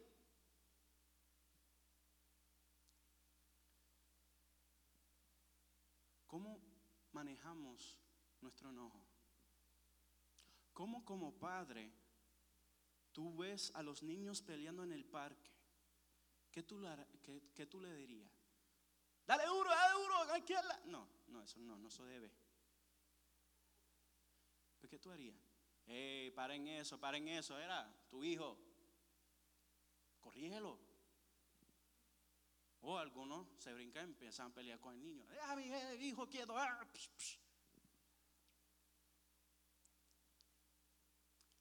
¿Cómo 6.28 6.62
manejamos 7.14 8.00
nuestro 8.42 8.70
enojo? 8.70 9.04
¿Cómo 10.72 11.04
como 11.04 11.34
padre 11.34 11.92
tú 13.12 13.36
ves 13.36 13.72
a 13.74 13.82
los 13.82 14.04
niños 14.04 14.44
peleando 14.44 14.84
en 14.84 14.92
el 14.92 15.04
parque? 15.04 15.50
¿Qué 16.52 16.62
tú, 16.62 16.80
qué, 17.24 17.42
qué 17.56 17.66
tú 17.66 17.82
le 17.82 17.96
dirías? 17.96 18.32
Dale 19.26 19.48
duro, 19.48 19.72
dale 19.72 19.94
duro. 19.94 20.14
No, 20.86 21.10
no, 21.26 21.42
eso 21.42 21.60
no, 21.60 21.76
no 21.80 21.90
se 21.90 22.04
debe. 22.04 22.32
¿Pero 24.80 24.92
qué 24.92 25.00
tú 25.00 25.10
harías? 25.10 25.43
Hey, 25.86 26.32
paren 26.32 26.68
eso, 26.68 27.00
paren 27.00 27.28
eso, 27.28 27.58
era 27.58 27.92
tu 28.10 28.24
hijo. 28.24 28.58
Corrígelo. 30.20 30.80
O 32.82 32.98
algunos 32.98 33.48
se 33.60 33.74
brincan 33.74 34.08
y 34.08 34.12
empiezan 34.12 34.52
a 34.52 34.54
pelear 34.54 34.80
con 34.80 34.94
el 34.94 35.02
niño. 35.02 35.26
Ah, 35.42 35.56
mi 35.56 35.66
hijo 36.06 36.28
quieto. 36.28 36.58
Ah, 36.58 36.88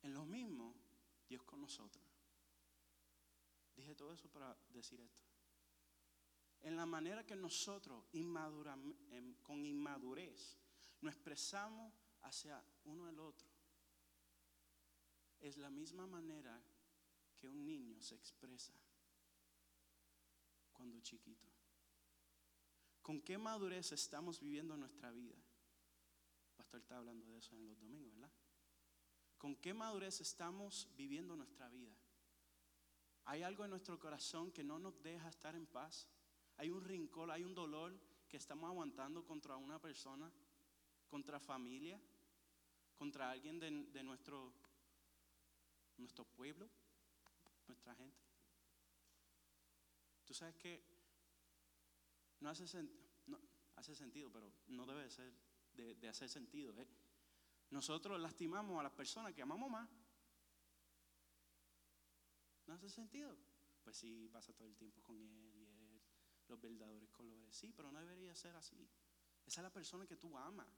en 0.03 0.15
lo 0.15 0.25
mismo, 0.25 0.75
Dios 1.29 1.43
con 1.45 1.61
nosotros. 1.61 2.05
Dije 3.77 3.95
todo 3.95 4.13
eso 4.13 4.29
para 4.29 4.57
decir 4.71 5.01
esto 5.01 5.33
en 6.63 6.77
la 6.77 6.87
manera 6.87 7.27
que 7.27 7.37
nosotros 7.37 8.05
em, 8.13 9.35
con 9.43 9.65
inmadurez 9.65 10.59
nos 11.01 11.15
expresamos 11.15 11.93
hacia 12.23 12.65
uno 12.85 13.07
al 13.07 13.19
otro. 13.19 13.52
Es 15.43 15.59
la 15.59 15.69
misma 15.71 16.07
manera 16.07 16.59
que 17.37 17.49
un 17.49 17.67
niño 17.67 18.01
se 18.01 18.15
expresa 18.15 18.73
cuando 20.73 20.99
chiquito. 21.01 21.47
¿Con 23.03 23.21
qué 23.21 23.37
madurez 23.37 23.93
estamos 23.93 24.41
viviendo 24.41 24.77
nuestra 24.77 25.11
vida? 25.11 25.37
pastor 26.57 26.81
está 26.81 26.97
hablando 26.97 27.27
de 27.27 27.39
eso 27.39 27.57
en 27.57 27.67
los 27.67 27.79
domingos, 27.81 28.15
¿verdad? 28.15 28.31
¿Con 29.37 29.57
qué 29.57 29.75
madurez 29.75 30.21
estamos 30.21 30.89
viviendo 30.97 31.35
nuestra 31.35 31.69
vida? 31.69 31.93
¿Hay 33.25 33.43
algo 33.43 33.65
en 33.65 33.71
nuestro 33.71 33.99
corazón 33.99 34.53
que 34.53 34.63
no 34.63 34.79
nos 34.79 35.03
deja 35.03 35.29
estar 35.29 35.57
en 35.57 35.67
paz? 35.67 36.09
Hay 36.57 36.71
un 36.71 36.85
rincón, 36.85 37.31
hay 37.31 37.43
un 37.43 37.55
dolor 37.55 37.99
que 38.29 38.37
estamos 38.37 38.69
aguantando 38.69 39.25
contra 39.25 39.57
una 39.57 39.81
persona, 39.81 40.31
contra 41.09 41.41
familia, 41.41 42.01
contra 42.95 43.31
alguien 43.31 43.59
de, 43.59 43.71
de 43.71 44.03
nuestro, 44.05 44.55
nuestro 46.03 46.25
pueblo, 46.25 46.69
nuestra 47.67 47.95
gente. 47.95 48.21
Tú 50.25 50.35
sabes 50.35 50.57
que 50.57 50.85
no 52.41 52.51
hace, 52.51 52.83
no, 53.27 53.41
hace 53.77 53.95
sentido, 53.95 54.31
pero 54.31 54.53
no 54.69 54.87
debe 54.87 55.11
ser 55.11 55.33
de, 55.73 55.95
de 55.95 56.09
hacer 56.09 56.29
sentido. 56.29 56.79
¿eh? 56.79 56.87
Nosotros 57.71 58.21
lastimamos 58.21 58.79
a 58.79 58.83
las 58.83 58.93
personas 58.93 59.33
que 59.33 59.43
amamos 59.43 59.71
más. 59.71 59.89
¿No 62.67 62.75
hace 62.75 62.89
sentido? 62.89 63.37
Pues 63.83 63.97
sí, 63.97 64.29
pasa 64.29 64.53
todo 64.53 64.69
el 64.69 64.77
tiempo 64.77 65.03
con 65.03 65.17
él 65.21 65.55
y 65.55 65.65
él, 65.65 66.01
los 66.49 66.61
verdaderos 66.61 67.11
colores. 67.11 67.57
Sí, 67.57 67.73
pero 67.73 67.91
no 67.91 67.99
debería 67.99 68.35
ser 68.35 68.55
así. 68.57 68.89
Esa 69.45 69.61
es 69.61 69.65
la 69.65 69.73
persona 69.73 70.07
que 70.07 70.17
tú 70.17 70.37
amas, 70.37 70.69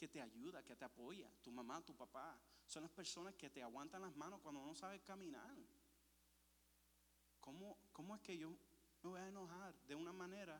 que 0.00 0.08
te 0.08 0.22
ayuda, 0.22 0.64
que 0.64 0.74
te 0.74 0.86
apoya. 0.86 1.30
Tu 1.42 1.52
mamá, 1.52 1.84
tu 1.84 1.94
papá. 1.94 2.40
Son 2.66 2.82
las 2.82 2.90
personas 2.90 3.34
que 3.34 3.50
te 3.50 3.62
aguantan 3.62 4.00
las 4.00 4.16
manos 4.16 4.40
cuando 4.40 4.64
no 4.64 4.74
sabes 4.74 5.02
caminar. 5.02 5.54
¿Cómo, 7.38 7.76
cómo 7.92 8.16
es 8.16 8.22
que 8.22 8.38
yo 8.38 8.48
me 9.02 9.10
voy 9.10 9.20
a 9.20 9.28
enojar 9.28 9.74
de 9.86 9.94
una 9.94 10.14
manera 10.14 10.58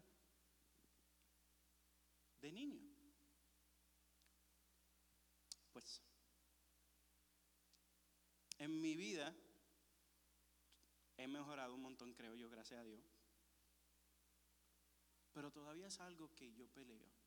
de 2.42 2.52
niño? 2.52 2.82
Pues 5.72 6.02
en 8.58 8.78
mi 8.78 8.94
vida 8.94 9.34
he 11.16 11.26
mejorado 11.26 11.74
un 11.74 11.80
montón, 11.80 12.12
creo 12.12 12.34
yo, 12.34 12.50
gracias 12.50 12.80
a 12.80 12.84
Dios. 12.84 13.00
Pero 15.32 15.50
todavía 15.50 15.86
es 15.86 15.98
algo 16.00 16.28
que 16.34 16.52
yo 16.52 16.68
peleo. 16.68 17.19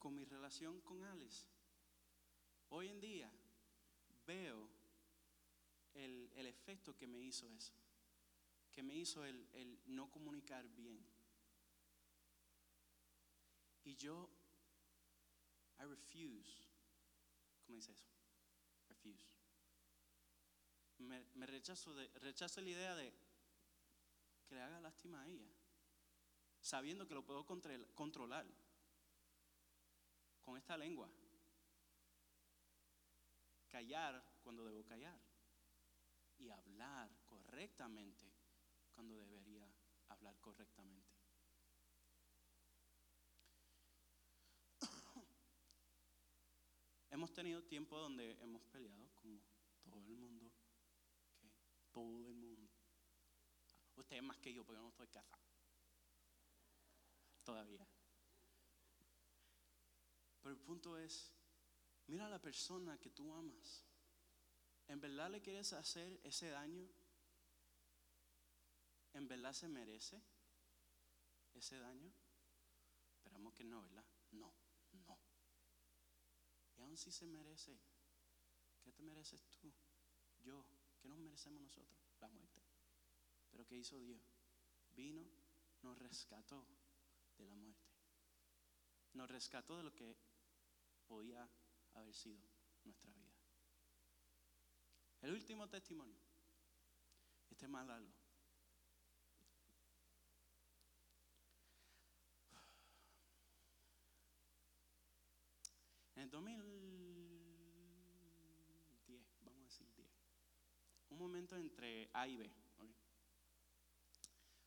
Con 0.00 0.14
mi 0.14 0.24
relación 0.24 0.80
con 0.80 1.04
Alex, 1.04 1.46
hoy 2.70 2.88
en 2.88 3.00
día 3.02 3.30
veo 4.26 4.66
el, 5.92 6.32
el 6.36 6.46
efecto 6.46 6.96
que 6.96 7.06
me 7.06 7.18
hizo 7.18 7.46
eso, 7.50 7.74
que 8.72 8.82
me 8.82 8.94
hizo 8.94 9.22
el, 9.26 9.46
el 9.52 9.78
no 9.84 10.10
comunicar 10.10 10.66
bien. 10.70 11.04
Y 13.84 13.94
yo, 13.96 14.30
I 15.78 15.84
refuse, 15.84 16.66
¿cómo 17.66 17.76
dice 17.76 17.92
eso? 17.92 18.06
Refuse. 18.88 19.26
Me, 20.96 21.26
me 21.34 21.44
rechazo, 21.44 21.94
de, 21.94 22.08
rechazo 22.20 22.62
la 22.62 22.70
idea 22.70 22.94
de 22.96 23.12
que 24.46 24.54
le 24.54 24.62
haga 24.62 24.80
lástima 24.80 25.20
a 25.20 25.28
ella, 25.28 25.52
sabiendo 26.62 27.06
que 27.06 27.14
lo 27.14 27.22
puedo 27.22 27.44
controlar 27.44 28.46
con 30.42 30.56
esta 30.56 30.76
lengua. 30.76 31.08
Callar 33.68 34.22
cuando 34.42 34.64
debo 34.64 34.84
callar 34.84 35.18
y 36.38 36.50
hablar 36.50 37.10
correctamente 37.26 38.32
cuando 38.92 39.16
debería 39.16 39.72
hablar 40.08 40.38
correctamente. 40.40 41.14
hemos 47.10 47.32
tenido 47.32 47.62
tiempo 47.64 47.98
donde 47.98 48.32
hemos 48.42 48.62
peleado 48.64 49.08
como 49.14 49.40
todo 49.82 50.08
el 50.08 50.16
mundo. 50.16 50.50
Todo 51.92 52.26
el 52.26 52.34
mundo. 52.34 52.68
Usted 53.96 54.22
más 54.22 54.38
que 54.38 54.52
yo 54.52 54.64
porque 54.64 54.80
no 54.80 54.88
estoy 54.88 55.08
casado. 55.08 55.42
Todavía. 57.44 57.86
Pero 60.42 60.54
el 60.54 60.60
punto 60.60 60.96
es, 60.96 61.32
mira 62.06 62.26
a 62.26 62.30
la 62.30 62.40
persona 62.40 62.98
que 62.98 63.10
tú 63.10 63.32
amas. 63.32 63.84
¿En 64.88 65.00
verdad 65.00 65.30
le 65.30 65.40
quieres 65.40 65.72
hacer 65.72 66.20
ese 66.24 66.48
daño? 66.48 66.88
¿En 69.12 69.28
verdad 69.28 69.52
se 69.52 69.68
merece 69.68 70.22
ese 71.54 71.78
daño? 71.78 72.12
Esperamos 73.16 73.54
que 73.54 73.64
no, 73.64 73.82
¿verdad? 73.82 74.04
No, 74.32 74.52
no. 74.92 75.18
Y 76.76 76.82
aún 76.82 76.96
si 76.96 77.12
se 77.12 77.26
merece, 77.26 77.78
¿qué 78.82 78.92
te 78.92 79.02
mereces 79.02 79.44
tú? 79.60 79.72
Yo, 80.40 80.64
¿qué 80.98 81.08
nos 81.08 81.18
merecemos 81.18 81.62
nosotros? 81.62 81.98
La 82.20 82.28
muerte. 82.28 82.62
Pero 83.50 83.66
¿qué 83.66 83.76
hizo 83.76 83.98
Dios? 84.00 84.22
Vino, 84.90 85.28
nos 85.82 85.98
rescató 85.98 86.66
de 87.36 87.46
la 87.46 87.54
muerte. 87.54 87.90
Nos 89.12 89.30
rescató 89.30 89.76
de 89.76 89.82
lo 89.82 89.94
que 89.94 90.16
podía 91.10 91.46
haber 91.94 92.14
sido 92.14 92.40
nuestra 92.84 93.10
vida. 93.10 93.34
El 95.22 95.32
último 95.32 95.68
testimonio. 95.68 96.20
Este 97.50 97.66
es 97.66 97.70
más 97.70 97.84
largo. 97.84 98.08
En 106.14 106.22
el 106.22 106.30
2010, 106.30 109.20
vamos 109.40 109.62
a 109.62 109.64
decir 109.64 109.92
10, 109.96 110.08
un 111.08 111.18
momento 111.18 111.56
entre 111.56 112.08
A 112.12 112.28
y 112.28 112.36
B, 112.36 112.54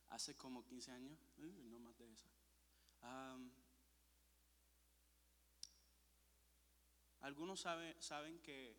hace 0.09 0.35
como 0.35 0.65
15 0.65 0.91
años, 0.91 1.17
no 1.37 1.79
más 1.79 1.97
de 1.97 2.11
eso. 2.11 2.27
Algunos 7.23 7.61
saben 7.61 8.39
que 8.41 8.77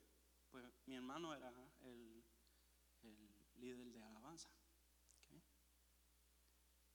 pues, 0.50 0.64
mi 0.86 0.96
hermano 0.96 1.34
era 1.34 1.48
el, 1.80 2.24
líder 3.56 3.90
de 3.92 4.02
alabanza. 4.02 4.50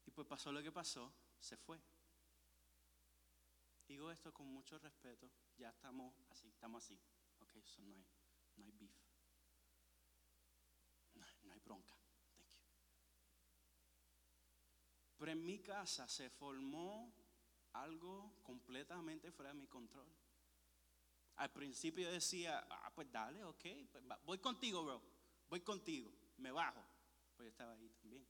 Y 0.06 0.12
pues 0.12 0.28
pasó 0.28 0.52
lo 0.52 0.62
que 0.62 0.72
pasó, 0.72 1.12
se 1.39 1.58
fue. 1.58 1.82
Digo 3.88 4.12
esto 4.12 4.32
con 4.32 4.47
mucho 4.47 4.78
respeto, 4.78 5.32
ya 5.58 5.70
estamos 5.70 6.14
así, 6.30 6.47
estamos 6.50 6.84
así. 6.84 7.00
Ok, 7.39 7.56
so 7.66 7.82
no 7.82 7.95
hay, 7.95 8.06
no 8.58 8.66
hay 8.66 8.72
beef. 8.72 8.93
No, 11.16 11.26
no 11.43 11.54
hay 11.54 11.60
bronca. 11.60 11.95
Thank 12.36 12.52
you. 12.52 12.60
Pero 15.18 15.32
en 15.32 15.43
mi 15.43 15.60
casa 15.60 16.08
se 16.08 16.30
formó 16.30 17.12
algo 17.74 18.39
completamente 18.43 19.32
fuera 19.32 19.52
de 19.52 19.60
mi 19.60 19.68
control. 19.68 20.18
Al 21.39 21.51
principio 21.51 22.11
decía, 22.11 22.67
ah, 22.69 22.91
pues 22.93 23.09
dale, 23.09 23.41
ok, 23.45 23.63
pues 23.91 24.03
voy 24.25 24.39
contigo, 24.39 24.83
bro, 24.83 25.01
voy 25.49 25.61
contigo, 25.61 26.11
me 26.37 26.51
bajo. 26.51 26.83
Pues 27.37 27.47
yo 27.47 27.51
estaba 27.51 27.73
ahí 27.73 27.89
también. 28.01 28.27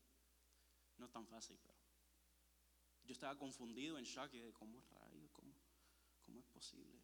No 0.99 1.07
es 1.07 1.12
tan 1.12 1.26
fácil, 1.26 1.57
pero 1.66 1.80
yo 3.05 3.14
estaba 3.14 3.36
confundido, 3.36 3.97
en 3.97 4.03
shock, 4.05 4.32
y 4.36 4.39
de 4.39 4.53
cómo 4.53 4.80
rayos, 4.91 5.32
cómo, 5.32 5.51
cómo 6.24 6.39
es 6.39 6.45
posible. 6.45 7.01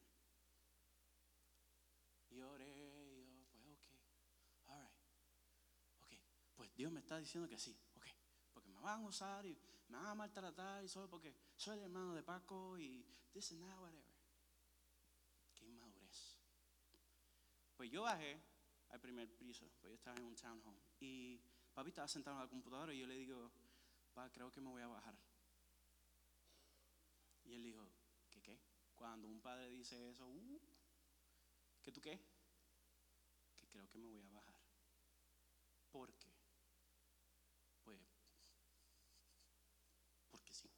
Y 2.30 2.40
oré, 2.42 3.24
y 3.24 3.64
yo, 3.64 3.76
pues 3.76 3.90
ok, 3.90 4.06
all 4.68 4.82
right, 4.82 4.92
ok, 6.02 6.10
pues 6.56 6.76
Dios 6.76 6.92
me 6.92 7.00
está 7.00 7.18
diciendo 7.18 7.50
que 7.50 7.58
sí, 7.58 7.76
ok, 7.96 8.06
porque 8.54 8.70
me 8.70 8.80
van 8.82 9.02
a 9.02 9.08
usar 9.08 9.44
y 9.48 9.58
me 9.88 9.98
van 9.98 10.06
a 10.06 10.14
maltratar 10.16 10.84
y 10.84 10.88
solo 10.88 11.10
porque 11.10 11.34
soy 11.56 11.78
el 11.78 11.86
hermano 11.86 12.14
de 12.14 12.22
Paco 12.22 12.78
y 12.78 13.04
this 13.34 13.52
and 13.54 13.62
that, 13.62 13.80
whatever. 13.80 14.06
Qué 15.56 15.66
inmadurez. 15.66 16.38
Pues 17.76 17.92
yo 17.92 18.04
bajé 18.04 18.42
al 18.90 19.00
primer 19.02 19.36
piso, 19.36 19.70
pues 19.82 19.92
yo 19.92 19.96
estaba 19.96 20.18
en 20.18 20.24
un 20.24 20.36
townhome 20.36 20.80
y 21.00 21.40
papi 21.74 21.90
estaba 21.90 22.08
sentado 22.08 22.38
en 22.38 22.44
la 22.44 22.50
computadora 22.50 22.94
y 22.94 23.00
yo 23.00 23.08
le 23.08 23.16
digo, 23.16 23.52
pa, 24.14 24.32
creo 24.32 24.50
que 24.52 24.62
me 24.62 24.70
voy 24.70 24.82
a 24.82 24.88
bajar. 24.88 25.16
Y 27.44 27.54
él 27.54 27.64
dijo, 27.64 27.86
¿qué 28.32 28.42
qué? 28.42 28.60
Cuando 28.96 29.28
un 29.28 29.42
padre 29.42 29.70
dice 29.70 30.10
eso, 30.10 30.26
uh, 30.26 30.62
¿qué 31.82 31.92
tú 31.92 32.02
qué? 32.02 32.18
Que 33.58 33.68
creo 33.68 33.88
que 33.90 33.98
me 33.98 34.08
voy 34.08 34.24
a 34.24 34.30
bajar. 34.30 34.56
¿Por 35.92 36.14
qué? 36.18 36.32
Pues, 37.84 38.00
porque 40.30 40.54
sí. 40.54 40.72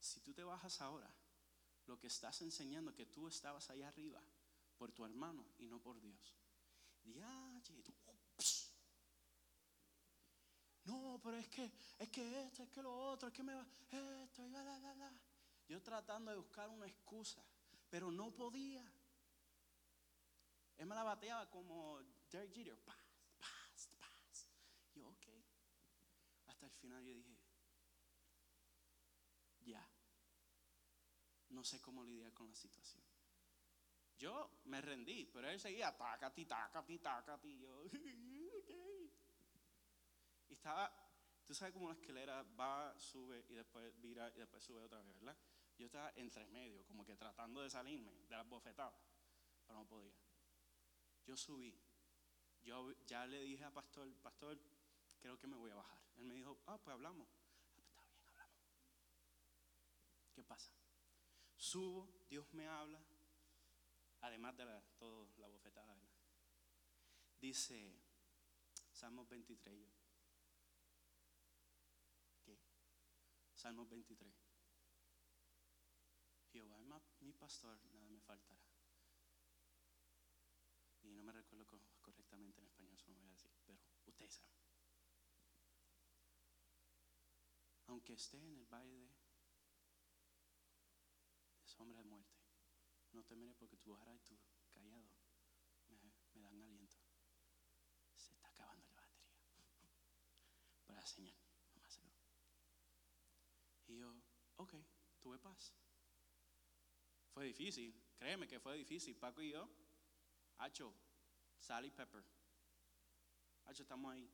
Si 0.00 0.20
tú 0.20 0.32
te 0.32 0.42
bajas 0.42 0.80
ahora, 0.80 1.14
lo 1.86 1.98
que 1.98 2.08
estás 2.08 2.42
enseñando 2.42 2.94
que 2.94 3.06
tú 3.06 3.28
estabas 3.28 3.70
ahí 3.70 3.82
arriba 3.82 4.20
por 4.76 4.92
tu 4.92 5.04
hermano 5.04 5.46
y 5.58 5.66
no 5.66 5.80
por 5.80 6.00
Dios. 6.00 6.36
No, 10.84 11.20
pero 11.22 11.36
es 11.36 11.48
que, 11.48 11.70
es 11.98 12.08
que 12.10 12.46
esto, 12.46 12.62
es 12.62 12.70
que 12.70 12.82
lo 12.82 12.94
otro, 12.94 13.28
es 13.28 13.34
que 13.34 13.42
me 13.42 13.54
va, 13.54 13.66
esto, 14.22 14.44
y 14.44 14.48
la, 14.50 14.62
la, 14.62 14.94
la. 14.94 15.12
Yo 15.68 15.82
tratando 15.82 16.30
de 16.30 16.36
buscar 16.36 16.68
una 16.68 16.86
excusa, 16.86 17.42
pero 17.90 18.10
no 18.10 18.32
podía. 18.32 18.84
Él 20.76 20.86
me 20.86 20.94
la 20.94 21.02
bateaba 21.02 21.50
como 21.50 22.00
Derek 22.30 22.54
Jeter, 22.54 22.78
paz, 22.84 22.96
paz, 23.40 23.88
paz. 23.98 24.48
Yo, 24.94 25.08
ok. 25.08 25.26
Hasta 26.46 26.66
el 26.66 26.72
final 26.72 27.04
yo 27.04 27.14
dije, 27.14 27.35
no 31.56 31.64
sé 31.64 31.80
cómo 31.80 32.04
lidiar 32.04 32.34
con 32.34 32.48
la 32.48 32.54
situación. 32.54 33.02
Yo 34.18 34.60
me 34.64 34.80
rendí, 34.82 35.24
pero 35.32 35.48
él 35.48 35.58
seguía, 35.58 35.96
tácati, 35.96 36.44
tácati, 36.44 36.98
tácati. 36.98 37.48
Y 37.48 37.58
yo, 37.58 37.82
Y 40.48 40.52
estaba, 40.52 40.92
tú 41.44 41.54
sabes 41.54 41.72
cómo 41.72 41.88
la 41.88 41.94
escalera 41.94 42.42
va, 42.58 42.96
sube 42.98 43.44
y 43.48 43.54
después 43.54 43.98
vira 44.00 44.30
y 44.36 44.38
después 44.38 44.62
sube 44.62 44.80
otra 44.82 45.00
vez, 45.02 45.18
¿verdad? 45.18 45.36
Yo 45.76 45.86
estaba 45.86 46.12
entre 46.14 46.46
medio, 46.46 46.84
como 46.86 47.04
que 47.04 47.16
tratando 47.16 47.62
de 47.62 47.70
salirme 47.70 48.12
de 48.28 48.36
las 48.36 48.48
bofetadas, 48.48 48.94
pero 49.66 49.80
no 49.80 49.86
podía. 49.86 50.14
Yo 51.24 51.36
subí. 51.36 51.76
Yo 52.62 52.92
ya 53.06 53.26
le 53.26 53.40
dije 53.40 53.64
a 53.64 53.72
pastor, 53.72 54.14
pastor, 54.18 54.58
creo 55.18 55.36
que 55.38 55.46
me 55.48 55.56
voy 55.56 55.70
a 55.72 55.76
bajar. 55.76 56.00
Él 56.16 56.26
me 56.26 56.34
dijo, 56.34 56.60
ah, 56.66 56.78
pues 56.78 56.94
hablamos. 56.94 57.28
Ah, 57.58 57.68
pues 57.74 57.86
está 57.86 58.04
bien, 58.04 58.24
hablamos. 58.26 58.60
¿Qué 60.32 60.44
pasa? 60.44 60.72
Subo, 61.66 62.08
Dios 62.28 62.54
me 62.54 62.68
habla, 62.68 63.04
además 64.20 64.56
de 64.56 64.64
la, 64.64 64.80
todo 64.98 65.28
la 65.38 65.48
bofetada, 65.48 65.92
¿verdad? 65.96 66.16
Dice 67.40 68.04
Salmos 68.92 69.28
23. 69.28 69.76
Yo, 72.44 72.56
¿Qué? 72.56 72.56
Salmos 73.52 73.88
23. 73.88 74.32
Jehová 76.52 76.78
es 76.78 76.86
mi 77.20 77.32
pastor, 77.32 77.84
nada 77.86 78.08
me 78.10 78.20
faltará. 78.20 78.62
Y 81.02 81.10
no 81.10 81.24
me 81.24 81.32
recuerdo 81.32 81.66
correctamente 82.00 82.60
en 82.60 82.68
español, 82.68 82.94
eso 82.94 83.10
no 83.10 83.16
voy 83.16 83.26
a 83.26 83.32
decir, 83.32 83.50
pero 83.64 83.80
ustedes 84.06 84.34
saben. 84.34 84.54
Aunque 87.86 88.12
esté 88.12 88.36
en 88.36 88.54
el 88.54 88.66
valle 88.66 89.00
de, 89.00 89.25
sombra 91.76 91.98
de 91.98 92.04
muerte, 92.04 92.38
no 93.12 93.22
temeré 93.24 93.54
porque 93.54 93.76
tu 93.76 93.92
vara 93.92 94.14
y 94.14 94.18
tu 94.20 94.38
callado 94.70 95.04
me, 95.88 96.42
dan 96.42 96.62
aliento. 96.62 96.96
Se 98.14 98.32
está 98.32 98.48
acabando 98.48 98.88
la 98.88 99.00
batería. 99.02 99.36
Para 100.86 101.00
la 101.00 101.06
señal, 101.06 101.36
nomás 101.74 102.00
Y 103.86 103.98
yo, 103.98 104.14
ok, 104.56 104.74
tuve 105.20 105.38
paz. 105.38 105.74
Fue 107.32 107.44
difícil, 107.44 107.94
créeme 108.16 108.48
que 108.48 108.58
fue 108.58 108.76
difícil. 108.76 109.16
Paco 109.16 109.42
y 109.42 109.50
yo, 109.50 109.68
Hacho, 110.58 110.94
Sally 111.58 111.90
Pepper. 111.90 112.24
Hacho, 113.66 113.82
estamos 113.82 114.12
ahí. 114.12 114.30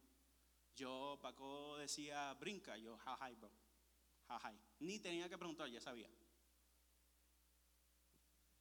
Yo, 0.74 1.18
Paco 1.20 1.76
decía, 1.78 2.32
brinca. 2.34 2.76
Yo, 2.76 2.96
ja, 2.98 3.30
bro. 3.36 3.50
Ja, 4.28 4.54
Ni 4.78 4.98
tenía 5.00 5.28
que 5.28 5.36
preguntar, 5.36 5.68
ya 5.68 5.80
sabía. 5.80 6.08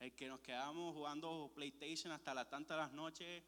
El 0.02 0.16
que 0.16 0.28
nos 0.28 0.40
quedamos 0.40 0.96
jugando 0.96 1.52
PlayStation 1.54 2.12
hasta 2.12 2.34
las 2.34 2.50
tantas 2.50 2.76
de 2.76 2.82
las 2.82 2.92
noches, 2.92 3.44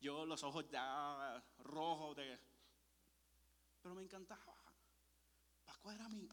yo 0.00 0.24
los 0.24 0.42
ojos 0.42 0.66
ya 0.70 1.44
rojos 1.58 2.16
de... 2.16 2.40
Pero 3.82 3.94
me 3.94 4.00
encantaba. 4.00 4.56
Paco 5.66 5.92
era 5.92 6.08
mi, 6.08 6.26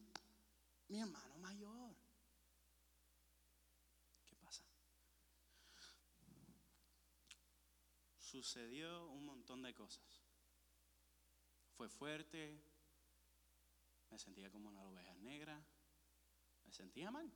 mi 0.88 0.98
hermano 0.98 1.36
mayor. 1.40 1.94
sucedió 8.42 9.08
un 9.08 9.26
montón 9.26 9.62
de 9.62 9.74
cosas. 9.74 10.22
Fue 11.76 11.90
fuerte, 11.90 12.58
me 14.10 14.18
sentía 14.18 14.50
como 14.50 14.70
una 14.70 14.82
oveja 14.84 15.14
negra, 15.16 15.62
me 16.64 16.72
sentía 16.72 17.10
mal. 17.10 17.30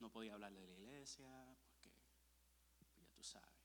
No 0.00 0.10
podía 0.10 0.34
hablar 0.34 0.52
de 0.52 0.66
la 0.66 0.72
iglesia 0.72 1.56
porque 1.68 1.90
ya 2.94 3.06
tú 3.14 3.22
sabes. 3.22 3.56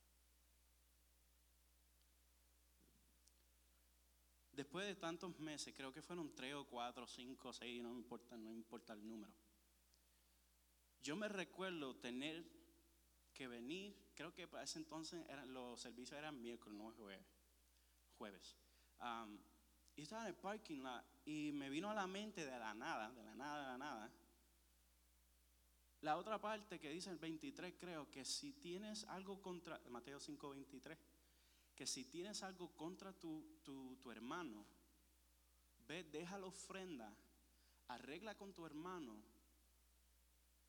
Después 4.54 4.86
de 4.86 4.96
tantos 4.96 5.40
meses, 5.40 5.74
creo 5.76 5.94
que 5.94 6.02
fueron 6.02 6.36
tres 6.36 6.54
o 6.54 6.66
cuatro, 6.66 7.08
cinco, 7.08 7.54
seis, 7.54 7.82
no 7.82 7.94
importa, 7.94 8.38
no 8.38 8.52
importa 8.52 8.94
el 8.94 9.08
número. 9.08 9.34
Yo 11.02 11.16
me 11.16 11.28
recuerdo 11.28 11.96
tener 11.96 12.46
que 13.34 13.48
venir, 13.48 13.96
creo 14.14 14.34
que 14.34 14.48
para 14.48 14.64
ese 14.64 14.78
entonces 14.78 15.26
los 15.48 15.80
servicios 15.80 16.18
eran 16.18 16.40
miércoles, 16.40 16.78
no 16.78 16.92
jueves. 16.92 17.26
jueves. 18.18 18.58
y 19.96 20.02
estaba 20.04 20.24
en 20.24 20.28
el 20.28 20.36
parking 20.36 20.84
lot 20.84 21.04
y 21.26 21.52
me 21.54 21.70
vino 21.70 21.90
a 21.90 21.96
la 21.96 22.06
mente 22.06 22.46
de 22.46 22.60
la 22.60 22.74
nada, 22.74 23.10
de 23.12 23.24
la 23.24 23.34
nada, 23.36 23.62
de 23.62 23.68
la 23.68 23.78
nada. 23.78 24.12
La 26.02 26.18
otra 26.18 26.39
parte 26.41 26.80
que 26.80 26.89
dice 26.89 27.12
el 27.12 27.20
23, 27.20 27.76
creo 27.80 28.10
que 28.10 28.26
si 28.26 28.54
tienes 28.54 29.04
algo 29.06 29.39
contra, 29.39 29.80
Mateo 29.89 30.20
5, 30.20 30.49
23, 30.49 30.97
que 31.76 31.86
si 31.86 32.06
tienes 32.06 32.41
algo 32.41 32.70
contra 32.76 33.14
tu, 33.14 33.60
tu, 33.64 33.95
tu 33.97 34.12
hermano, 34.12 34.66
ve, 35.88 36.04
deja 36.04 36.39
la 36.39 36.47
ofrenda, 36.47 37.16
arregla 37.88 38.36
con 38.36 38.52
tu 38.52 38.66
hermano 38.66 39.16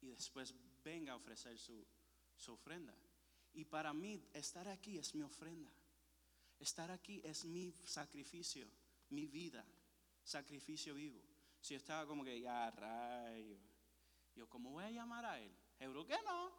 y 0.03 0.09
después 0.09 0.55
venga 0.85 1.15
a 1.15 1.17
ofrecer 1.17 1.59
su, 1.59 1.83
su 2.37 2.53
ofrenda. 2.53 2.95
Y 3.55 3.65
para 3.65 3.95
mí 3.95 4.23
estar 4.35 4.69
aquí 4.69 4.99
es 4.99 5.15
mi 5.15 5.23
ofrenda. 5.23 5.73
Estar 6.59 6.91
aquí 6.91 7.21
es 7.25 7.45
mi 7.45 7.73
sacrificio, 7.85 8.67
mi 9.11 9.27
vida, 9.27 9.65
sacrificio 10.23 10.95
vivo. 10.95 11.21
Si 11.61 11.75
estaba 11.75 12.07
como 12.07 12.25
que 12.25 12.41
ya 12.41 12.71
rayo, 12.71 13.59
yo 14.35 14.49
como 14.49 14.71
voy 14.71 14.85
a 14.85 14.91
llamar 14.91 15.25
a 15.25 15.41
él, 15.41 15.55
Euro 15.79 16.07
que 16.07 16.17
no. 16.23 16.53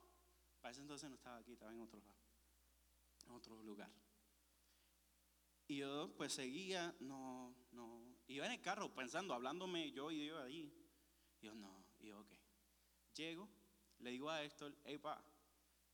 Para 0.62 0.72
ese 0.72 0.82
entonces 0.82 1.10
no 1.10 1.16
estaba 1.16 1.38
aquí, 1.38 1.54
estaba 1.54 1.74
en 1.74 1.82
otro 1.82 2.00
lado, 2.00 2.20
en 3.26 3.32
otro 3.32 3.62
lugar. 3.64 3.92
Y 5.68 5.78
yo 5.78 6.14
pues 6.16 6.34
seguía, 6.34 6.96
no, 7.00 7.56
no. 7.72 8.04
Iba 8.28 8.46
en 8.46 8.54
el 8.54 8.62
carro 8.62 8.94
pensando, 8.94 9.34
hablándome 9.34 9.92
yo 9.92 10.12
y 10.12 10.26
yo 10.28 10.42
ahí. 10.42 10.74
Yo 11.42 11.54
no, 11.56 11.86
yo 12.00 12.20
ok. 12.22 12.34
Llego, 13.14 13.50
le 14.00 14.12
digo 14.12 14.30
a 14.30 14.44
Héctor, 14.44 14.76
hey 14.84 14.98
pa, 14.98 15.24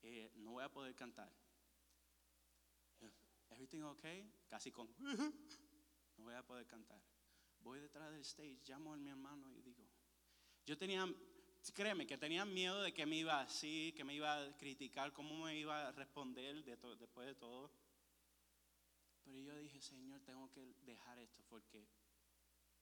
eh, 0.01 0.31
no 0.35 0.51
voy 0.51 0.63
a 0.63 0.71
poder 0.71 0.95
cantar. 0.95 1.31
Everything 3.49 3.81
okay? 3.81 4.31
Casi 4.47 4.71
con, 4.71 4.87
no 6.17 6.23
voy 6.23 6.33
a 6.35 6.45
poder 6.45 6.67
cantar. 6.67 7.01
Voy 7.59 7.79
detrás 7.79 8.11
del 8.11 8.21
stage, 8.21 8.59
llamo 8.65 8.93
a 8.93 8.97
mi 8.97 9.09
hermano 9.09 9.51
y 9.51 9.61
digo, 9.61 9.83
yo 10.65 10.77
tenía, 10.77 11.05
créeme, 11.73 12.07
que 12.07 12.17
tenía 12.17 12.45
miedo 12.45 12.81
de 12.81 12.93
que 12.93 13.05
me 13.05 13.17
iba 13.17 13.41
así, 13.41 13.93
que 13.95 14.03
me 14.03 14.15
iba 14.15 14.33
a 14.33 14.57
criticar, 14.57 15.11
cómo 15.13 15.45
me 15.45 15.57
iba 15.57 15.87
a 15.87 15.91
responder 15.91 16.63
después 16.63 17.27
de 17.27 17.35
todo. 17.35 17.71
Pero 19.23 19.37
yo 19.39 19.55
dije, 19.57 19.79
Señor, 19.81 20.21
tengo 20.21 20.49
que 20.51 20.73
dejar 20.81 21.19
esto 21.19 21.43
porque 21.49 21.87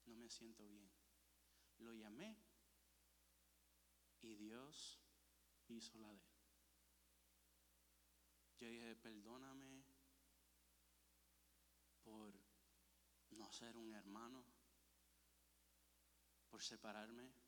no 0.05 0.15
me 0.15 0.29
siento 0.29 0.65
bien. 0.67 0.89
Lo 1.79 1.93
llamé 1.93 2.37
y 4.21 4.35
Dios 4.35 4.99
hizo 5.67 5.97
la 5.97 6.07
de 6.07 6.13
él. 6.13 6.21
Yo 8.59 8.67
dije, 8.67 8.95
perdóname 8.95 9.83
por 12.03 12.33
no 13.31 13.51
ser 13.51 13.75
un 13.77 13.93
hermano, 13.93 14.43
por 16.49 16.63
separarme. 16.63 17.46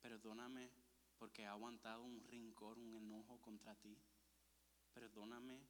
Perdóname 0.00 0.70
porque 1.18 1.42
he 1.42 1.46
aguantado 1.46 2.02
un 2.02 2.22
rincor, 2.24 2.78
un 2.78 2.94
enojo 2.94 3.40
contra 3.40 3.74
ti. 3.74 3.96
Perdóname 4.92 5.60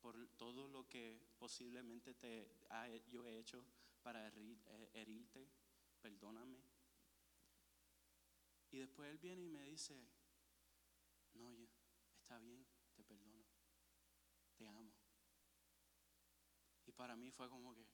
por 0.00 0.28
todo 0.36 0.68
lo 0.68 0.88
que 0.88 1.20
posiblemente 1.38 2.14
te 2.14 2.48
yo 3.10 3.26
he 3.26 3.38
hecho 3.38 3.64
para 4.02 4.28
eh, 4.28 4.90
herirte. 4.94 5.48
Perdóname. 6.00 6.58
Y 8.70 8.78
después 8.78 9.10
él 9.10 9.18
viene 9.18 9.44
y 9.44 9.48
me 9.48 9.64
dice, 9.64 10.00
no, 11.34 11.50
está 12.22 12.38
bien, 12.38 12.64
te 12.94 13.02
perdono 13.02 13.40
te 14.60 14.66
amo. 14.66 14.92
Y 16.84 16.92
para 16.92 17.16
mí 17.16 17.30
fue 17.30 17.48
como 17.48 17.74
que, 17.74 17.86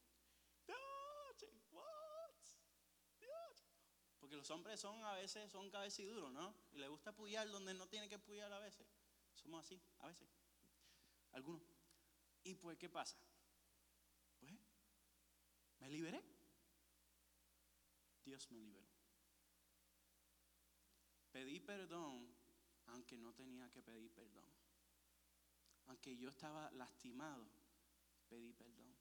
Porque 4.26 4.38
los 4.38 4.50
hombres 4.50 4.80
son 4.80 5.04
a 5.04 5.12
veces, 5.12 5.52
son 5.52 5.70
cabeciduros, 5.70 6.32
¿no? 6.32 6.52
Y 6.72 6.78
le 6.78 6.88
gusta 6.88 7.14
puyar 7.14 7.48
donde 7.48 7.72
no 7.74 7.86
tiene 7.86 8.08
que 8.08 8.18
puyar 8.18 8.52
a 8.52 8.58
veces. 8.58 8.84
Somos 9.36 9.64
así, 9.64 9.80
a 10.00 10.08
veces. 10.08 10.28
Algunos. 11.30 11.62
¿Y 12.42 12.56
pues 12.56 12.76
qué 12.76 12.88
pasa? 12.88 13.16
Pues 14.40 14.52
me 15.78 15.88
liberé. 15.90 16.20
Dios 18.24 18.50
me 18.50 18.58
liberó. 18.58 18.88
Pedí 21.30 21.60
perdón 21.60 22.34
aunque 22.86 23.16
no 23.16 23.32
tenía 23.32 23.70
que 23.70 23.80
pedir 23.80 24.10
perdón 24.10 24.50
aunque 25.86 26.16
yo 26.16 26.30
estaba 26.30 26.68
lastimado, 26.72 27.48
pedí 28.28 28.52
perdón. 28.54 28.92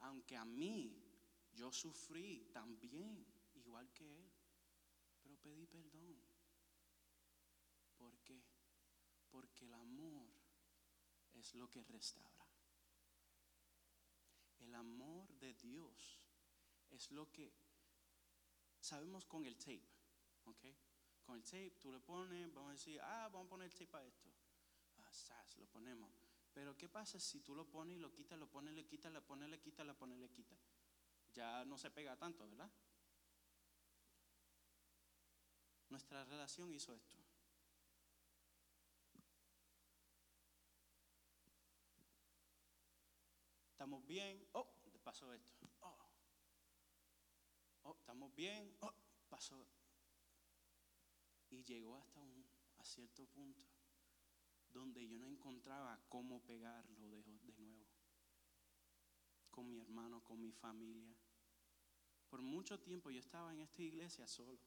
Aunque 0.00 0.36
a 0.36 0.44
mí 0.44 0.99
yo 1.60 1.70
sufrí 1.70 2.48
también, 2.54 3.22
igual 3.52 3.92
que 3.92 4.16
él, 4.16 4.32
pero 5.22 5.36
pedí 5.36 5.66
perdón. 5.66 6.16
¿Por 7.98 8.18
qué? 8.20 8.42
Porque 9.30 9.66
el 9.66 9.74
amor 9.74 10.26
es 11.34 11.54
lo 11.54 11.68
que 11.68 11.84
restaura. 11.84 12.46
El 14.60 14.74
amor 14.74 15.28
de 15.38 15.52
Dios 15.52 16.22
es 16.88 17.10
lo 17.10 17.30
que 17.30 17.52
sabemos 18.80 19.26
con 19.26 19.44
el 19.44 19.58
tape, 19.58 19.86
¿ok? 20.46 20.64
Con 21.22 21.36
el 21.36 21.44
tape 21.44 21.76
tú 21.78 21.92
le 21.92 22.00
pones, 22.00 22.54
vamos 22.54 22.70
a 22.70 22.72
decir, 22.72 22.98
ah, 23.02 23.28
vamos 23.30 23.48
a 23.48 23.50
poner 23.50 23.66
el 23.66 23.74
tape 23.74 23.98
a 23.98 24.06
esto. 24.06 24.30
Ah, 24.96 25.12
sas, 25.12 25.58
lo 25.58 25.66
ponemos. 25.66 26.10
Pero 26.54 26.74
¿qué 26.74 26.88
pasa 26.88 27.20
si 27.20 27.40
tú 27.40 27.54
lo 27.54 27.68
pones 27.68 27.98
y 27.98 28.00
lo 28.00 28.10
quitas, 28.14 28.38
lo 28.38 28.48
pones, 28.48 28.72
le 28.72 28.86
quitas, 28.86 29.12
lo 29.12 29.22
pones, 29.22 29.50
le 29.50 29.60
quitas, 29.60 29.86
lo 29.86 29.94
pones, 29.94 30.18
le 30.18 30.30
quitas? 30.30 30.58
Ya 31.34 31.64
no 31.64 31.78
se 31.78 31.90
pega 31.90 32.16
tanto, 32.16 32.46
¿verdad? 32.46 32.70
Nuestra 35.88 36.24
relación 36.24 36.72
hizo 36.72 36.94
esto. 36.94 37.16
Estamos 43.72 44.06
bien. 44.06 44.46
Oh, 44.52 44.68
pasó 45.02 45.32
esto. 45.32 45.66
Oh. 45.80 45.98
oh, 47.84 47.96
estamos 47.98 48.34
bien. 48.34 48.76
Oh, 48.80 48.92
pasó. 49.28 49.66
Y 51.50 51.64
llegó 51.64 51.96
hasta 51.96 52.20
un 52.20 52.46
a 52.78 52.84
cierto 52.84 53.26
punto 53.26 53.60
donde 54.68 55.06
yo 55.08 55.18
no 55.18 55.26
encontraba 55.26 56.00
cómo 56.08 56.40
pegarlo 56.42 57.22
de, 57.22 57.38
de 57.38 57.58
nuevo. 57.58 57.86
Con 59.50 59.68
mi 59.68 59.80
hermano, 59.80 60.22
con 60.22 60.40
mi 60.40 60.52
familia. 60.52 61.19
Por 62.30 62.42
mucho 62.42 62.78
tiempo 62.78 63.10
yo 63.10 63.18
estaba 63.18 63.52
en 63.52 63.60
esta 63.60 63.82
iglesia 63.82 64.26
solo 64.28 64.60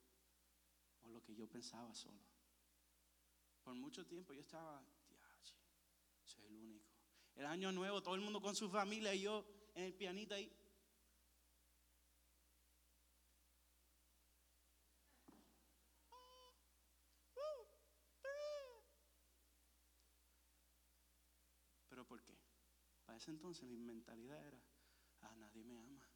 o 1.01 1.09
lo 1.09 1.23
que 1.23 1.33
yo 1.33 1.47
pensaba 1.47 1.95
solo. 1.95 2.19
Por 3.63 3.73
mucho 3.73 4.05
tiempo 4.05 4.33
yo 4.33 4.41
estaba, 4.41 4.85
soy 6.25 6.45
el 6.45 6.57
único. 6.57 6.85
El 7.35 7.45
año 7.45 7.71
nuevo, 7.71 8.03
todo 8.03 8.15
el 8.15 8.21
mundo 8.21 8.41
con 8.41 8.53
su 8.53 8.69
familia 8.69 9.15
y 9.15 9.21
yo 9.21 9.45
en 9.75 9.83
el 9.85 9.93
pianito 9.93 10.35
ahí. 10.35 10.51
¿Pero 21.87 22.05
por 22.05 22.21
qué? 22.23 22.37
Para 23.05 23.17
ese 23.17 23.31
entonces 23.31 23.63
mi 23.63 23.77
mentalidad 23.77 24.45
era, 24.45 24.61
ah, 25.21 25.35
nadie 25.37 25.63
me 25.63 25.79
ama. 25.79 26.12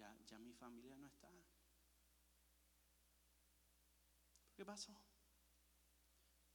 Ya, 0.00 0.38
mi 0.38 0.54
familia 0.54 0.96
no 0.96 1.08
está. 1.08 1.28
¿Qué 4.54 4.64
pasó? 4.64 4.96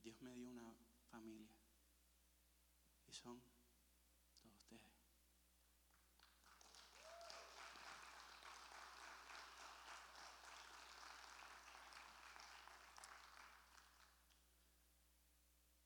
Dios 0.02 0.20
me 0.24 0.34
dio 0.34 0.50
una 0.50 0.74
familia. 1.12 1.56
Y 3.08 3.14
son 3.14 3.39
todos 4.41 4.56
ustedes. 4.56 4.82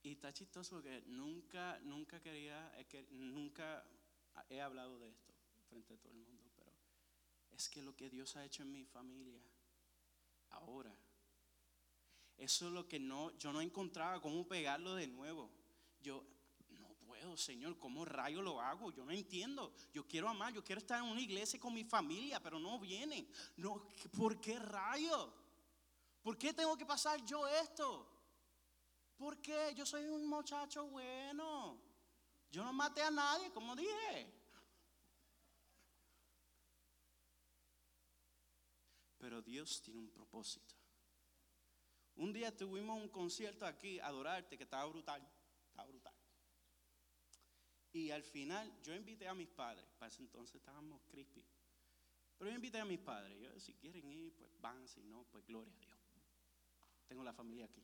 Y 0.04 0.14
está 0.14 0.32
chistoso 0.32 0.78
porque 0.78 1.02
nunca, 1.08 1.78
nunca 1.80 2.22
quería, 2.22 2.72
que, 2.88 3.06
nunca 3.12 3.86
he 4.50 4.62
hablado 4.62 4.98
de 5.00 5.10
esto 5.10 5.34
frente 5.68 5.94
a 5.94 5.98
todo 5.98 6.14
el 6.14 6.20
mundo, 6.20 6.49
es 7.60 7.70
que 7.70 7.82
lo 7.84 7.96
que 7.96 8.10
Dios 8.10 8.36
ha 8.36 8.46
hecho 8.46 8.64
en 8.64 8.72
mi 8.72 8.86
familia 8.86 9.40
ahora 10.50 10.94
eso 12.40 12.68
es 12.68 12.72
lo 12.74 12.88
que 12.88 13.00
no, 13.00 13.38
yo 13.38 13.52
no 13.52 13.60
encontraba 13.60 14.22
cómo 14.22 14.48
pegarlo 14.48 14.96
de 14.96 15.08
nuevo. 15.08 15.52
Yo, 16.02 16.24
no 16.70 16.88
puedo, 17.06 17.36
Señor, 17.36 17.78
¿cómo 17.78 18.06
rayo 18.06 18.42
lo 18.42 18.62
hago? 18.62 18.92
Yo 18.92 19.04
no 19.04 19.12
entiendo. 19.12 19.74
Yo 19.92 20.08
quiero 20.08 20.30
amar, 20.30 20.54
yo 20.54 20.64
quiero 20.64 20.80
estar 20.80 21.04
en 21.04 21.10
una 21.10 21.20
iglesia 21.20 21.60
con 21.60 21.74
mi 21.74 21.84
familia, 21.84 22.40
pero 22.42 22.58
no 22.58 22.80
vienen. 22.80 23.30
No, 23.58 23.86
¿Por 24.18 24.40
qué 24.40 24.58
rayo? 24.58 25.34
¿Por 26.22 26.38
qué 26.38 26.54
tengo 26.54 26.78
que 26.78 26.86
pasar 26.86 27.24
yo 27.26 27.46
esto? 27.46 28.08
¿Por 29.18 29.42
qué? 29.42 29.74
Yo 29.76 29.86
soy 29.86 30.06
un 30.06 30.26
muchacho 30.26 30.88
bueno. 30.88 31.78
Yo 32.50 32.64
no 32.64 32.72
maté 32.72 33.02
a 33.02 33.12
nadie, 33.12 33.52
como 33.52 33.76
dije. 33.76 34.39
Pero 39.20 39.42
Dios 39.42 39.82
tiene 39.82 40.00
un 40.00 40.10
propósito. 40.10 40.76
Un 42.16 42.34
día 42.34 42.56
tuvimos 42.56 43.02
un 43.02 43.10
concierto 43.10 43.66
aquí, 43.66 44.00
Adorarte, 44.00 44.58
que 44.58 44.64
estaba 44.64 44.86
brutal, 44.86 45.26
estaba 45.70 45.88
brutal. 45.88 46.14
Y 47.92 48.12
al 48.12 48.24
final 48.24 48.72
yo 48.82 48.94
invité 48.94 49.28
a 49.28 49.34
mis 49.34 49.50
padres, 49.50 49.86
para 49.98 50.12
ese 50.12 50.22
entonces 50.22 50.56
estábamos 50.56 51.02
crispy. 51.08 51.44
Pero 52.38 52.52
yo 52.52 52.56
invité 52.56 52.80
a 52.80 52.86
mis 52.86 53.00
padres, 53.00 53.38
yo 53.40 53.60
si 53.60 53.74
quieren 53.74 54.10
ir, 54.12 54.34
pues 54.34 54.50
van, 54.60 54.88
si 54.88 55.04
no, 55.04 55.24
pues 55.26 55.46
gloria 55.46 55.74
a 55.74 55.78
Dios. 55.78 56.00
Tengo 57.08 57.24
la 57.24 57.34
familia 57.34 57.66
aquí. 57.66 57.84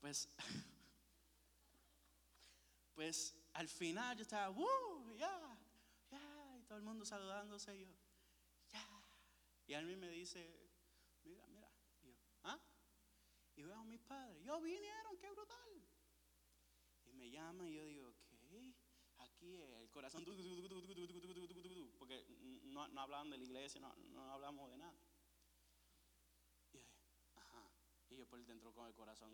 Pues, 0.00 0.28
pues 2.94 3.36
al 3.52 3.68
final 3.68 4.16
yo 4.16 4.22
estaba, 4.22 4.50
¡uh! 4.50 5.16
Ya, 5.16 5.58
todo 6.72 6.78
el 6.78 6.86
mundo 6.86 7.04
saludándose. 7.04 7.76
Y 7.76 7.80
yo, 7.84 7.92
y 9.66 9.74
a 9.74 9.82
mí 9.82 9.94
me 9.94 10.08
dice, 10.08 10.40
mira, 11.22 11.46
mira. 11.48 11.70
Y 12.00 12.06
yo, 12.06 12.16
¿ah? 12.44 12.58
Y 13.56 13.62
veo 13.62 13.76
a 13.76 13.84
mis 13.84 14.00
padres, 14.00 14.42
yo 14.42 14.58
vinieron, 14.58 15.18
qué 15.18 15.30
brutal. 15.32 15.86
Y 17.04 17.12
me 17.12 17.30
llaman 17.30 17.68
y 17.68 17.74
yo 17.74 17.84
digo, 17.84 18.08
ok, 18.08 18.54
aquí 19.18 19.60
el 19.60 19.90
corazón, 19.90 20.24
porque 21.98 22.24
no, 22.62 22.88
no 22.88 23.00
hablaban 23.02 23.28
de 23.28 23.36
la 23.36 23.44
iglesia, 23.44 23.78
no, 23.78 23.94
no 23.94 24.32
hablamos 24.32 24.70
de 24.70 24.78
nada. 24.78 24.98
Y 26.72 26.78
yo, 26.78 26.84
ajá. 27.36 27.70
Y 28.08 28.16
yo 28.16 28.26
por 28.26 28.42
dentro 28.46 28.72
con 28.72 28.86
el 28.86 28.94
corazón. 28.94 29.30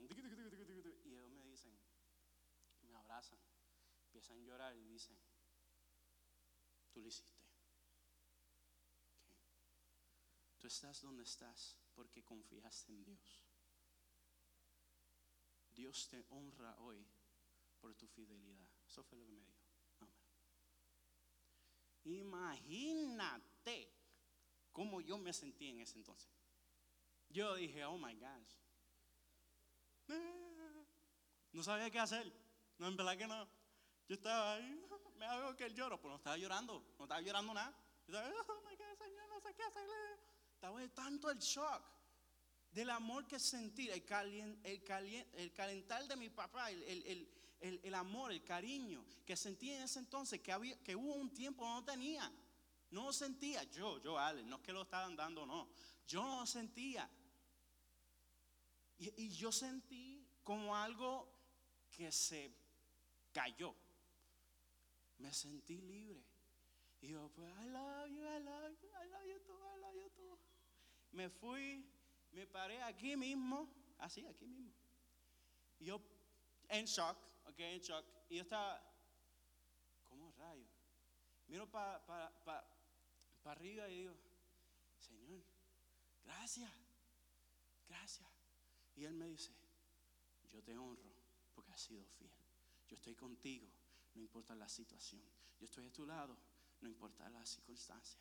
Y 1.04 1.14
ellos 1.14 1.30
me 1.30 1.44
dicen, 1.44 1.78
me 2.82 2.96
abrazan, 2.96 3.38
empiezan 4.06 4.40
a 4.40 4.42
llorar 4.42 4.76
y 4.76 4.82
dicen, 4.82 5.16
tú 6.98 7.02
lo 7.02 7.08
hiciste. 7.08 7.40
Tú 10.58 10.66
estás 10.66 11.00
donde 11.00 11.22
estás 11.22 11.78
porque 11.94 12.24
confiaste 12.24 12.92
en 12.92 13.04
Dios. 13.04 13.44
Dios 15.70 16.08
te 16.08 16.26
honra 16.30 16.76
hoy 16.80 17.06
por 17.78 17.94
tu 17.94 18.08
fidelidad. 18.08 18.68
Eso 18.88 19.04
fue 19.04 19.16
lo 19.16 19.26
que 19.26 19.32
me 19.32 19.44
dijo. 19.44 19.68
Imagínate 22.02 23.94
cómo 24.72 25.00
yo 25.00 25.18
me 25.18 25.32
sentí 25.32 25.68
en 25.68 25.80
ese 25.80 25.98
entonces. 25.98 26.32
Yo 27.28 27.54
dije, 27.54 27.84
oh 27.84 27.96
my 27.96 28.16
gosh. 28.16 28.56
No 31.52 31.62
sabía 31.62 31.90
qué 31.90 32.00
hacer. 32.00 32.32
No, 32.78 32.88
en 32.88 32.96
verdad 32.96 33.16
que 33.16 33.28
no. 33.28 33.57
Yo 34.08 34.14
estaba 34.14 34.54
ahí, 34.54 34.80
me 35.18 35.26
hago 35.26 35.54
que 35.54 35.66
el 35.66 35.74
lloro, 35.74 35.98
pero 35.98 36.10
no 36.10 36.16
estaba 36.16 36.38
llorando, 36.38 36.82
no 36.98 37.04
estaba 37.04 37.20
llorando 37.20 37.52
nada. 37.52 37.76
Yo 38.06 38.18
estaba, 38.18 38.58
oh 38.58 38.62
my 38.62 38.74
God, 38.74 39.04
Señor, 39.04 39.28
no 39.28 39.40
sé 39.40 39.54
qué 39.54 39.62
hacer. 39.62 39.82
Estaba 40.54 40.88
tanto 40.88 41.30
el 41.30 41.38
shock 41.38 41.82
del 42.72 42.88
amor 42.88 43.26
que 43.26 43.38
sentí, 43.38 43.90
el, 43.90 44.02
el, 44.64 45.52
calentar 45.52 46.08
de 46.08 46.16
mi 46.16 46.30
papá, 46.30 46.70
el, 46.70 47.94
amor, 47.94 48.32
el 48.32 48.42
cariño 48.42 49.04
que 49.26 49.36
sentí 49.36 49.72
en 49.72 49.82
ese 49.82 49.98
entonces, 49.98 50.40
que, 50.40 50.52
había, 50.52 50.82
que 50.82 50.96
hubo 50.96 51.14
un 51.14 51.34
tiempo 51.34 51.66
no 51.66 51.84
tenía. 51.84 52.32
No 52.90 53.04
lo 53.04 53.12
sentía 53.12 53.62
yo, 53.64 54.02
yo, 54.02 54.18
Ale, 54.18 54.42
no 54.42 54.56
es 54.56 54.62
que 54.62 54.72
lo 54.72 54.82
estaban 54.82 55.16
dando, 55.16 55.44
no. 55.44 55.68
Yo 56.06 56.22
no 56.22 56.40
lo 56.40 56.46
sentía. 56.46 57.10
Y 58.98 59.28
yo 59.28 59.52
sentí 59.52 60.26
como 60.42 60.74
algo 60.74 61.30
que 61.90 62.10
se 62.10 62.50
cayó. 63.32 63.74
Me 65.18 65.32
sentí 65.32 65.80
libre. 65.80 66.24
Y 67.00 67.08
yo, 67.08 67.28
pues, 67.34 67.48
I 67.60 67.68
love 67.68 68.08
you, 68.08 68.22
I 68.22 68.40
love 68.40 68.76
you, 68.80 68.88
I 68.88 69.08
love 69.08 69.26
you 69.26 69.38
too, 69.44 69.58
I 69.62 69.80
love 69.80 69.94
you 69.94 70.10
too. 70.16 70.38
Me 71.12 71.28
fui, 71.28 71.84
me 72.32 72.46
paré 72.46 72.82
aquí 72.82 73.16
mismo, 73.16 73.72
así, 73.98 74.26
aquí 74.26 74.46
mismo. 74.46 74.74
Yo, 75.78 76.00
en 76.68 76.86
shock, 76.86 77.16
ok, 77.46 77.58
en 77.58 77.80
shock. 77.80 78.04
Y 78.28 78.36
yo 78.36 78.42
estaba, 78.42 78.82
¿cómo 80.02 80.32
rayo? 80.32 80.66
Miro 81.46 81.70
para 81.70 82.04
pa, 82.04 82.30
pa, 82.44 82.68
pa 83.42 83.52
arriba 83.52 83.88
y 83.88 83.98
digo, 83.98 84.14
Señor, 84.98 85.42
gracias, 86.24 86.70
gracias. 87.88 88.28
Y 88.96 89.04
Él 89.04 89.14
me 89.14 89.28
dice, 89.28 89.54
yo 90.50 90.62
te 90.62 90.76
honro 90.76 91.10
porque 91.54 91.72
has 91.72 91.80
sido 91.80 92.04
fiel. 92.04 92.30
Yo 92.88 92.96
estoy 92.96 93.14
contigo, 93.14 93.68
no 94.18 94.22
importa 94.22 94.54
la 94.56 94.68
situación. 94.68 95.22
Yo 95.60 95.64
estoy 95.64 95.86
a 95.86 95.92
tu 95.92 96.04
lado, 96.04 96.36
no 96.80 96.88
importa 96.88 97.30
la 97.30 97.46
circunstancia. 97.46 98.20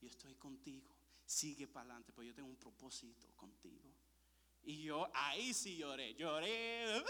yo 0.00 0.08
estoy 0.08 0.34
contigo. 0.34 0.94
Sigue 1.24 1.66
para 1.66 1.84
adelante, 1.86 2.12
pues 2.12 2.28
yo 2.28 2.34
tengo 2.34 2.48
un 2.48 2.58
propósito 2.58 3.32
contigo. 3.34 3.90
Y 4.62 4.82
yo 4.82 5.08
ahí 5.14 5.54
sí 5.54 5.78
lloré, 5.78 6.14
lloré. 6.14 7.02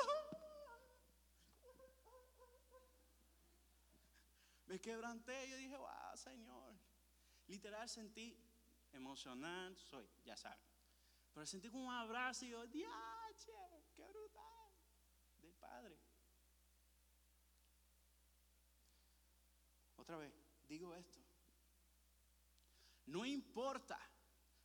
Me 4.67 4.81
quebranté, 4.81 5.49
yo 5.51 5.57
dije, 5.57 5.77
wow, 5.77 6.17
Señor. 6.17 6.75
Literal 7.49 7.89
sentí 7.89 8.39
emocional, 8.93 9.77
soy, 9.77 10.09
ya 10.25 10.37
saben. 10.37 10.65
Pero 11.35 11.45
sentí 11.45 11.69
como 11.69 11.87
un 11.89 11.93
abrazo 11.93 12.45
y 12.47 12.51
yo, 12.51 12.67
diache, 12.69 13.53
qué 13.95 14.07
brutal, 14.09 14.73
del 15.39 15.53
Padre. 15.55 15.99
Otra 20.07 20.19
vez, 20.19 20.33
digo 20.69 20.95
esto. 20.95 21.19
No 23.07 23.27
importa 23.27 23.99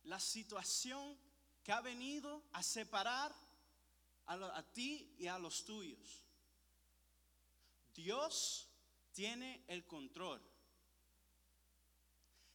la 0.04 0.20
situación 0.20 1.18
que 1.64 1.72
ha 1.72 1.80
venido 1.80 2.44
a 2.52 2.62
separar 2.62 3.34
a, 4.26 4.62
ti 4.72 5.16
y 5.18 5.26
a 5.26 5.40
los 5.40 5.64
tuyos. 5.64 6.24
Dios 7.92 8.68
tiene 9.10 9.64
el 9.66 9.84
control. 9.84 10.40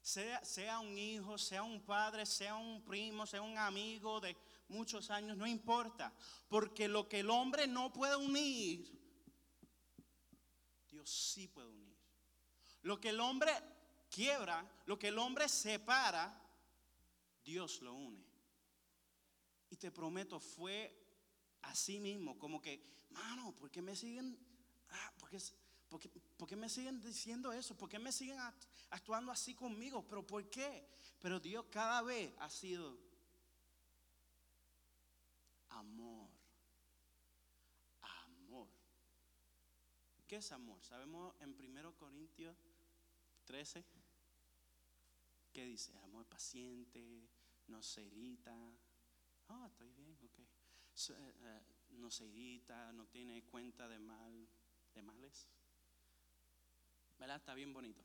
Sea, 0.01 0.45
sea, 0.45 0.79
un 0.79 0.97
hijo, 0.97 1.37
sea 1.37 1.63
un 1.63 1.81
padre, 1.81 2.25
sea 2.25 2.55
un 2.55 2.85
primo, 2.85 3.27
sea 3.27 3.41
un 3.41 3.57
amigo 3.57 4.21
de 4.21 4.33
muchos 4.69 5.09
años, 5.09 5.35
no 5.35 5.45
importa. 5.45 6.13
Porque 6.47 6.87
lo 6.87 7.09
que 7.09 7.19
el 7.19 7.29
hombre 7.29 7.67
no 7.67 7.91
puede 7.91 8.15
unir, 8.15 8.89
Dios 10.89 11.09
sí 11.09 11.49
puede 11.49 11.67
unir. 11.67 11.76
Lo 12.87 13.01
que 13.01 13.09
el 13.09 13.19
hombre 13.19 13.51
quiebra, 14.09 14.65
lo 14.85 14.97
que 14.97 15.09
el 15.09 15.19
hombre 15.19 15.49
separa, 15.49 16.41
Dios 17.43 17.81
lo 17.81 17.93
une. 17.93 18.23
Y 19.69 19.75
te 19.75 19.91
prometo, 19.91 20.39
fue 20.39 20.97
así 21.63 21.99
mismo, 21.99 22.39
como 22.39 22.61
que, 22.61 22.81
mano, 23.09 23.53
¿por 23.53 23.69
qué 23.69 23.81
me 23.81 23.93
siguen? 23.93 24.39
Ah, 24.89 25.11
porque 25.19 25.37
¿Por 26.37 26.47
qué, 26.47 26.55
me 26.55 26.69
siguen 26.69 27.01
diciendo 27.01 27.51
eso? 27.51 27.75
¿Por 27.75 27.89
qué 27.89 27.99
me 27.99 28.13
siguen 28.13 28.39
actuando 28.89 29.33
así 29.33 29.53
conmigo? 29.53 30.07
¿Pero 30.07 30.25
por 30.25 30.49
qué? 30.49 30.87
Pero 31.19 31.41
Dios 31.41 31.65
cada 31.69 32.01
vez 32.01 32.33
ha 32.39 32.49
sido 32.49 32.97
amor. 35.69 36.29
Amor. 38.01 38.69
¿Qué 40.25 40.37
es 40.37 40.51
amor? 40.53 40.81
Sabemos 40.83 41.35
en 41.41 41.53
1 41.59 41.95
Corintios 41.97 42.55
13 43.47 43.83
¿qué 45.53 45.65
dice? 45.65 45.97
Amor 46.03 46.27
paciente, 46.27 47.27
no 47.67 47.81
se 47.81 48.03
irrita. 48.03 48.55
Ah, 49.47 49.65
estoy 49.67 49.91
bien, 49.93 50.15
ok. 50.21 50.39
Eh, 50.39 50.45
eh, 51.09 51.61
no 51.97 52.11
se 52.11 52.25
irrita, 52.25 52.93
no 52.93 53.07
tiene 53.07 53.43
cuenta 53.43 53.87
de 53.87 53.97
mal, 53.97 54.47
de 54.93 55.01
males. 55.01 55.49
¿verdad? 57.17 57.37
Está 57.37 57.55
bien 57.55 57.73
bonito. 57.73 58.03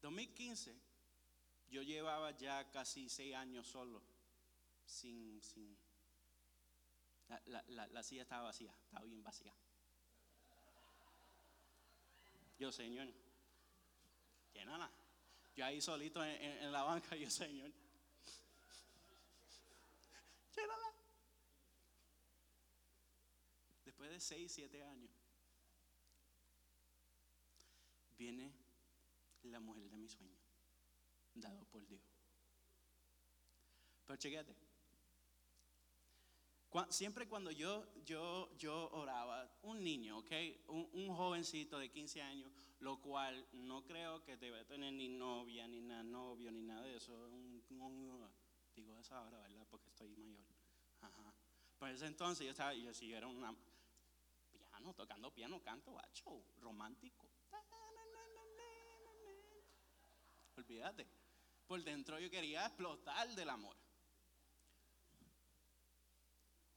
2015, 0.00 0.80
yo 1.68 1.82
llevaba 1.82 2.30
ya 2.38 2.70
casi 2.70 3.08
seis 3.08 3.34
años 3.34 3.66
solo, 3.66 4.02
sin, 4.86 5.42
sin, 5.42 5.76
la, 7.46 8.02
silla 8.02 8.22
estaba 8.22 8.44
vacía, 8.44 8.72
estaba 8.84 9.04
bien 9.04 9.22
vacía. 9.22 9.54
Yo, 12.58 12.72
Señor, 12.72 13.08
llénala. 14.52 14.90
Yo 15.54 15.64
ahí 15.64 15.80
solito 15.80 16.24
en, 16.24 16.72
la 16.72 16.82
banca, 16.82 17.16
yo, 17.16 17.30
Señor, 17.30 17.70
llénala. 20.54 20.92
Después 23.84 24.10
de 24.10 24.20
seis, 24.20 24.52
siete 24.52 24.82
años 24.82 25.10
viene 28.16 28.52
la 29.44 29.60
mujer 29.60 29.88
de 29.88 29.96
mi 29.96 30.08
sueño, 30.08 30.36
dado 31.34 31.64
por 31.66 31.86
Dios. 31.86 32.02
Pero 34.06 34.16
chequete. 34.18 34.67
Siempre 36.90 37.26
cuando 37.26 37.50
yo, 37.50 37.86
yo, 38.04 38.50
yo 38.58 38.90
oraba, 38.90 39.50
un 39.62 39.82
niño, 39.82 40.18
¿ok? 40.18 40.30
Un, 40.68 41.08
jovencito 41.14 41.78
de 41.78 41.90
15 41.90 42.20
años, 42.20 42.52
lo 42.80 43.00
cual 43.00 43.46
no 43.52 43.84
creo 43.84 44.22
que 44.22 44.36
debe 44.36 44.64
tener 44.64 44.92
ni 44.92 45.08
novia, 45.08 45.66
ni 45.66 45.80
nada, 45.80 46.02
novio, 46.02 46.52
ni 46.52 46.62
nada 46.62 46.82
de 46.82 46.96
eso. 46.96 47.30
digo 48.74 48.98
eso 48.98 49.14
ahora, 49.16 49.38
¿verdad? 49.38 49.66
Porque 49.70 49.88
estoy 49.88 50.08
mayor. 50.10 50.44
Ajá. 51.00 51.34
Por 51.78 51.88
ese 51.88 52.06
entonces 52.06 52.44
yo 52.44 52.50
estaba, 52.50 52.74
yo 52.74 52.92
sí 52.92 53.12
era 53.12 53.26
una 53.26 53.54
piano, 54.52 54.94
tocando 54.94 55.32
piano, 55.32 55.62
canto, 55.62 55.92
bacho, 55.92 56.44
romántico. 56.60 57.26
Olvídate. 60.56 61.06
Por 61.66 61.82
dentro 61.82 62.18
yo 62.18 62.30
quería 62.30 62.66
explotar 62.66 63.34
del 63.34 63.48
amor. 63.48 63.76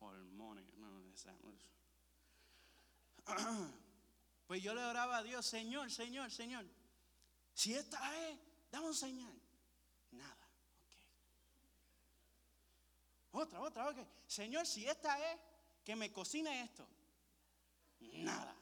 Hormones, 0.01 0.65
no, 0.77 1.01
Pues 4.47 4.61
yo 4.61 4.73
le 4.73 4.83
oraba 4.83 5.17
a 5.17 5.23
Dios, 5.23 5.45
Señor, 5.45 5.89
Señor, 5.89 6.29
Señor. 6.29 6.65
Si 7.53 7.73
esta 7.73 7.97
es, 8.27 8.37
dame 8.69 8.87
un 8.87 8.95
señal. 8.95 9.33
Nada, 10.11 10.47
ok. 10.83 10.91
Otra, 13.31 13.61
otra, 13.61 13.89
ok. 13.89 13.99
Señor, 14.27 14.67
si 14.67 14.85
esta 14.85 15.17
es, 15.31 15.39
que 15.85 15.95
me 15.95 16.11
cocine 16.11 16.63
esto. 16.63 16.85
Nada. 17.99 18.55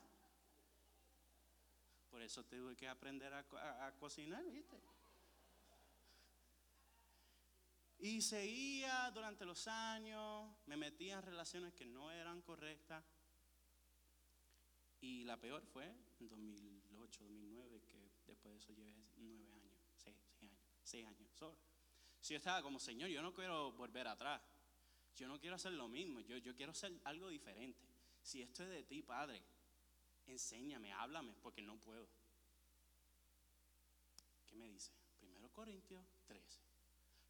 Por 2.12 2.22
eso 2.22 2.44
tuve 2.44 2.76
que 2.76 2.88
aprender 2.88 3.34
a 3.34 3.94
cocinar, 4.00 4.44
¿viste? 4.52 4.80
Y 8.00 8.22
seguía 8.22 9.12
durante 9.14 9.46
los 9.46 9.68
años, 9.68 10.50
me 10.68 10.78
metía 10.78 11.16
en 11.16 11.22
relaciones 11.22 11.74
que 11.74 11.86
no 11.86 12.10
eran 12.12 12.42
correctas. 12.42 13.04
Y 15.02 15.26
la 15.26 15.38
peor 15.38 15.66
fue 15.66 15.86
en 16.20 16.28
2008, 16.30 17.24
2009, 17.26 17.82
que 17.88 18.10
después 18.26 18.54
de 18.54 18.58
eso 18.58 18.72
llevé 18.74 18.96
nueve 19.18 19.50
años, 19.52 19.74
seis, 19.98 20.16
años, 20.42 20.58
seis 20.82 21.06
años 21.06 21.30
solo. 21.38 21.58
Si 22.22 22.34
yo 22.34 22.38
estaba 22.38 22.62
como, 22.62 22.80
Señor, 22.80 23.10
yo 23.10 23.22
no 23.22 23.34
quiero 23.34 23.74
volver 23.74 24.08
atrás. 24.08 24.42
Yo 25.16 25.28
no 25.28 25.38
quiero 25.38 25.58
hacer 25.58 25.74
lo 25.74 25.90
mismo, 25.90 26.22
yo, 26.22 26.38
yo 26.38 26.56
quiero 26.56 26.72
hacer 26.72 26.98
algo 27.04 27.28
diferente. 27.28 27.86
Si 28.22 28.42
esto 28.42 28.64
es 28.64 28.70
de 28.70 28.84
ti, 28.84 29.02
Padre, 29.02 29.44
enséñame, 30.26 30.94
háblame, 30.94 31.36
porque 31.42 31.62
no 31.62 31.78
puedo. 31.78 32.08
¿Qué 34.48 34.56
me 34.56 34.70
dice? 34.70 34.94
Primero 35.20 35.50
Corintios 35.50 36.06
13. 36.28 36.69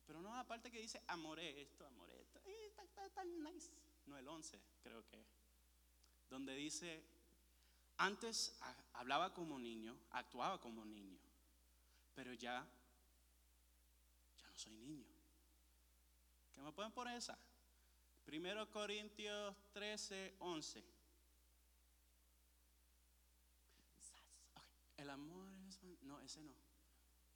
Pero 0.10 0.24
no, 0.24 0.36
aparte 0.36 0.72
que 0.72 0.80
dice, 0.80 1.00
amoré 1.06 1.62
esto, 1.62 1.86
amoré 1.86 2.20
esto. 2.20 2.42
está, 2.82 3.08
tan 3.12 3.44
nice. 3.44 3.70
No, 4.08 4.18
el 4.18 4.28
11 4.28 4.60
creo 4.82 5.06
que. 5.06 5.24
Donde 6.28 6.56
dice, 6.56 7.06
antes 7.98 8.60
hablaba 8.94 9.36
como 9.36 9.60
niño, 9.60 9.96
actuaba 10.10 10.60
como 10.60 10.84
niño, 10.84 11.20
pero 12.16 12.34
ya, 12.34 12.68
ya 14.40 14.50
no 14.50 14.58
soy 14.58 14.74
niño. 14.78 15.06
¿Qué 16.54 16.62
me 16.62 16.72
pueden 16.72 16.92
poner 16.92 17.16
esa? 17.16 17.38
Primero 18.26 18.68
Corintios 18.72 19.56
13, 19.74 20.38
11. 20.40 20.84
El 24.98 25.10
amor 25.12 25.52
es... 25.68 25.84
No, 26.02 26.20
ese 26.22 26.42
no. 26.42 26.56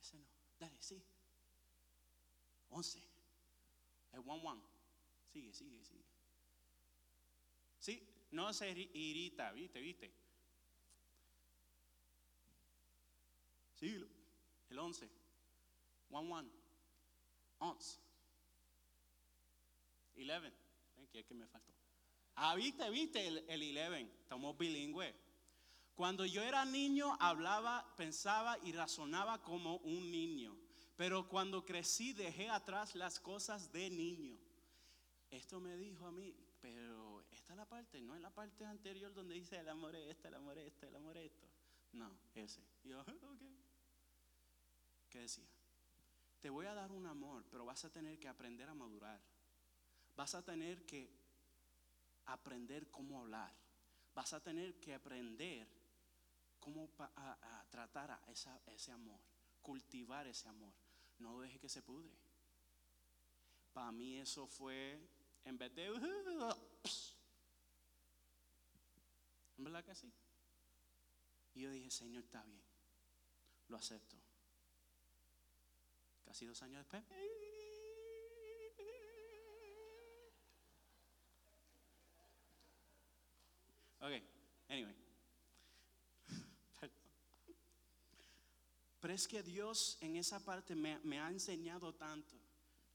Ese 0.02 0.18
no. 0.18 0.26
Dale, 0.58 0.82
sí. 0.82 1.04
11. 2.74 3.00
Es 4.14 4.20
1-1. 4.20 4.62
Sigue, 5.32 5.54
sigue, 5.54 5.84
sigue. 5.84 6.04
Sí, 7.80 8.08
no 8.32 8.54
se 8.54 8.70
irrita, 8.72 9.52
¿viste? 9.52 9.80
¿Viste? 9.80 10.12
Sí, 13.76 14.04
el 14.70 14.80
11. 14.80 15.10
1-1. 16.10 16.50
11. 17.60 18.00
11. 20.16 20.54
¿Qué 21.12 21.20
es 21.20 21.26
que 21.26 21.34
me 21.36 21.45
faltó? 21.48 21.72
Ah, 22.36 22.56
viste, 22.56 22.90
viste 22.90 23.28
el, 23.28 23.45
el 23.48 23.78
11. 23.78 24.02
Estamos 24.22 24.58
bilingües. 24.58 25.14
Cuando 25.95 26.26
yo 26.26 26.41
era 26.41 26.66
niño, 26.66 27.16
hablaba, 27.20 27.94
pensaba 27.95 28.58
y 28.64 28.72
razonaba 28.72 29.44
como 29.44 29.78
un 29.78 30.10
niño. 30.10 30.62
Pero 31.03 31.27
cuando 31.27 31.65
crecí 31.65 32.13
dejé 32.13 32.47
atrás 32.47 32.95
las 32.95 33.19
cosas 33.19 33.69
de 33.73 33.89
niño. 33.89 34.39
Esto 35.30 35.59
me 35.59 35.75
dijo 35.75 36.05
a 36.05 36.13
mí, 36.13 36.34
pero 36.61 37.25
esta 37.30 37.51
es 37.51 37.57
la 37.57 37.67
parte, 37.67 37.99
no 37.99 38.15
es 38.15 38.21
la 38.21 38.34
parte 38.34 38.63
anterior 38.63 39.13
donde 39.13 39.35
dice 39.35 39.57
el 39.57 39.67
amor 39.67 39.97
es 39.97 40.11
esta, 40.11 40.30
el 40.30 40.35
amor 40.35 40.57
es 40.57 40.67
esta, 40.67 40.88
el 40.88 40.95
amor 40.95 41.17
es 41.17 41.25
esto. 41.25 41.45
No, 41.91 42.09
ese. 42.34 42.63
yo, 42.85 43.01
ok. 43.01 43.41
¿Qué 45.09 45.19
decía? 45.19 45.43
Te 46.39 46.49
voy 46.49 46.67
a 46.67 46.73
dar 46.73 46.89
un 46.89 47.05
amor, 47.05 47.43
pero 47.51 47.65
vas 47.65 47.84
a 47.84 47.91
tener 47.91 48.17
que 48.17 48.30
aprender 48.30 48.69
a 48.69 48.73
madurar. 48.73 49.19
Vas 50.15 50.35
a 50.35 50.45
tener 50.45 50.85
que 50.85 51.11
aprender 52.27 52.89
cómo 52.91 53.19
hablar. 53.19 53.53
Vas 54.15 54.31
a 54.31 54.41
tener 54.41 54.80
que 54.80 54.93
aprender 54.93 55.67
cómo 56.61 56.89
tratar 57.69 58.11
a 58.11 58.21
ese 58.67 58.91
amor, 58.93 59.19
cultivar 59.61 60.27
ese 60.27 60.47
amor. 60.47 60.73
No 61.24 61.40
deje 61.40 61.58
que 61.58 61.70
se 61.70 61.82
pudre. 61.82 62.12
Para 63.72 63.94
mí 63.94 64.20
eso 64.20 64.45
fue, 64.45 65.00
en 65.45 65.58
vez 65.58 65.74
de... 65.74 65.88
¿En 69.58 69.64
verdad 69.64 69.86
que 69.86 69.95
sí? 69.95 70.12
Y 71.56 71.62
yo 71.62 71.72
dije, 71.72 71.90
Señor, 71.90 72.26
está 72.26 72.44
bien. 72.44 72.62
Lo 73.70 73.78
acepto. 73.78 74.18
Casi 76.26 76.45
dos 76.45 76.62
años 76.62 76.80
después. 76.80 77.02
Ok, 84.02 84.12
anyway. 84.68 85.02
Pero 89.03 89.15
es 89.15 89.27
que 89.27 89.43
Dios 89.43 89.97
en 89.99 90.15
esa 90.15 90.39
parte 90.39 90.75
me, 90.75 90.97
me, 90.99 91.19
ha 91.19 91.30
enseñado 91.30 91.93
tanto. 91.93 92.39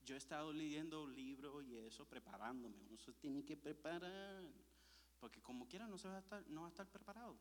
Yo 0.03 0.15
he 0.15 0.17
estado 0.17 0.51
leyendo 0.55 1.07
libros 1.07 1.63
y 1.67 1.77
eso, 1.77 2.07
preparándome. 2.07 2.79
Uno 2.89 2.97
se 2.97 3.13
tiene 3.13 3.45
que 3.45 3.59
preparar. 3.59 4.43
Porque 5.21 5.43
como 5.43 5.69
quiera 5.69 5.87
no, 5.87 5.99
se 5.99 6.09
va 6.09 6.17
a 6.17 6.21
estar, 6.21 6.43
no 6.49 6.63
va 6.63 6.69
a 6.69 6.71
estar 6.71 6.89
preparado. 6.89 7.39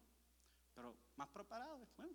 Pero 0.75 0.97
más 1.15 1.29
preparado, 1.29 1.87
bueno. 1.95 2.13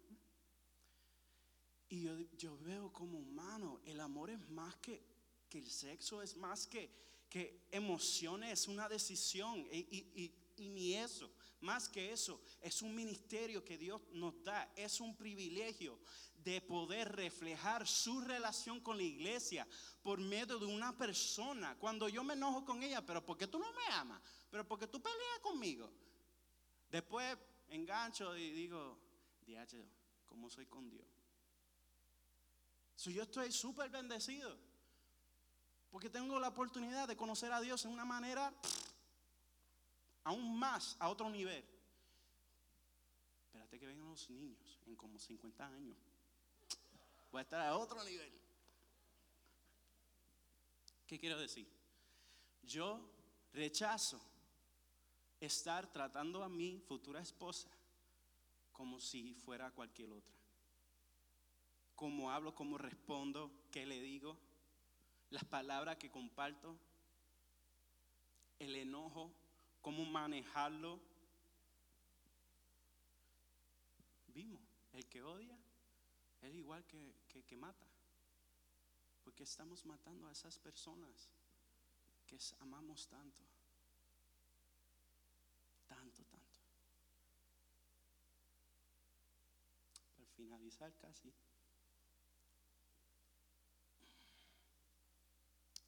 Y 1.88 2.02
yo, 2.02 2.20
yo 2.36 2.58
veo 2.58 2.92
como 2.92 3.18
humano, 3.18 3.80
el 3.86 3.98
amor 3.98 4.28
es 4.28 4.50
más 4.50 4.76
que, 4.76 5.02
que 5.48 5.56
el 5.56 5.70
sexo, 5.70 6.20
es 6.20 6.36
más 6.36 6.66
que, 6.66 6.90
que 7.30 7.66
emociones, 7.70 8.52
es 8.52 8.68
una 8.68 8.90
decisión. 8.90 9.66
Y, 9.72 9.86
y, 9.90 10.34
y 10.58 10.68
ni 10.68 10.94
eso, 10.96 11.30
más 11.60 11.88
que 11.88 12.12
eso, 12.12 12.40
es 12.60 12.82
un 12.82 12.94
ministerio 12.94 13.64
que 13.64 13.78
Dios 13.78 14.02
nos 14.12 14.42
da, 14.42 14.70
es 14.76 15.00
un 15.00 15.16
privilegio 15.16 15.98
de 16.42 16.60
poder 16.60 17.12
reflejar 17.12 17.86
su 17.86 18.20
relación 18.20 18.80
con 18.80 18.96
la 18.96 19.02
iglesia 19.02 19.66
por 20.02 20.18
medio 20.18 20.58
de 20.58 20.66
una 20.66 20.96
persona. 20.96 21.76
Cuando 21.78 22.08
yo 22.08 22.24
me 22.24 22.34
enojo 22.34 22.64
con 22.64 22.82
ella, 22.82 23.04
pero 23.04 23.24
porque 23.24 23.46
tú 23.46 23.58
no 23.58 23.72
me 23.72 23.94
amas, 23.94 24.20
pero 24.50 24.66
porque 24.66 24.86
tú 24.86 25.00
peleas 25.00 25.38
conmigo. 25.40 25.90
Después 26.90 27.38
engancho 27.68 28.36
y 28.36 28.50
digo, 28.50 28.98
diache, 29.46 29.84
¿cómo 30.26 30.50
soy 30.50 30.66
con 30.66 30.88
Dios? 30.90 31.06
yo 33.10 33.22
estoy 33.24 33.50
súper 33.50 33.90
bendecido. 33.90 34.56
Porque 35.90 36.08
tengo 36.08 36.38
la 36.38 36.48
oportunidad 36.48 37.08
de 37.08 37.16
conocer 37.16 37.52
a 37.52 37.60
Dios 37.60 37.84
en 37.84 37.90
una 37.90 38.04
manera 38.04 38.54
aún 40.24 40.58
más, 40.58 40.96
a 41.00 41.08
otro 41.08 41.28
nivel. 41.28 41.64
Espérate 43.46 43.78
que 43.78 43.86
vengan 43.86 44.08
los 44.08 44.30
niños 44.30 44.80
en 44.86 44.96
como 44.96 45.18
50 45.18 45.66
años. 45.66 45.98
Voy 47.32 47.38
a 47.38 47.42
estar 47.42 47.62
a 47.62 47.76
otro 47.78 48.04
nivel. 48.04 48.30
¿Qué 51.06 51.18
quiero 51.18 51.38
decir? 51.38 51.66
Yo 52.62 53.00
rechazo 53.54 54.20
estar 55.40 55.90
tratando 55.90 56.44
a 56.44 56.50
mi 56.50 56.78
futura 56.78 57.20
esposa 57.20 57.70
como 58.70 59.00
si 59.00 59.32
fuera 59.32 59.70
cualquier 59.70 60.12
otra. 60.12 60.36
Cómo 61.94 62.30
hablo, 62.30 62.54
cómo 62.54 62.76
respondo, 62.76 63.50
qué 63.70 63.86
le 63.86 64.00
digo, 64.00 64.38
las 65.30 65.44
palabras 65.44 65.96
que 65.96 66.10
comparto, 66.10 66.76
el 68.58 68.76
enojo, 68.76 69.32
cómo 69.80 70.04
manejarlo. 70.04 71.00
Vimos, 74.28 74.60
el 74.92 75.06
que 75.06 75.22
odia 75.22 75.61
es 76.42 76.54
igual 76.54 76.84
que, 76.86 77.14
que, 77.28 77.56
mata. 77.56 77.86
Porque 79.22 79.44
estamos 79.44 79.84
matando 79.86 80.26
a 80.26 80.32
esas 80.32 80.58
personas 80.58 81.30
que 82.26 82.38
amamos 82.58 83.06
tanto. 83.08 83.42
Tanto, 85.86 86.24
tanto. 86.24 86.58
Para 90.16 90.28
finalizar 90.30 90.92
casi. 90.96 91.32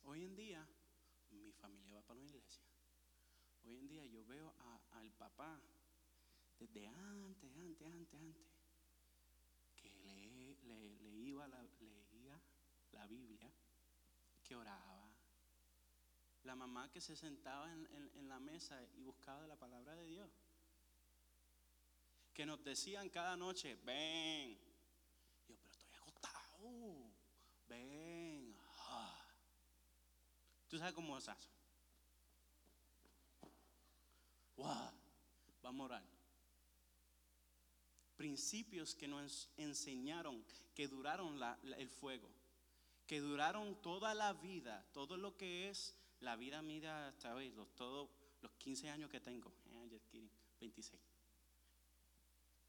Hoy 0.04 0.24
en 0.24 0.36
día, 0.36 0.68
mi 1.30 1.52
familia 1.52 1.94
va 1.94 2.02
para 2.02 2.20
la 2.20 2.26
iglesia. 2.26 2.62
Hoy 3.64 3.76
en 3.78 3.88
día 3.88 4.04
yo 4.06 4.24
veo 4.26 4.54
al 4.90 5.10
papá 5.12 5.60
desde 6.58 6.86
antes, 6.86 7.56
antes, 7.56 7.86
antes, 7.88 8.14
antes, 8.14 8.53
le, 10.64 10.96
le, 11.00 11.12
leía, 11.12 11.46
la, 12.92 13.06
Biblia, 13.06 13.50
que 14.42 14.54
oraba. 14.54 15.10
La 16.42 16.54
mamá 16.54 16.90
que 16.90 17.00
se 17.00 17.16
sentaba 17.16 17.72
en, 17.72 17.88
en 18.14 18.28
la 18.28 18.38
mesa 18.38 18.80
y 18.94 19.02
buscaba 19.02 19.46
la 19.46 19.56
palabra 19.56 19.94
de 19.94 20.06
Dios. 20.06 20.30
Que 22.32 22.44
nos 22.44 22.62
decían 22.62 23.08
cada 23.10 23.36
noche, 23.36 23.76
ven. 23.76 24.58
Yo, 25.46 25.56
pero 25.56 25.70
estoy 25.70 25.92
agotado. 25.94 27.12
Ven. 27.68 28.56
Ah. 28.78 29.24
¿Tú 30.68 30.78
sabes 30.78 30.94
cómo 30.94 31.16
es 31.16 31.28
eso? 31.28 31.50
Wow, 34.56 34.92
vamos 35.62 35.82
a 35.82 35.84
orar. 35.84 36.13
Principios 38.24 38.94
que 38.94 39.06
nos 39.06 39.50
enseñaron, 39.58 40.42
que 40.74 40.88
duraron 40.88 41.38
el 41.76 41.90
fuego, 41.90 42.30
que 43.06 43.20
duraron 43.20 43.82
toda 43.82 44.14
la 44.14 44.32
vida, 44.32 44.82
todo 44.94 45.18
lo 45.18 45.36
que 45.36 45.68
es 45.68 45.94
la 46.20 46.34
vida 46.34 46.62
mía 46.62 47.08
hasta 47.08 47.34
hoy, 47.34 47.50
los, 47.50 47.68
todos 47.74 48.08
los 48.40 48.50
15 48.52 48.88
años 48.88 49.10
que 49.10 49.20
tengo, 49.20 49.52
26. 50.58 50.94
Eh, 50.94 51.06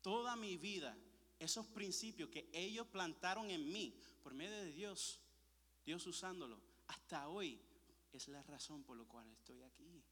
toda 0.01 0.35
mi 0.35 0.57
vida, 0.57 0.93
esos 1.39 1.65
principios 1.67 2.29
que 2.29 2.49
ellos 2.51 2.87
plantaron 2.87 3.49
en 3.49 3.71
mí 3.71 3.97
por 4.23 4.33
medio 4.33 4.57
de 4.57 4.73
Dios, 4.73 5.21
Dios 5.85 6.05
usándolo, 6.05 6.59
hasta 6.87 7.29
hoy 7.29 7.61
es 8.11 8.27
la 8.27 8.43
razón 8.43 8.83
por 8.83 8.97
la 8.97 9.05
cual 9.05 9.29
estoy 9.29 9.61
aquí. 9.61 10.03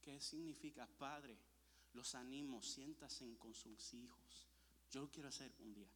¿Qué 0.00 0.20
significa, 0.20 0.86
Padre? 0.86 1.36
Los 1.92 2.14
animo, 2.14 2.62
siéntasen 2.62 3.36
con 3.36 3.54
sus 3.54 3.92
hijos. 3.94 4.48
Yo 4.90 5.00
lo 5.00 5.10
quiero 5.10 5.28
hacer 5.28 5.52
un 5.58 5.74
día. 5.74 5.90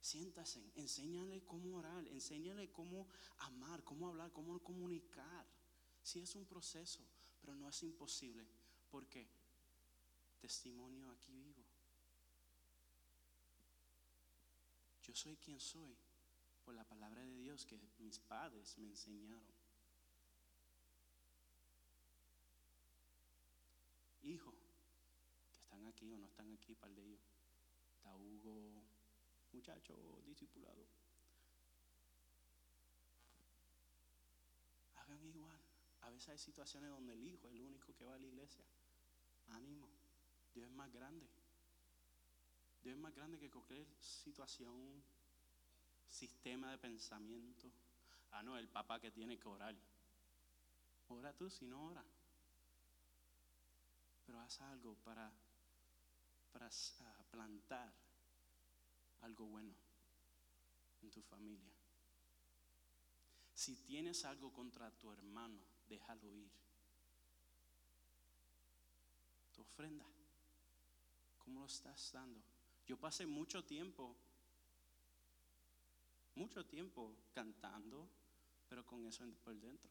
Siéntasen, 0.00 0.72
enséñale 0.74 1.44
cómo 1.44 1.76
orar, 1.76 2.06
enséñale 2.08 2.70
cómo 2.70 3.08
amar, 3.38 3.84
cómo 3.84 4.08
hablar, 4.08 4.32
cómo 4.32 4.58
comunicar. 4.62 5.46
Sí 6.02 6.20
es 6.20 6.34
un 6.34 6.46
proceso, 6.46 7.06
pero 7.40 7.54
no 7.54 7.68
es 7.68 7.82
imposible. 7.82 8.46
porque 8.90 9.28
Testimonio 10.40 11.10
aquí 11.10 11.34
vivo. 11.34 11.62
Yo 15.02 15.14
soy 15.14 15.36
quien 15.36 15.60
soy 15.60 15.94
por 16.64 16.74
la 16.74 16.84
palabra 16.84 17.22
de 17.22 17.36
Dios 17.36 17.66
que 17.66 17.78
mis 17.98 18.18
padres 18.20 18.78
me 18.78 18.88
enseñaron. 18.88 19.60
hijos 24.22 24.54
que 24.54 24.59
aquí 25.88 26.12
o 26.12 26.18
no 26.18 26.26
están 26.26 26.52
aquí, 26.52 26.74
par 26.74 26.94
de 26.94 27.02
ellos. 27.04 27.20
Está 27.96 28.16
muchacho 29.52 30.22
discipulado. 30.24 30.86
Hagan 34.96 35.24
igual. 35.24 35.60
A 36.02 36.10
veces 36.10 36.28
hay 36.28 36.38
situaciones 36.38 36.90
donde 36.90 37.12
el 37.12 37.24
hijo 37.24 37.48
es 37.48 37.54
el 37.54 37.62
único 37.62 37.94
que 37.94 38.04
va 38.04 38.14
a 38.14 38.18
la 38.18 38.26
iglesia. 38.26 38.64
Ánimo. 39.48 39.88
Dios 40.54 40.66
es 40.66 40.72
más 40.72 40.90
grande. 40.92 41.28
Dios 42.82 42.94
es 42.94 43.00
más 43.00 43.14
grande 43.14 43.38
que 43.38 43.50
cualquier 43.50 43.86
situación, 44.00 45.04
sistema 46.08 46.70
de 46.70 46.78
pensamiento. 46.78 47.70
Ah, 48.30 48.42
no, 48.42 48.56
el 48.56 48.68
papá 48.68 49.00
que 49.00 49.10
tiene 49.10 49.38
que 49.38 49.48
orar. 49.48 49.76
Ora 51.08 51.36
tú 51.36 51.50
si 51.50 51.66
no 51.66 51.86
ora 51.86 52.04
pero 54.30 54.42
haz 54.42 54.60
algo 54.60 54.94
para, 55.02 55.28
para 56.52 56.68
ah, 56.68 57.24
plantar 57.30 57.92
algo 59.20 59.46
bueno 59.46 59.74
en 61.02 61.10
tu 61.10 61.22
familia. 61.22 61.72
Si 63.54 63.76
tienes 63.84 64.24
algo 64.24 64.52
contra 64.52 64.90
tu 64.90 65.12
hermano, 65.12 65.60
déjalo 65.86 66.34
ir. 66.34 66.50
Tu 69.52 69.62
ofrenda, 69.62 70.06
¿cómo 71.38 71.60
lo 71.60 71.66
estás 71.66 72.10
dando? 72.12 72.42
Yo 72.86 72.98
pasé 72.98 73.26
mucho 73.26 73.64
tiempo 73.64 74.16
mucho 76.40 76.64
tiempo 76.64 77.14
cantando, 77.32 78.08
pero 78.68 78.86
con 78.86 79.06
eso 79.06 79.24
por 79.44 79.54
dentro. 79.60 79.90